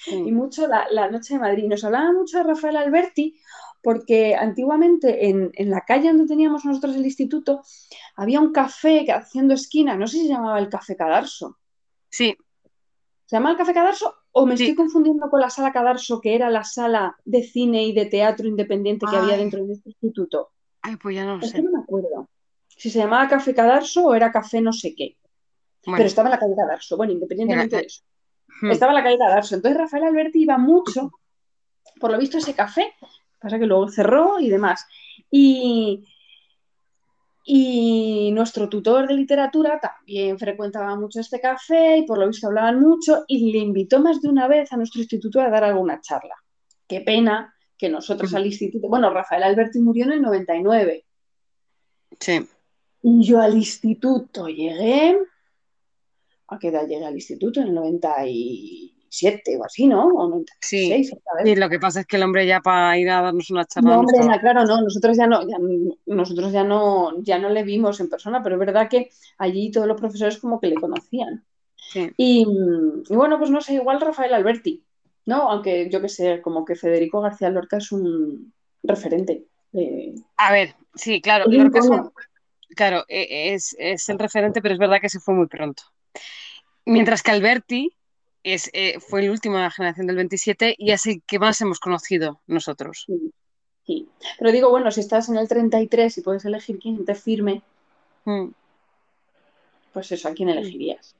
y 0.06 0.32
mucho 0.32 0.68
la, 0.68 0.86
la 0.92 1.10
noche 1.10 1.34
de 1.34 1.40
Madrid. 1.40 1.66
Nos 1.66 1.84
hablaba 1.84 2.12
mucho 2.12 2.38
de 2.38 2.44
Rafael 2.44 2.78
Alberti 2.78 3.42
porque 3.82 4.36
antiguamente 4.36 5.28
en, 5.28 5.50
en 5.56 5.72
la 5.72 5.82
calle 5.82 6.10
donde 6.10 6.28
teníamos 6.28 6.64
nosotros 6.64 6.96
el 6.96 7.06
instituto 7.06 7.64
había 8.16 8.40
un 8.40 8.52
café 8.52 9.04
que 9.04 9.14
haciendo 9.14 9.56
esquina, 9.56 9.96
no 9.96 10.06
sé 10.06 10.18
si 10.18 10.28
se 10.28 10.34
llamaba 10.34 10.60
el 10.60 10.70
Café 10.70 10.96
Cadarso. 10.96 11.58
Sí, 12.08 12.38
¿Se 13.28 13.36
llama 13.36 13.52
el 13.52 13.58
Café 13.58 13.74
Cadarso 13.74 14.16
o 14.38 14.46
me 14.46 14.56
Sí. 14.58 14.64
estoy 14.64 14.76
confundiendo 14.76 15.30
con 15.30 15.40
la 15.42 15.50
sala 15.50 15.72
Cadarso, 15.72 16.22
que 16.22 16.36
era 16.36 16.50
la 16.50 16.64
sala 16.64 17.16
de 17.26 17.44
cine 17.44 17.84
y 17.86 17.94
de 17.94 18.06
teatro 18.06 18.48
independiente 18.48 19.06
que 19.10 19.16
había 19.18 19.38
dentro 19.38 19.66
de 19.66 19.74
este 19.74 19.90
instituto? 19.90 20.50
ay, 20.82 20.96
pues 20.96 21.16
ya 21.16 21.26
no 21.26 21.38
lo 21.38 21.44
Es 21.44 21.52
que 21.52 21.58
sé. 21.58 21.64
no 21.64 21.72
me 21.72 21.80
acuerdo. 21.84 22.30
Si 22.68 22.90
se 22.90 23.00
llamaba 23.00 23.28
Café 23.28 23.54
Cadarso 23.54 24.06
o 24.06 24.14
era 24.16 24.32
Café 24.32 24.62
no 24.62 24.72
sé 24.72 24.94
qué. 24.96 25.18
Bueno, 25.86 25.98
Pero 25.98 26.08
estaba 26.08 26.30
en 26.30 26.32
la 26.32 26.40
calle 26.40 26.56
Cadarso. 26.56 26.96
Bueno, 26.98 27.14
independientemente 27.14 27.76
Era- 27.76 27.82
de 27.82 27.88
eso. 27.88 28.04
hmm. 28.62 28.72
Estaba 28.72 28.92
en 28.92 28.98
la 28.98 29.04
calle 29.04 29.18
Cadarso. 29.18 29.56
Entonces 29.56 29.78
Rafael 29.78 30.04
Alberti 30.06 30.42
iba 30.44 30.58
mucho, 30.58 31.12
por 32.00 32.12
lo 32.12 32.18
visto, 32.18 32.38
a 32.38 32.40
ese 32.40 32.54
café. 32.54 32.94
Pasa 33.40 33.58
que 33.60 33.66
luego 33.66 33.90
cerró 33.90 34.40
y 34.40 34.50
demás. 34.50 34.86
Y, 35.32 36.08
y 37.50 38.30
nuestro 38.34 38.68
tutor 38.68 39.08
de 39.08 39.14
literatura 39.14 39.80
también 39.80 40.38
frecuentaba 40.38 40.98
mucho 40.98 41.22
este 41.22 41.40
café 41.40 42.00
y 42.00 42.06
por 42.06 42.18
lo 42.18 42.28
visto 42.28 42.48
hablaban 42.48 42.82
mucho 42.82 43.24
y 43.26 43.54
le 43.54 43.60
invitó 43.60 44.02
más 44.02 44.22
de 44.22 44.28
una 44.28 44.50
vez 44.50 44.74
a 44.74 44.76
nuestro 44.76 45.00
instituto 45.00 45.40
a 45.40 45.50
dar 45.50 45.64
alguna 45.64 46.02
charla. 46.02 46.36
Qué 46.86 47.00
pena 47.00 47.56
que 47.78 47.88
nosotros 47.88 48.34
al 48.34 48.46
instituto, 48.46 48.90
bueno, 48.90 49.12
Rafael 49.12 49.44
Alberti 49.44 49.80
murió 49.80 50.04
en 50.04 50.12
el 50.12 50.22
99 50.24 51.06
sí. 52.20 52.46
y 53.02 53.24
yo 53.24 53.40
al 53.40 53.56
instituto 53.56 54.50
llegué, 54.50 55.18
¿a 56.50 56.60
qué 56.60 56.68
edad 56.68 56.86
llegué 56.86 57.06
al 57.06 57.16
instituto? 57.16 57.62
En 57.62 57.70
el 57.70 57.76
97 59.10 59.58
o 59.58 59.64
así, 59.66 59.88
¿no? 59.88 60.08
O 60.08 60.28
96, 60.30 61.14
esta 61.14 61.34
vez. 61.36 61.44
Sí, 61.46 61.56
lo 61.56 61.70
que 61.70 61.80
pasa 61.80 62.02
es 62.02 62.06
que 62.06 62.18
el 62.18 62.24
hombre 62.24 62.46
ya 62.46 62.60
para 62.62 62.98
ir 62.98 63.10
a 63.10 63.22
darnos 63.22 63.50
una 63.50 63.66
charla 63.66 63.90
No, 63.92 64.00
hombre, 64.02 64.18
claro, 64.40 64.66
no, 64.66 64.82
nosotros 64.82 65.18
ya 65.18 65.28
no, 65.28 65.48
ya, 65.48 65.58
nosotros 66.06 66.52
ya 66.52 66.64
no, 66.64 67.22
ya 67.24 67.40
no 67.40 67.50
le 67.50 67.64
vimos 67.64 68.00
en 68.00 68.10
persona, 68.10 68.44
pero 68.44 68.56
es 68.56 68.60
verdad 68.60 68.90
que 68.90 69.10
allí 69.38 69.72
todos 69.72 69.88
los 69.88 70.00
profesores 70.00 70.38
como 70.38 70.60
que 70.60 70.68
le 70.68 70.76
conocían. 70.76 71.46
Sí. 71.76 72.12
Y, 72.18 72.46
y 73.10 73.16
bueno, 73.16 73.38
pues 73.40 73.50
no 73.50 73.62
sé, 73.62 73.76
igual 73.76 74.02
Rafael 74.02 74.34
Alberti. 74.34 74.84
No, 75.26 75.50
aunque 75.50 75.90
yo 75.90 76.02
que 76.02 76.10
sé, 76.10 76.42
como 76.42 76.64
que 76.66 76.76
Federico 76.76 77.22
García 77.22 77.50
Lorca 77.50 77.78
es 77.78 77.92
un 77.92 78.54
referente. 78.84 79.46
de- 79.72 80.16
A 80.38 80.52
ver, 80.52 80.76
sí, 80.96 81.22
claro, 81.22 81.46
Lorca 81.50 81.80
es, 81.80 81.86
un- 81.90 82.12
claro, 82.76 83.04
e- 83.08 83.54
es, 83.54 83.76
es 83.80 84.08
el 84.10 84.20
referente, 84.20 84.62
pero 84.62 84.74
es 84.74 84.80
verdad 84.80 85.00
que 85.02 85.10
se 85.10 85.20
fue 85.20 85.34
muy 85.34 85.48
pronto. 85.48 85.84
Mientras 86.86 87.22
que 87.22 87.32
Alberti 87.32 87.92
es, 88.44 88.70
eh, 88.74 89.00
fue 89.00 89.22
el 89.24 89.30
último 89.32 89.58
de 89.58 89.64
la 89.64 89.72
generación 89.72 90.08
del 90.08 90.16
27 90.16 90.76
y 90.78 90.92
es 90.92 91.06
el 91.06 91.22
que 91.24 91.40
más 91.40 91.60
hemos 91.62 91.80
conocido 91.80 92.42
nosotros. 92.48 93.04
Sí, 93.08 93.32
sí. 93.86 94.10
Pero 94.40 94.52
digo, 94.52 94.70
bueno, 94.70 94.92
si 94.92 95.02
estás 95.02 95.30
en 95.30 95.38
el 95.38 95.48
33 95.48 96.18
y 96.18 96.22
puedes 96.22 96.46
elegir 96.46 96.80
quién 96.80 97.04
te 97.06 97.16
firme, 97.16 97.62
Mm. 98.26 98.50
pues 99.94 100.12
eso, 100.12 100.28
¿a 100.28 100.34
quién 100.34 100.50
elegirías? 100.50 101.16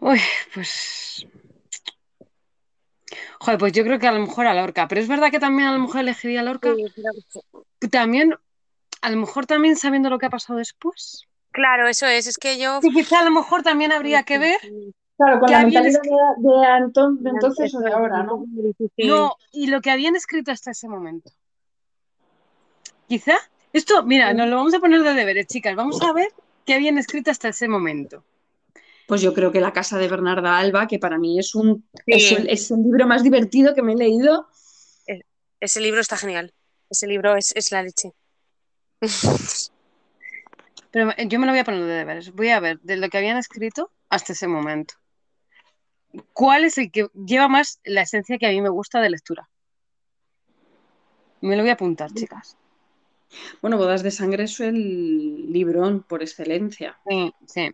Uy, 0.00 0.20
pues. 0.52 1.26
Joder, 3.40 3.58
pues 3.58 3.72
yo 3.72 3.84
creo 3.84 3.98
que 3.98 4.06
a 4.08 4.12
lo 4.12 4.20
mejor 4.20 4.46
a 4.46 4.54
Lorca, 4.54 4.88
pero 4.88 5.00
es 5.00 5.08
verdad 5.08 5.30
que 5.30 5.38
también 5.38 5.68
a 5.68 5.72
lo 5.72 5.78
mejor 5.78 6.00
elegiría 6.00 6.40
a 6.40 6.42
Lorca, 6.42 6.74
Sí, 6.74 7.88
también, 7.88 8.34
a 9.00 9.10
lo 9.10 9.16
mejor 9.16 9.46
también 9.46 9.76
sabiendo 9.76 10.10
lo 10.10 10.18
que 10.18 10.26
ha 10.26 10.30
pasado 10.30 10.58
después. 10.58 11.22
Claro, 11.56 11.88
eso 11.88 12.04
es, 12.04 12.26
es 12.26 12.36
que 12.36 12.58
yo... 12.58 12.80
Y 12.82 12.92
quizá 12.92 13.20
a 13.20 13.24
lo 13.24 13.30
mejor 13.30 13.62
también 13.62 13.90
habría 13.90 14.24
que 14.24 14.36
ver. 14.36 14.58
Claro, 15.16 15.40
con 15.40 15.50
la 15.50 15.60
habían 15.60 15.84
mentalidad 15.84 16.02
de, 16.36 16.50
de 16.50 16.66
Anton- 16.66 17.18
de 17.20 17.30
entonces 17.30 17.74
o 17.74 17.78
de 17.80 17.90
ahora, 17.90 18.24
¿no? 18.24 18.44
No, 18.98 19.36
y 19.52 19.68
lo 19.68 19.80
que 19.80 19.90
habían 19.90 20.16
escrito 20.16 20.52
hasta 20.52 20.72
ese 20.72 20.86
momento. 20.86 21.30
Quizá. 23.08 23.38
Esto, 23.72 24.02
mira, 24.02 24.34
nos 24.34 24.48
lo 24.50 24.56
vamos 24.56 24.74
a 24.74 24.80
poner 24.80 25.02
de 25.02 25.14
deberes, 25.14 25.46
chicas. 25.46 25.74
Vamos 25.74 26.02
a 26.02 26.12
ver 26.12 26.28
qué 26.66 26.74
habían 26.74 26.98
escrito 26.98 27.30
hasta 27.30 27.48
ese 27.48 27.68
momento. 27.68 28.22
Pues 29.06 29.22
yo 29.22 29.32
creo 29.32 29.50
que 29.50 29.62
La 29.62 29.72
casa 29.72 29.96
de 29.96 30.08
Bernarda 30.08 30.58
Alba, 30.58 30.86
que 30.86 30.98
para 30.98 31.16
mí 31.16 31.38
es 31.38 31.54
un 31.54 31.88
Sí. 32.04 32.36
es, 32.48 32.70
el 32.70 32.82
libro 32.82 33.06
más 33.06 33.22
divertido 33.22 33.74
que 33.74 33.80
me 33.80 33.94
he 33.94 33.96
leído. 33.96 34.46
Ese 35.58 35.80
libro 35.80 36.02
está 36.02 36.18
genial. 36.18 36.52
Ese 36.90 37.06
libro 37.06 37.34
es, 37.34 37.56
es 37.56 37.72
la 37.72 37.82
leche. 37.82 38.12
Pero 40.96 41.10
yo 41.28 41.38
me 41.38 41.44
lo 41.44 41.52
voy 41.52 41.58
a 41.58 41.64
poner 41.64 41.80
de 41.84 41.92
deberes. 41.92 42.32
Voy 42.32 42.48
a 42.48 42.58
ver 42.58 42.80
de 42.80 42.96
lo 42.96 43.10
que 43.10 43.18
habían 43.18 43.36
escrito 43.36 43.92
hasta 44.08 44.32
ese 44.32 44.48
momento. 44.48 44.94
¿Cuál 46.32 46.64
es 46.64 46.78
el 46.78 46.90
que 46.90 47.08
lleva 47.12 47.48
más 47.48 47.80
la 47.84 48.00
esencia 48.00 48.38
que 48.38 48.46
a 48.46 48.48
mí 48.50 48.62
me 48.62 48.70
gusta 48.70 49.02
de 49.02 49.10
lectura? 49.10 49.46
Me 51.42 51.54
lo 51.54 51.62
voy 51.62 51.68
a 51.68 51.74
apuntar, 51.74 52.10
chicas. 52.14 52.56
Bueno, 53.60 53.76
Bodas 53.76 54.02
de 54.02 54.10
Sangre 54.10 54.44
es 54.44 54.58
el 54.60 55.52
librón 55.52 56.02
por 56.02 56.22
excelencia. 56.22 56.98
Sí, 57.06 57.30
sí. 57.46 57.70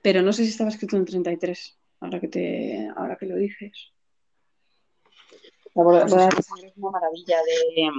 Pero 0.00 0.22
no 0.22 0.32
sé 0.32 0.44
si 0.44 0.52
estaba 0.52 0.70
escrito 0.70 0.96
en 0.96 1.04
33, 1.04 1.78
ahora 2.00 2.20
que, 2.20 2.28
te, 2.28 2.88
ahora 2.96 3.18
que 3.18 3.26
lo 3.26 3.36
dices. 3.36 3.92
La 5.74 5.82
Boda- 5.82 6.06
Bodas 6.06 6.34
de 6.34 6.42
Sangre 6.42 6.68
es 6.68 6.76
una 6.78 6.90
maravilla 6.92 7.36
de, 7.42 7.90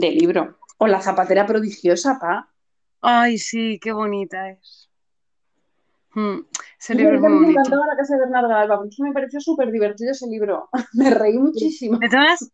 de 0.00 0.10
libro. 0.10 0.58
O 0.82 0.86
La 0.92 1.00
zapatera 1.06 1.46
prodigiosa, 1.50 2.18
pa. 2.22 2.34
Ay, 3.00 3.38
sí, 3.38 3.78
qué 3.80 3.92
bonita 3.92 4.50
es. 4.50 4.90
Mm, 6.14 6.40
ese 6.78 6.94
libro 6.94 7.16
a 7.16 7.16
es 7.16 7.20
mí 7.20 7.28
muy 7.28 7.46
me 7.46 7.52
encantaba 7.52 7.86
La 7.86 7.96
casa 7.96 8.14
de 8.14 8.20
Bernarda 8.20 8.60
Alba, 8.60 8.76
porque 8.78 8.96
me 9.02 9.12
pareció 9.12 9.40
súper 9.40 9.70
divertido 9.70 10.12
ese 10.12 10.26
libro. 10.26 10.68
me 10.94 11.10
reí 11.10 11.38
muchísimo. 11.38 11.98
De 12.00 12.08
todas, 12.08 12.50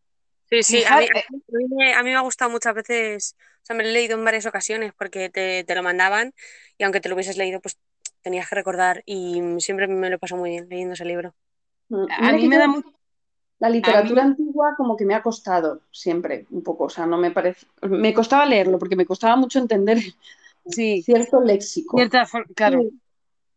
Sí, 0.51 0.63
sí, 0.65 0.85
a 0.87 0.97
mí, 0.97 1.07
Fijar- 1.07 1.25
a 1.29 1.33
mí 1.59 1.67
me, 1.71 1.95
a 1.95 2.03
mí 2.05 2.11
me 2.11 2.17
ha 2.17 2.21
gustado 2.23 2.51
muchas 2.51 2.75
veces, 2.75 3.37
o 3.63 3.67
sea, 3.67 3.77
me 3.77 3.85
lo 3.85 3.91
he 3.91 3.93
leído 3.93 4.17
en 4.19 4.25
varias 4.25 4.47
ocasiones 4.47 4.93
porque 4.99 5.31
te, 5.31 5.65
te 5.65 5.75
lo 5.77 5.83
mandaban 5.83 6.35
y 6.79 6.85
aunque 6.85 7.01
te 7.01 7.09
lo 7.11 7.17
hubieses 7.17 7.37
leído, 7.39 7.61
pues 7.61 7.79
tenías 8.23 8.49
que 8.49 8.57
recordar 8.57 9.03
y 9.07 9.43
siempre 9.61 9.89
me 9.89 10.11
lo 10.11 10.19
paso 10.19 10.37
muy 10.37 10.51
bien 10.51 10.69
leyendo 10.71 10.95
ese 10.95 11.05
libro. 11.07 11.35
a 11.91 12.23
Mira 12.23 12.37
mí 12.39 12.49
me 12.49 12.59
da 12.59 12.69
mucho. 12.69 12.89
La 13.61 13.69
literatura 13.69 14.23
antigua 14.23 14.75
como 14.77 14.97
que 14.97 15.05
me 15.05 15.15
ha 15.15 15.23
costado 15.23 15.81
siempre 15.91 16.47
un 16.51 16.63
poco, 16.63 16.85
o 16.85 16.89
sea, 16.89 17.07
no 17.07 17.19
me 17.19 17.33
parece, 17.33 17.67
me 17.83 18.15
costaba 18.15 18.47
leerlo 18.47 18.79
porque 18.79 18.95
me 18.97 19.07
costaba 19.07 19.35
mucho 19.37 19.59
entender 19.59 19.99
Sí, 20.67 21.03
cierto 21.03 21.41
léxico, 21.41 21.97
cierta 21.97 22.27
for- 22.27 22.47
claro. 22.55 22.83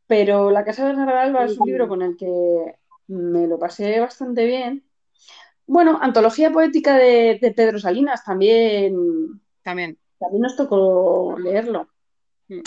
pero 0.08 0.50
La 0.50 0.64
casa 0.64 0.88
de 0.88 1.00
Alba 1.02 1.46
es 1.46 1.58
un 1.58 1.66
Sí. 1.66 1.72
libro 1.72 1.88
con 1.88 2.02
el 2.02 2.18
que 2.18 2.76
me 3.08 3.48
lo 3.48 3.60
pasé 3.60 4.00
bastante 4.00 4.46
bien. 4.46 4.84
Bueno, 5.68 6.00
antología 6.02 6.52
poética 6.52 6.96
de, 6.98 7.38
de 7.42 7.52
Pedro 7.52 7.80
Salinas 7.80 8.24
también, 8.26 9.42
También. 9.64 9.98
también 10.20 10.42
nos 10.42 10.56
tocó 10.56 11.38
leerlo. 11.38 11.88
Mm. 12.50 12.60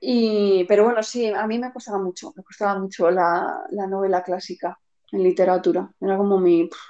Y, 0.00 0.64
pero 0.64 0.84
bueno, 0.84 1.02
sí, 1.02 1.26
a 1.28 1.46
mí 1.46 1.58
me 1.58 1.72
costaba 1.72 1.98
mucho, 1.98 2.32
me 2.36 2.42
costaba 2.42 2.78
mucho 2.78 3.10
la, 3.10 3.62
la 3.70 3.86
novela 3.86 4.22
clásica 4.22 4.78
en 5.12 5.22
literatura. 5.22 5.90
Era 6.00 6.16
como 6.16 6.38
mi, 6.38 6.64
pf, 6.68 6.80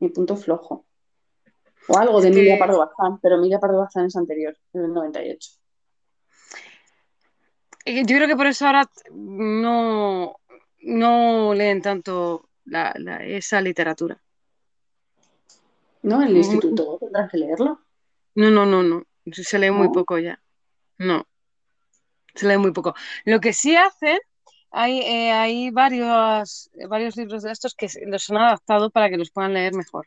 mi 0.00 0.08
punto 0.10 0.36
flojo. 0.36 0.86
O 1.88 1.96
algo 1.98 2.20
de 2.20 2.28
Emilia 2.28 2.58
Pardo 2.58 2.78
Bazán, 2.78 3.20
pero 3.20 3.36
Emilia 3.36 3.60
Pardo 3.60 3.78
Bazán 3.78 4.06
es 4.06 4.16
anterior, 4.16 4.56
es 4.72 4.80
del 4.82 4.92
98. 4.92 5.50
Eh, 7.84 8.02
Yo 8.04 8.16
creo 8.16 8.26
que 8.26 8.36
por 8.36 8.46
eso 8.46 8.66
ahora 8.66 8.90
no, 9.12 10.36
no 10.80 11.54
leen 11.54 11.80
tanto 11.82 12.48
la- 12.64 12.92
la- 12.98 13.24
esa 13.24 13.60
literatura. 13.60 14.20
¿No? 16.02 16.22
En 16.22 16.28
el 16.28 16.36
instituto 16.36 16.98
tendrás 17.00 17.30
que 17.30 17.38
leerlo. 17.38 17.80
No, 18.34 18.50
no, 18.50 18.66
no, 18.66 18.82
no. 18.82 19.04
Se 19.32 19.58
lee 19.58 19.70
muy 19.70 19.86
¿No? 19.88 19.92
poco 19.92 20.18
ya. 20.18 20.40
No. 20.98 21.26
Se 22.34 22.46
lee 22.46 22.58
muy 22.58 22.72
poco. 22.72 22.94
Lo 23.24 23.40
que 23.40 23.52
sí 23.52 23.76
hacen, 23.76 24.18
hay, 24.78 25.00
eh, 25.00 25.32
hay 25.32 25.70
varios, 25.70 26.70
varios 26.88 27.16
libros 27.16 27.42
de 27.42 27.50
estos 27.50 27.74
que 27.74 27.88
los 28.06 28.28
han 28.28 28.36
adaptado 28.36 28.90
para 28.90 29.08
que 29.08 29.16
los 29.16 29.30
puedan 29.30 29.54
leer 29.54 29.74
mejor. 29.74 30.06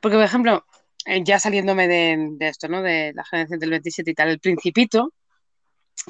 Porque, 0.00 0.16
por 0.16 0.24
ejemplo, 0.24 0.64
eh, 1.04 1.24
ya 1.24 1.40
saliéndome 1.40 1.88
de, 1.88 2.28
de 2.38 2.48
esto, 2.48 2.68
¿no? 2.68 2.80
De 2.80 3.12
la 3.12 3.24
generación 3.24 3.58
del 3.58 3.70
27 3.70 4.08
y 4.08 4.14
tal, 4.14 4.28
El 4.28 4.38
Principito, 4.38 5.12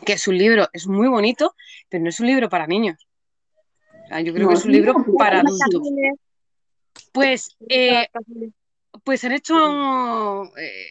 que 0.04 0.12
es 0.12 0.28
un 0.28 0.36
libro, 0.36 0.68
es 0.74 0.86
muy 0.86 1.08
bonito, 1.08 1.54
pero 1.88 2.02
no 2.04 2.10
es 2.10 2.20
un 2.20 2.26
libro 2.26 2.50
para 2.50 2.66
niños. 2.66 3.06
O 4.04 4.08
sea, 4.08 4.20
yo 4.20 4.34
creo 4.34 4.44
No, 4.44 4.48
que 4.50 4.58
es 4.58 4.64
un 4.66 4.72
libro 4.72 4.94
para 5.16 5.40
adultos. 5.40 5.82
Pues, 7.10 7.56
eh, 7.70 8.06
pues 9.02 9.24
han 9.24 9.32
hecho, 9.32 10.44
eh, 10.58 10.88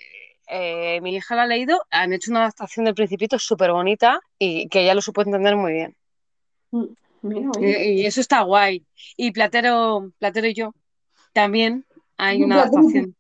eh, 0.48 1.00
mi 1.02 1.16
hija 1.16 1.36
la 1.36 1.44
ha 1.44 1.48
leído, 1.48 1.82
han 1.92 2.14
hecho 2.14 2.32
una 2.32 2.42
adaptación 2.42 2.86
del 2.86 2.96
Principito 2.96 3.38
súper 3.40 3.72
bonita 3.72 4.20
y 4.40 4.68
que 4.70 4.82
ella 4.82 4.94
lo 4.94 5.02
supo 5.02 5.22
entender 5.22 5.56
muy 5.56 5.74
bien. 5.74 5.96
Mm, 6.72 6.86
Mira, 7.22 7.50
Y, 7.60 8.06
eso 8.06 8.22
está 8.22 8.42
guay. 8.42 8.86
Y 9.18 9.32
Platero, 9.32 10.12
Platero 10.20 10.48
y 10.48 10.54
yo 10.54 10.74
también 11.34 11.86
hay 12.18 12.44
una 12.44 12.62
adaptación. 12.62 13.16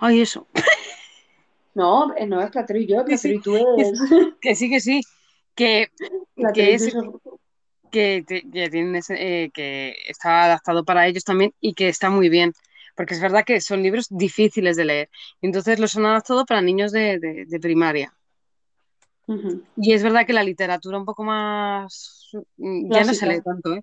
Ay, 0.00 0.20
eso. 0.20 0.46
No, 1.74 2.14
eh, 2.16 2.26
no 2.26 2.40
es 2.40 2.50
Platero 2.50 2.78
y 2.78 2.86
yo, 2.86 3.00
sí. 3.00 3.04
Platero 3.06 3.34
y 3.34 3.40
tú 3.40 3.56
es. 3.78 3.92
Que 4.40 4.54
sí, 4.54 4.70
que 4.70 4.80
sí. 4.80 5.00
Que, 5.54 5.88
que, 6.54 6.74
es, 6.74 6.94
que, 7.90 8.24
que 8.26 8.70
tienen 8.70 8.94
ese- 8.96 9.44
eh, 9.44 9.50
que 9.52 9.94
está 10.06 10.44
adaptado 10.44 10.84
para 10.84 11.06
ellos 11.06 11.24
también 11.24 11.52
y 11.60 11.74
que 11.74 11.88
está 11.88 12.10
muy 12.10 12.28
bien. 12.28 12.52
Porque 12.98 13.14
es 13.14 13.22
verdad 13.22 13.46
que 13.46 13.62
son 13.62 13.82
libros 13.82 14.08
difíciles 14.10 14.76
de 14.76 14.86
leer. 14.86 15.10
Entonces 15.42 15.80
los 15.80 15.96
han 15.96 16.06
adaptado 16.06 16.46
para 16.46 16.62
niños 16.62 16.92
de, 16.92 17.18
de- 17.20 17.46
de 17.46 17.60
primaria. 17.60 18.14
Y 19.76 19.92
es 19.92 20.02
verdad 20.02 20.26
que 20.26 20.32
la 20.32 20.42
literatura 20.42 20.98
un 20.98 21.04
poco 21.04 21.24
más... 21.24 22.30
mm, 22.56 22.90
Ya 22.92 23.04
no 23.04 23.14
se 23.14 23.26
lee 23.26 23.40
tanto, 23.42 23.74
¿eh? 23.74 23.82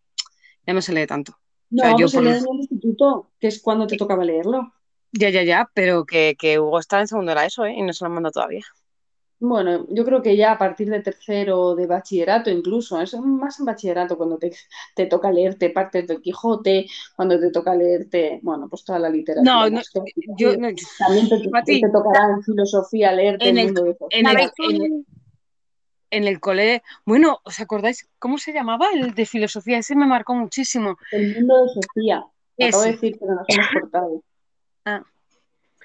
Ya 0.68 0.74
no 0.74 0.82
se 0.82 0.94
lee 0.94 1.08
tanto. 1.08 1.34
No, 1.70 1.84
sea, 1.84 1.96
yo 1.96 2.08
se 2.08 2.22
lee 2.24 2.32
en 2.32 2.48
el 2.48 2.56
instituto, 2.62 3.32
que 3.40 3.48
es 3.48 3.62
cuando 3.62 3.86
te 3.86 3.98
tocaba 3.98 4.26
leerlo. 4.26 4.74
Ya, 5.12 5.30
ya, 5.30 5.44
ya, 5.44 5.70
pero 5.74 6.06
que, 6.06 6.36
que 6.40 6.60
Hugo 6.60 6.80
está 6.80 7.00
en 7.00 7.08
segundo 7.08 7.32
de 7.32 7.36
la 7.36 7.46
ESO, 7.46 7.66
¿eh? 7.66 7.74
Y 7.78 7.82
no 7.82 7.94
se 7.94 8.04
lo 8.04 8.08
han 8.08 8.14
mandado 8.16 8.34
todavía. 8.34 8.64
Bueno, 9.40 9.86
yo 9.90 10.06
creo 10.06 10.22
que 10.22 10.38
ya 10.38 10.54
a 10.54 10.58
partir 10.58 10.90
de 10.90 11.02
tercero 11.02 11.76
de 11.76 11.88
bachillerato 11.88 12.50
incluso, 12.50 13.02
es 13.02 13.14
más 13.20 13.60
en 13.60 13.66
bachillerato 13.66 14.18
cuando 14.18 14.38
te, 14.38 14.56
te 14.96 15.08
toca 15.08 15.30
leerte 15.30 15.70
partes 15.72 16.08
del 16.08 16.22
Quijote, 16.22 16.86
cuando 17.18 17.38
te 17.40 17.52
toca 17.52 17.76
leerte, 17.76 18.40
bueno, 18.44 18.70
pues 18.70 18.86
toda 18.86 18.98
la 18.98 19.10
literatura. 19.10 19.54
No, 19.54 19.70
no, 19.70 19.82
yo, 20.38 20.52
También 20.98 21.28
te, 21.30 21.82
tocará 21.92 22.30
en 22.34 22.44
filosofía 22.44 23.12
leerte 23.12 23.50
En 23.50 23.58
el 23.58 23.68
el- 23.68 23.74
mundo 23.74 23.84
de 23.84 23.96
Sofía. 23.96 24.20
en 24.20 24.26
el, 24.28 24.32
¿Sabéis 24.34 24.52
en 24.58 24.82
el- 24.82 25.06
en 26.12 26.24
el 26.28 26.40
cole... 26.40 26.82
Bueno, 27.06 27.40
¿os 27.44 27.60
acordáis 27.60 28.08
cómo 28.20 28.38
se 28.38 28.54
llamaba 28.54 28.88
el 28.94 29.14
de 29.16 29.26
filosofía? 29.26 29.80
Ese 29.80 29.98
me 29.98 30.06
marcó 30.06 30.34
muchísimo. 30.34 30.98
El 31.12 31.36
mundo 31.36 31.64
de 31.64 31.70
Sofía. 31.74 32.18
Acabo 32.18 32.84
de 32.84 32.90
Ese. 32.90 32.92
decir, 32.92 33.18
pero 33.20 33.36
nos 33.36 33.50
hemos 33.50 33.68
cortado. 33.82 34.24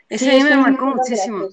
Ese 0.09 0.25
Sí, 0.25 0.31
a 0.31 0.33
mí 0.35 0.39
es 0.39 0.45
que 0.45 0.55
me 0.55 0.61
marcó 0.63 0.87
muchísimo. 0.87 1.49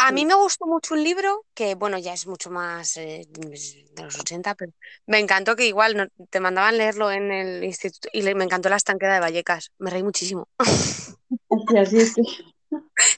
A 0.00 0.12
mí 0.12 0.24
me 0.24 0.34
gustó 0.34 0.64
mucho 0.66 0.94
un 0.94 1.02
libro 1.02 1.44
que, 1.54 1.74
bueno, 1.74 1.98
ya 1.98 2.12
es 2.12 2.26
mucho 2.28 2.50
más 2.50 2.96
eh, 2.96 3.26
de 3.28 4.02
los 4.04 4.16
80, 4.18 4.54
pero 4.54 4.72
me 5.06 5.18
encantó 5.18 5.56
que 5.56 5.66
igual 5.66 5.96
no- 5.96 6.06
te 6.30 6.38
mandaban 6.38 6.78
leerlo 6.78 7.10
en 7.10 7.32
el 7.32 7.64
instituto 7.64 8.08
y 8.12 8.22
le- 8.22 8.36
me 8.36 8.44
encantó 8.44 8.68
La 8.68 8.76
estanquera 8.76 9.14
de 9.14 9.20
Vallecas. 9.20 9.72
Me 9.78 9.90
reí 9.90 10.04
muchísimo. 10.04 10.46
Así, 10.58 11.78
así 11.78 11.96
es 12.00 12.14
que. 12.14 12.22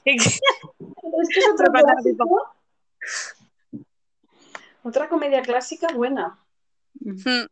Es 0.05 0.39
que 1.33 1.41
otro. 1.53 1.71
Otra 4.83 5.07
comedia 5.07 5.43
clásica 5.43 5.87
buena. 5.93 6.39
Mm. 6.99 7.45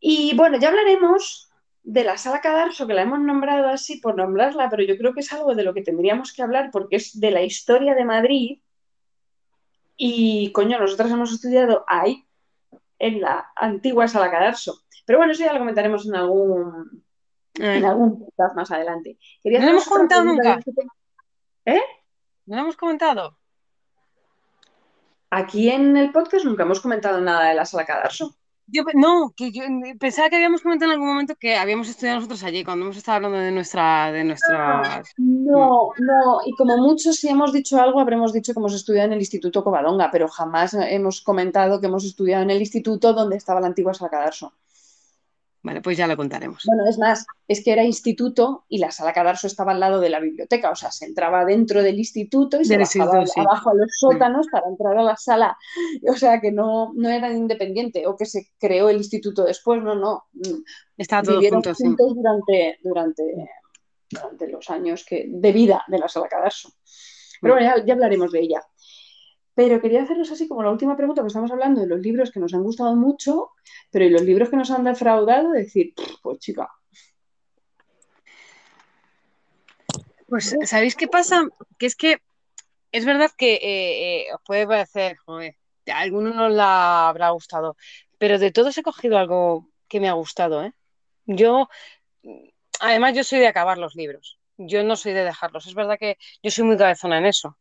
Y 0.00 0.36
bueno, 0.36 0.58
ya 0.58 0.68
hablaremos 0.68 1.50
de 1.86 2.02
la 2.02 2.18
sala 2.18 2.40
Cadarso, 2.40 2.86
que 2.86 2.94
la 2.94 3.02
hemos 3.02 3.20
nombrado 3.20 3.68
así 3.68 3.98
por 4.00 4.16
nombrarla, 4.16 4.68
pero 4.68 4.82
yo 4.82 4.98
creo 4.98 5.14
que 5.14 5.20
es 5.20 5.32
algo 5.32 5.54
de 5.54 5.62
lo 5.62 5.72
que 5.72 5.82
tendríamos 5.82 6.32
que 6.32 6.42
hablar 6.42 6.70
porque 6.72 6.96
es 6.96 7.18
de 7.20 7.30
la 7.30 7.42
historia 7.42 7.94
de 7.94 8.04
Madrid. 8.04 8.58
Y 9.96 10.50
coño, 10.50 10.80
nosotros 10.80 11.10
hemos 11.12 11.32
estudiado 11.32 11.84
ahí, 11.86 12.26
en 12.98 13.20
la 13.20 13.52
antigua 13.54 14.08
sala 14.08 14.32
Cadarso. 14.32 14.82
Pero 15.04 15.18
bueno, 15.18 15.32
eso 15.32 15.44
ya 15.44 15.52
lo 15.52 15.60
comentaremos 15.60 16.06
en 16.06 16.16
algún, 16.16 17.04
en 17.54 17.84
Eh, 17.84 17.86
algún 17.86 18.18
podcast 18.18 18.56
más 18.56 18.70
adelante. 18.72 19.16
Quería 19.40 19.60
No 19.60 19.66
lo 19.66 19.70
hemos 19.72 19.88
comentado 19.88 20.24
nunca. 20.24 20.58
¿Eh? 21.66 21.82
¿No 22.46 22.56
lo 22.56 22.62
hemos 22.62 22.76
comentado? 22.76 23.38
Aquí 25.30 25.70
en 25.70 25.96
el 25.96 26.10
podcast 26.10 26.44
nunca 26.44 26.64
hemos 26.64 26.80
comentado 26.80 27.20
nada 27.20 27.48
de 27.48 27.54
la 27.54 27.64
sala 27.64 27.86
Cadarso. 27.86 28.34
Yo, 28.68 28.82
no, 28.94 29.32
que 29.36 29.52
yo 29.52 29.62
pensaba 29.98 30.28
que 30.28 30.36
habíamos 30.36 30.60
comentado 30.60 30.90
en 30.90 30.94
algún 30.94 31.08
momento 31.08 31.36
que 31.36 31.56
habíamos 31.56 31.88
estudiado 31.88 32.16
nosotros 32.16 32.42
allí, 32.42 32.64
cuando 32.64 32.84
hemos 32.84 32.96
estado 32.96 33.16
hablando 33.16 33.38
de 33.38 33.52
nuestra, 33.52 34.10
de 34.10 34.24
nuestras... 34.24 35.12
No, 35.16 35.90
no, 35.98 36.40
y 36.44 36.52
como 36.56 36.76
muchos 36.78 37.16
si 37.16 37.28
hemos 37.28 37.52
dicho 37.52 37.80
algo, 37.80 38.00
habremos 38.00 38.32
dicho 38.32 38.52
que 38.52 38.58
hemos 38.58 38.74
estudiado 38.74 39.06
en 39.06 39.12
el 39.12 39.20
Instituto 39.20 39.62
Covadonga, 39.62 40.10
pero 40.10 40.28
jamás 40.28 40.74
hemos 40.74 41.20
comentado 41.20 41.80
que 41.80 41.86
hemos 41.86 42.04
estudiado 42.04 42.42
en 42.42 42.50
el 42.50 42.60
instituto 42.60 43.12
donde 43.12 43.36
estaba 43.36 43.60
la 43.60 43.68
antigua 43.68 43.94
sala 43.94 44.10
Cadarso. 44.10 44.52
Vale, 45.66 45.80
pues 45.80 45.96
ya 45.96 46.06
lo 46.06 46.16
contaremos. 46.16 46.62
Bueno, 46.64 46.88
es 46.88 46.96
más, 46.96 47.26
es 47.48 47.64
que 47.64 47.72
era 47.72 47.82
instituto 47.82 48.66
y 48.68 48.78
la 48.78 48.92
sala 48.92 49.12
Cadarso 49.12 49.48
estaba 49.48 49.72
al 49.72 49.80
lado 49.80 49.98
de 49.98 50.10
la 50.10 50.20
biblioteca, 50.20 50.70
o 50.70 50.76
sea, 50.76 50.92
se 50.92 51.06
entraba 51.06 51.44
dentro 51.44 51.82
del 51.82 51.98
instituto 51.98 52.60
y 52.60 52.64
se 52.64 52.78
bajaba 52.78 53.18
instituto, 53.18 53.26
sí. 53.26 53.40
abajo 53.40 53.70
a 53.70 53.74
los 53.74 53.90
sótanos 53.98 54.46
para 54.52 54.68
entrar 54.68 54.96
a 54.96 55.02
la 55.02 55.16
sala. 55.16 55.58
O 56.08 56.14
sea, 56.14 56.40
que 56.40 56.52
no, 56.52 56.92
no 56.94 57.08
era 57.08 57.32
independiente 57.32 58.06
o 58.06 58.16
que 58.16 58.26
se 58.26 58.52
creó 58.60 58.90
el 58.90 58.98
instituto 58.98 59.42
después, 59.42 59.82
no, 59.82 59.96
no. 59.96 60.22
Estaba 60.96 61.24
todo 61.24 61.38
Vivieron 61.38 61.64
junto, 61.64 61.74
sí. 61.74 61.82
juntos 61.82 62.14
durante, 62.14 62.78
durante, 62.84 63.24
durante 64.08 64.46
los 64.46 64.70
años 64.70 65.04
que, 65.04 65.26
de 65.28 65.50
vida 65.50 65.82
de 65.88 65.98
la 65.98 66.06
sala 66.06 66.28
Cadarso. 66.28 66.70
Pero 67.40 67.54
bueno, 67.54 67.76
ya, 67.76 67.84
ya 67.84 67.94
hablaremos 67.94 68.30
de 68.30 68.38
ella. 68.38 68.62
Pero 69.56 69.80
quería 69.80 70.02
haceros 70.02 70.30
así 70.30 70.46
como 70.46 70.62
la 70.62 70.70
última 70.70 70.96
pregunta, 70.96 71.22
que 71.22 71.28
estamos 71.28 71.50
hablando 71.50 71.80
de 71.80 71.88
los 71.88 71.98
libros 71.98 72.30
que 72.30 72.38
nos 72.38 72.54
han 72.54 72.62
gustado 72.62 72.94
mucho, 72.94 73.50
pero 73.90 74.04
y 74.04 74.10
los 74.10 74.22
libros 74.22 74.50
que 74.50 74.56
nos 74.56 74.70
han 74.70 74.84
defraudado, 74.84 75.50
decir, 75.50 75.94
pues 76.22 76.38
chica, 76.38 76.68
Pues, 80.28 80.56
¿sabéis 80.64 80.96
qué 80.96 81.06
pasa? 81.06 81.48
Que 81.78 81.86
es 81.86 81.94
que 81.94 82.18
es 82.92 83.04
verdad 83.04 83.30
que 83.36 83.54
eh, 83.54 84.22
eh, 84.22 84.34
os 84.34 84.40
puede 84.44 84.66
parecer, 84.66 85.16
joder, 85.24 85.56
a 85.86 86.00
alguno 86.00 86.34
no 86.34 86.48
le 86.48 86.62
habrá 86.62 87.30
gustado, 87.30 87.76
pero 88.18 88.38
de 88.38 88.50
todos 88.50 88.76
he 88.76 88.82
cogido 88.82 89.18
algo 89.18 89.68
que 89.88 90.00
me 90.00 90.08
ha 90.08 90.14
gustado, 90.14 90.64
¿eh? 90.64 90.72
Yo, 91.26 91.68
además, 92.80 93.14
yo 93.14 93.24
soy 93.24 93.38
de 93.38 93.46
acabar 93.48 93.78
los 93.78 93.94
libros, 93.94 94.38
yo 94.56 94.82
no 94.84 94.96
soy 94.96 95.12
de 95.12 95.24
dejarlos. 95.24 95.66
Es 95.66 95.74
verdad 95.74 95.98
que 95.98 96.18
yo 96.42 96.50
soy 96.50 96.64
muy 96.64 96.76
cabezona 96.76 97.18
en 97.18 97.26
eso. 97.26 97.56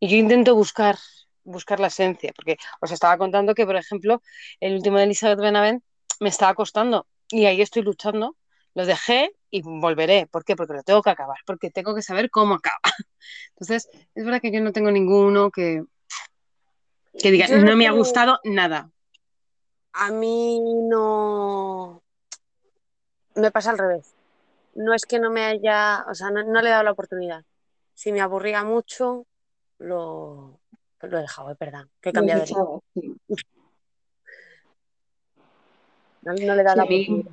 Y 0.00 0.08
yo 0.08 0.16
intento 0.16 0.54
buscar, 0.54 0.96
buscar 1.44 1.80
la 1.80 1.88
esencia, 1.88 2.32
porque 2.34 2.56
os 2.80 2.90
estaba 2.90 3.16
contando 3.18 3.54
que, 3.54 3.66
por 3.66 3.76
ejemplo, 3.76 4.22
el 4.60 4.74
último 4.74 4.98
de 4.98 5.04
Elizabeth 5.04 5.38
Benavent 5.38 5.84
me 6.20 6.28
estaba 6.28 6.54
costando 6.54 7.06
y 7.30 7.46
ahí 7.46 7.60
estoy 7.60 7.82
luchando. 7.82 8.36
Lo 8.74 8.84
dejé 8.86 9.30
y 9.50 9.62
volveré. 9.62 10.26
¿Por 10.26 10.44
qué? 10.44 10.56
Porque 10.56 10.72
lo 10.72 10.82
tengo 10.82 11.02
que 11.02 11.10
acabar, 11.10 11.38
porque 11.46 11.70
tengo 11.70 11.94
que 11.94 12.02
saber 12.02 12.28
cómo 12.30 12.54
acaba. 12.54 12.80
Entonces, 13.50 13.88
es 14.14 14.24
verdad 14.24 14.40
que 14.40 14.50
yo 14.50 14.60
no 14.60 14.72
tengo 14.72 14.90
ninguno 14.90 15.50
que, 15.50 15.84
que 17.16 17.30
diga, 17.30 17.46
Yo 17.46 17.58
no 17.58 17.76
me 17.76 17.86
ha 17.86 17.92
gustado 17.92 18.40
nada. 18.42 18.90
A 19.92 20.10
mí 20.10 20.60
no. 20.60 22.02
Me 23.36 23.52
pasa 23.52 23.70
al 23.70 23.78
revés. 23.78 24.14
No 24.74 24.92
es 24.92 25.06
que 25.06 25.20
no 25.20 25.30
me 25.30 25.44
haya. 25.44 26.04
O 26.08 26.14
sea, 26.14 26.30
no, 26.30 26.42
no 26.42 26.60
le 26.60 26.68
he 26.68 26.72
dado 26.72 26.82
la 26.82 26.90
oportunidad. 26.90 27.44
Si 27.94 28.10
me 28.10 28.20
aburría 28.20 28.64
mucho, 28.64 29.26
lo, 29.78 30.60
lo 31.06 31.18
he 31.18 31.22
dejado, 31.22 31.50
es 31.50 31.58
verdad. 31.58 31.86
Que 32.00 32.10
he 32.10 32.12
cambiado 32.12 32.40
de 32.40 32.46
sí. 32.46 32.54
no, 36.24 36.32
no 36.32 36.54
le 36.54 36.62
dado 36.62 36.76
la 36.76 36.86
Sí, 36.86 37.24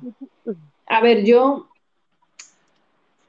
a 0.86 1.00
ver, 1.00 1.24
yo, 1.24 1.68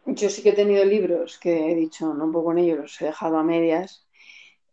yo 0.06 0.30
sí 0.30 0.44
que 0.44 0.50
he 0.50 0.54
tenido 0.54 0.84
libros 0.84 1.40
que 1.40 1.72
he 1.72 1.76
dicho, 1.76 2.14
no 2.14 2.32
puedo 2.32 2.46
con 2.46 2.58
ellos, 2.58 2.78
los 2.78 3.02
he 3.02 3.06
dejado 3.06 3.38
a 3.38 3.44
medias. 3.44 4.06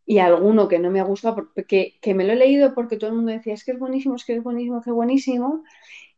Y 0.05 0.19
alguno 0.19 0.67
que 0.67 0.81
no 0.81 0.91
me 0.91 0.99
ha 0.99 1.05
gustado, 1.05 1.51
porque, 1.55 1.99
que 2.01 2.15
me 2.15 2.25
lo 2.25 2.33
he 2.33 2.37
leído 2.37 2.75
porque 2.75 2.97
todo 2.97 3.11
el 3.11 3.17
mundo 3.17 3.31
decía, 3.31 3.55
es 3.55 3.65
que 3.65 3.73
es 3.73 3.79
buenísimo, 3.79 4.17
es 4.17 4.25
que 4.25 4.35
es 4.35 4.43
buenísimo, 4.43 4.83
que 4.83 4.91
es 4.91 4.97
buenísimo. 4.97 5.63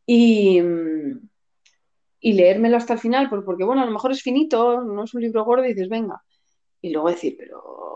Y, 0.07 0.59
y 2.19 2.33
leérmelo 2.33 2.77
hasta 2.77 2.93
el 2.93 2.99
final, 2.99 3.29
porque 3.29 3.63
bueno, 3.63 3.83
a 3.83 3.85
lo 3.85 3.91
mejor 3.91 4.11
es 4.11 4.23
finito, 4.23 4.81
no 4.81 5.03
es 5.03 5.13
un 5.13 5.21
libro 5.21 5.45
gordo, 5.45 5.65
y 5.65 5.73
dices, 5.73 5.89
venga. 5.89 6.23
Y 6.81 6.89
luego 6.89 7.09
decir, 7.09 7.35
pero 7.37 7.92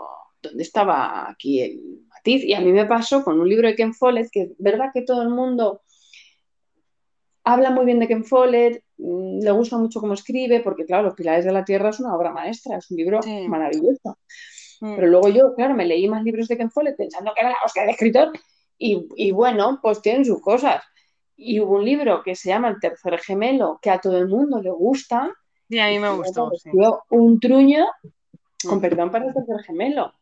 ¿dónde 0.48 0.64
estaba 0.64 1.30
aquí 1.30 1.62
el 1.62 1.80
matiz? 2.10 2.44
Y 2.44 2.54
a 2.54 2.62
mí 2.62 2.72
me 2.72 2.86
pasó 2.86 3.24
con 3.24 3.40
un 3.40 3.48
libro 3.48 3.68
de 3.68 3.76
Ken 3.76 3.94
Follett, 3.94 4.30
que 4.32 4.42
es 4.44 4.50
verdad 4.58 4.88
que 4.94 5.02
todo 5.04 5.22
el 5.22 5.30
mundo 5.30 5.82
habla 7.44 7.72
muy 7.72 7.86
bien 7.86 8.00
de 8.00 8.08
Ken 8.08 8.26
Follett, 8.26 8.84
mm, 8.98 9.40
le 9.42 9.52
gusta 9.52 9.78
mucho 9.78 10.00
cómo 10.02 10.14
escribe, 10.14 10.60
porque 10.62 10.86
claro, 10.86 11.04
Los 11.04 11.14
Pilares 11.16 11.46
de 11.46 11.52
la 11.54 11.64
Tierra 11.64 11.90
es 11.90 12.00
una 12.00 12.16
obra 12.16 12.32
maestra, 12.32 12.78
es 12.78 12.92
un 12.92 12.98
libro 12.98 13.22
Sí. 13.22 13.48
maravilloso. 13.48 14.18
Mm. 14.82 14.96
Pero 14.96 15.08
luego 15.08 15.30
yo, 15.30 15.56
claro, 15.56 15.74
me 15.74 15.86
leí 15.86 16.08
más 16.08 16.24
libros 16.24 16.48
de 16.48 16.58
Ken 16.58 16.70
Follett 16.72 16.98
pensando 16.98 17.32
que 17.34 17.40
era 17.42 17.50
la 17.52 17.56
hostia 17.66 17.84
de 17.84 17.92
escritor, 17.92 18.32
y, 18.78 19.08
y 19.16 19.32
bueno, 19.32 19.80
pues 19.82 20.02
tienen 20.02 20.26
sus 20.26 20.42
cosas. 20.42 20.84
Y 21.36 21.60
hubo 21.60 21.76
un 21.78 21.86
libro 21.86 22.22
que 22.24 22.36
se 22.36 22.50
llama 22.50 22.70
El 22.70 22.80
tercer 22.80 23.18
gemelo, 23.20 23.80
que 23.82 23.90
a 23.92 24.00
todo 24.00 24.18
el 24.18 24.28
mundo 24.28 24.62
le 24.62 24.72
gusta, 24.72 25.32
Sí, 25.70 25.80
a 25.80 25.88
mí 25.88 26.00
me 26.00 26.08
y 26.14 26.16
gustó, 26.18 26.52
sí. 26.56 26.70
un 27.10 27.40
truño, 27.40 27.86
con 28.68 28.78
Mm. 28.78 28.82
perdón 28.82 29.12
para 29.12 29.28
el 29.28 29.34
tercer 29.34 29.58
gemelo, 29.66 30.14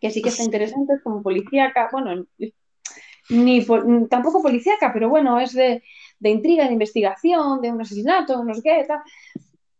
que 0.00 0.10
sí 0.10 0.22
que 0.22 0.28
está 0.30 0.42
interesante, 0.42 0.94
es 0.94 1.02
como 1.02 1.22
policíaca, 1.22 1.88
bueno, 1.92 2.26
ni 3.30 3.60
po- 3.60 3.82
tampoco 4.08 4.42
policíaca, 4.42 4.92
pero 4.92 5.08
bueno, 5.08 5.38
es 5.38 5.52
de, 5.52 5.82
de 6.18 6.30
intriga, 6.30 6.66
de 6.66 6.72
investigación, 6.72 7.60
de 7.60 7.70
un 7.72 7.80
asesinato, 7.80 8.42
no 8.44 8.54
sé 8.54 8.62
qué, 8.62 8.84
tal. 8.86 9.00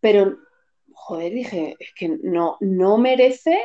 Pero, 0.01 0.37
joder, 0.93 1.33
dije, 1.33 1.77
es 1.79 1.93
que 1.95 2.09
no, 2.23 2.57
no 2.61 2.99
merece 2.99 3.59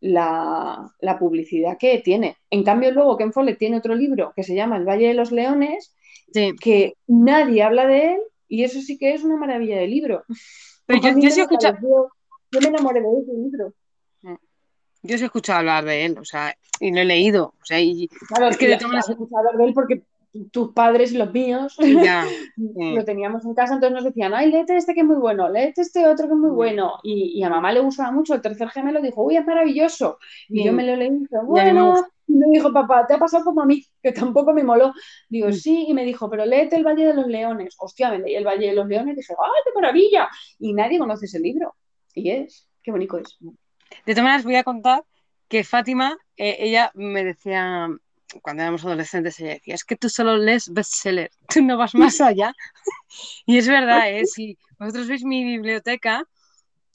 la, 0.00 0.88
la 1.00 1.18
publicidad 1.18 1.76
que 1.78 1.98
tiene. 1.98 2.36
En 2.50 2.62
cambio, 2.62 2.90
luego 2.92 3.16
Ken 3.16 3.32
Follett 3.32 3.58
tiene 3.58 3.78
otro 3.78 3.94
libro 3.94 4.32
que 4.36 4.42
se 4.44 4.54
llama 4.54 4.76
El 4.76 4.84
Valle 4.84 5.08
de 5.08 5.14
los 5.14 5.32
Leones, 5.32 5.94
Sí. 6.32 6.52
que 6.60 6.94
nadie 7.06 7.62
habla 7.62 7.86
de 7.86 8.14
él, 8.14 8.20
y 8.48 8.64
eso 8.64 8.80
sí 8.80 8.98
que 8.98 9.14
es 9.14 9.22
una 9.22 9.36
maravilla 9.36 9.76
de 9.78 9.86
libro. 9.86 10.24
Pero 10.86 11.00
yo, 11.00 11.10
yo 11.20 11.30
sí 11.30 11.40
escuchado, 11.40 11.74
pareció- 11.74 12.08
yo 12.50 12.60
me 12.60 12.68
enamoré 12.68 13.00
de 13.00 13.06
ese 13.22 13.32
libro. 13.32 13.72
Yo 15.04 15.16
sí 15.16 15.22
he 15.22 15.26
escuchado 15.26 15.60
hablar 15.60 15.84
de 15.84 16.04
él, 16.06 16.18
o 16.18 16.24
sea, 16.24 16.54
y 16.80 16.90
lo 16.92 17.00
he 17.00 17.04
leído, 17.04 17.54
o 17.60 17.64
sea, 17.64 17.80
y 17.80 18.08
Claro, 18.08 18.48
Es 18.48 18.56
que 18.58 18.66
de 18.68 18.76
todas 18.76 19.08
escuchado 19.08 19.38
hablar 19.38 19.56
de 19.58 19.64
él 19.66 19.74
porque 19.74 20.02
tus 20.50 20.72
padres 20.72 21.12
y 21.12 21.16
los 21.16 21.32
míos 21.32 21.76
ya, 22.10 22.26
lo 22.56 23.04
teníamos 23.04 23.44
en 23.44 23.54
casa, 23.54 23.74
entonces 23.74 23.94
nos 23.94 24.04
decían, 24.04 24.34
ay, 24.34 24.50
léete 24.50 24.76
este 24.76 24.92
que 24.94 25.00
es 25.02 25.06
muy 25.06 25.16
bueno, 25.16 25.48
léete 25.48 25.82
este 25.82 26.08
otro 26.08 26.26
que 26.26 26.32
es 26.34 26.38
muy 26.38 26.50
Mm. 26.50 26.54
bueno. 26.56 26.92
Y, 27.04 27.38
y 27.38 27.42
a 27.44 27.48
mamá 27.50 27.72
le 27.72 27.80
gustaba 27.80 28.10
mucho, 28.10 28.34
el 28.34 28.40
tercer 28.40 28.68
gemelo 28.70 29.00
dijo, 29.00 29.22
uy, 29.22 29.36
es 29.36 29.46
maravilloso. 29.46 30.18
Y 30.48 30.64
yo 30.64 30.72
me 30.72 30.84
lo 30.84 30.96
leí 30.96 31.08
y 31.08 31.18
dije, 31.20 31.36
bueno, 31.44 31.94
y 32.26 32.32
me 32.34 32.46
dijo, 32.52 32.72
papá, 32.72 33.06
te 33.06 33.14
ha 33.14 33.18
pasado 33.18 33.44
como 33.44 33.60
a 33.62 33.66
mí, 33.66 33.84
que 34.02 34.10
tampoco 34.10 34.52
me 34.52 34.64
moló. 34.64 34.92
Digo, 35.28 35.48
Mm. 35.48 35.52
sí, 35.52 35.84
y 35.88 35.94
me 35.94 36.04
dijo, 36.04 36.28
pero 36.28 36.44
léete 36.46 36.74
el 36.76 36.84
Valle 36.84 37.06
de 37.06 37.14
los 37.14 37.26
Leones. 37.28 37.76
Hostia, 37.78 38.10
me 38.10 38.18
leí 38.18 38.34
el 38.34 38.44
Valle 38.44 38.66
de 38.68 38.74
los 38.74 38.88
Leones 38.88 39.12
y 39.14 39.16
dije, 39.18 39.34
¡ay, 39.38 39.62
qué 39.64 39.70
maravilla! 39.74 40.28
Y 40.58 40.72
nadie 40.72 40.98
conoce 40.98 41.26
ese 41.26 41.38
libro. 41.38 41.74
Y 42.14 42.30
es, 42.30 42.68
qué 42.82 42.90
bonito 42.90 43.18
es. 43.18 43.38
De 44.06 44.12
todas 44.12 44.24
maneras, 44.24 44.44
voy 44.44 44.56
a 44.56 44.64
contar 44.64 45.04
que 45.48 45.64
Fátima, 45.64 46.16
eh, 46.36 46.56
ella 46.60 46.90
me 46.94 47.24
decía, 47.24 47.88
cuando 48.42 48.62
éramos 48.62 48.84
adolescentes, 48.84 49.38
ella 49.40 49.54
decía, 49.54 49.74
es 49.74 49.84
que 49.84 49.96
tú 49.96 50.08
solo 50.08 50.36
lees 50.36 50.72
bestseller, 50.72 51.30
tú 51.48 51.62
no 51.62 51.76
vas 51.76 51.94
más 51.94 52.20
allá. 52.20 52.52
y 53.46 53.58
es 53.58 53.68
verdad, 53.68 54.10
¿eh? 54.10 54.26
Si 54.26 54.58
vosotros 54.78 55.08
veis 55.08 55.24
mi 55.24 55.44
biblioteca, 55.44 56.24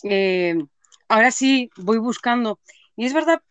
eh, 0.04 0.56
ahora 1.08 1.32
sí 1.32 1.70
voy 1.78 1.98
buscando. 1.98 2.60
Y 2.96 3.06
es 3.06 3.14
verdad, 3.14 3.42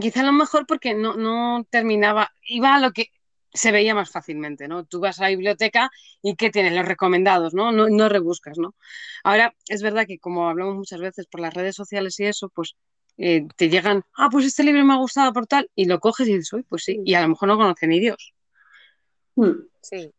quizá 0.00 0.20
a 0.20 0.24
lo 0.24 0.32
mejor 0.32 0.66
porque 0.66 0.94
no, 0.94 1.16
no 1.16 1.64
terminaba, 1.70 2.30
iba 2.42 2.74
a 2.74 2.80
lo 2.80 2.92
que 2.92 3.10
se 3.52 3.72
veía 3.72 3.94
más 3.94 4.10
fácilmente, 4.10 4.68
¿no? 4.68 4.84
Tú 4.84 5.00
vas 5.00 5.18
a 5.18 5.24
la 5.24 5.28
biblioteca 5.30 5.90
y 6.22 6.36
¿qué 6.36 6.50
tienes? 6.50 6.72
Los 6.72 6.86
recomendados, 6.86 7.54
¿no? 7.54 7.72
No, 7.72 7.88
no 7.88 8.08
rebuscas, 8.08 8.58
¿no? 8.58 8.74
Ahora, 9.24 9.54
es 9.68 9.82
verdad 9.82 10.06
que 10.06 10.18
como 10.18 10.48
hablamos 10.48 10.76
muchas 10.76 11.00
veces 11.00 11.26
por 11.26 11.40
las 11.40 11.54
redes 11.54 11.74
sociales 11.74 12.18
y 12.20 12.26
eso, 12.26 12.48
pues 12.48 12.76
eh, 13.18 13.46
te 13.56 13.68
llegan, 13.68 14.02
ah, 14.16 14.28
pues 14.30 14.46
este 14.46 14.62
libro 14.62 14.84
me 14.84 14.94
ha 14.94 14.96
gustado 14.98 15.32
por 15.32 15.46
tal, 15.46 15.68
y 15.74 15.84
lo 15.84 16.00
coges 16.00 16.28
y 16.28 16.34
dices, 16.34 16.52
uy, 16.52 16.62
pues 16.62 16.84
sí, 16.84 17.00
y 17.04 17.14
a 17.14 17.22
lo 17.22 17.28
mejor 17.28 17.48
no 17.48 17.56
conoce 17.56 17.86
ni 17.86 18.00
Dios. 18.00 18.34
Hmm. 19.34 19.52
Sí. 19.82 20.12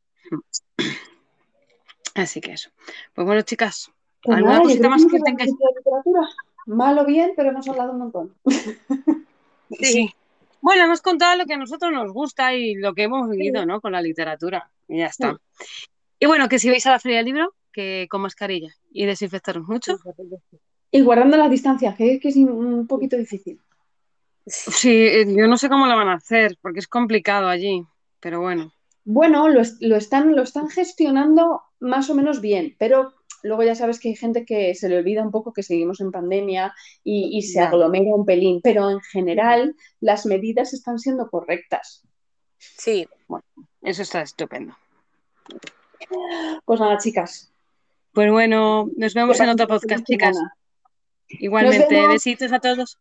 Así 2.16 2.42
que 2.42 2.54
eso. 2.54 2.70
Pues 3.14 3.26
bueno, 3.26 3.42
chicas, 3.42 3.92
Pues 4.22 4.38
¿alguna 4.38 4.56
nada, 4.56 4.64
cosita 4.66 4.90
más 4.90 5.06
que 5.06 5.20
tengáis? 5.20 5.52
mucho 5.52 5.64
de 5.68 5.80
literatura. 5.80 6.30
Mal 6.68 7.00
o 7.00 7.06
bien, 7.06 7.34
pero 7.36 7.50
hemos 7.50 7.68
hablado 7.68 7.92
un 7.94 8.00
montón. 8.00 8.36
Sí. 9.80 10.14
Bueno, 10.62 10.84
hemos 10.84 11.02
contado 11.02 11.38
lo 11.38 11.46
que 11.46 11.56
a 11.56 11.58
nosotros 11.58 11.92
nos 11.92 12.12
gusta 12.12 12.54
y 12.54 12.76
lo 12.76 12.94
que 12.94 13.04
hemos 13.04 13.30
vivido, 13.30 13.66
¿no? 13.66 13.82
Con 13.82 13.92
la 13.92 14.02
literatura. 14.02 14.70
Y 14.88 15.00
ya 15.00 15.08
está. 15.08 15.38
Y 16.20 16.28
bueno, 16.28 16.48
que 16.48 16.60
si 16.60 16.70
vais 16.70 16.86
a 16.86 16.92
la 16.92 17.00
feria 17.00 17.18
del 17.18 17.26
libro, 17.26 17.56
que 17.74 18.08
con 18.10 18.22
mascarilla 18.22 18.74
y 18.92 19.06
desinfectaros 19.06 19.68
mucho. 19.68 19.98
Y 20.92 21.02
guardando 21.02 21.38
las 21.38 21.50
distancias, 21.50 21.96
que 21.96 22.14
es 22.14 22.22
que 22.22 22.30
es 22.30 22.36
un 22.36 22.86
poquito 22.88 23.18
difícil. 23.18 23.60
Sí, 24.46 24.92
eh, 24.92 25.26
yo 25.28 25.48
no 25.48 25.58
sé 25.58 25.70
cómo 25.70 25.88
lo 25.88 25.96
van 25.96 26.10
a 26.10 26.16
hacer, 26.16 26.58
porque 26.62 26.80
es 26.80 26.88
complicado 26.88 27.48
allí, 27.48 27.84
pero 28.20 28.42
bueno. 28.42 28.72
Bueno, 29.04 29.50
lo, 29.50 29.62
lo 29.80 29.96
están, 29.96 30.36
lo 30.36 30.44
están 30.44 30.70
gestionando 30.70 31.62
más 31.80 32.10
o 32.10 32.16
menos 32.16 32.42
bien, 32.42 32.76
pero 32.78 33.14
luego 33.44 33.64
ya 33.64 33.76
sabes 33.76 34.00
que 34.00 34.10
hay 34.10 34.16
gente 34.16 34.46
que 34.46 34.74
se 34.76 34.90
le 34.90 34.98
olvida 34.98 35.24
un 35.24 35.32
poco 35.32 35.54
que 35.54 35.64
seguimos 35.64 36.02
en 36.02 36.12
pandemia 36.12 36.74
y, 37.04 37.38
y 37.38 37.42
se 37.44 37.60
Ya. 37.60 37.68
aglomera 37.68 38.14
un 38.16 38.26
pelín, 38.26 38.62
pero 38.62 38.90
en 38.90 39.00
general 39.02 39.76
las 40.00 40.26
medidas 40.26 40.74
están 40.74 41.00
siendo 41.00 41.30
correctas. 41.30 42.04
Sí, 42.58 43.08
Eso 43.82 44.02
está 44.04 44.22
estupendo. 44.22 44.76
Pues 46.66 46.80
nada, 46.80 46.98
chicas. 46.98 47.52
Pues 48.14 48.32
bueno, 48.32 48.90
nos 48.98 49.14
vemos 49.14 49.40
en 49.40 49.50
otro 49.50 49.68
podcast, 49.68 50.06
chicas. 50.06 50.38
Igualmente, 51.30 52.08
besitos 52.08 52.52
a 52.52 52.60
todos. 52.60 52.98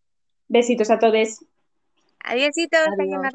Besitos 0.48 0.90
a 0.90 0.98
todos. 0.98 1.44
adiósitos, 2.24 2.80
Adiós. 2.98 3.32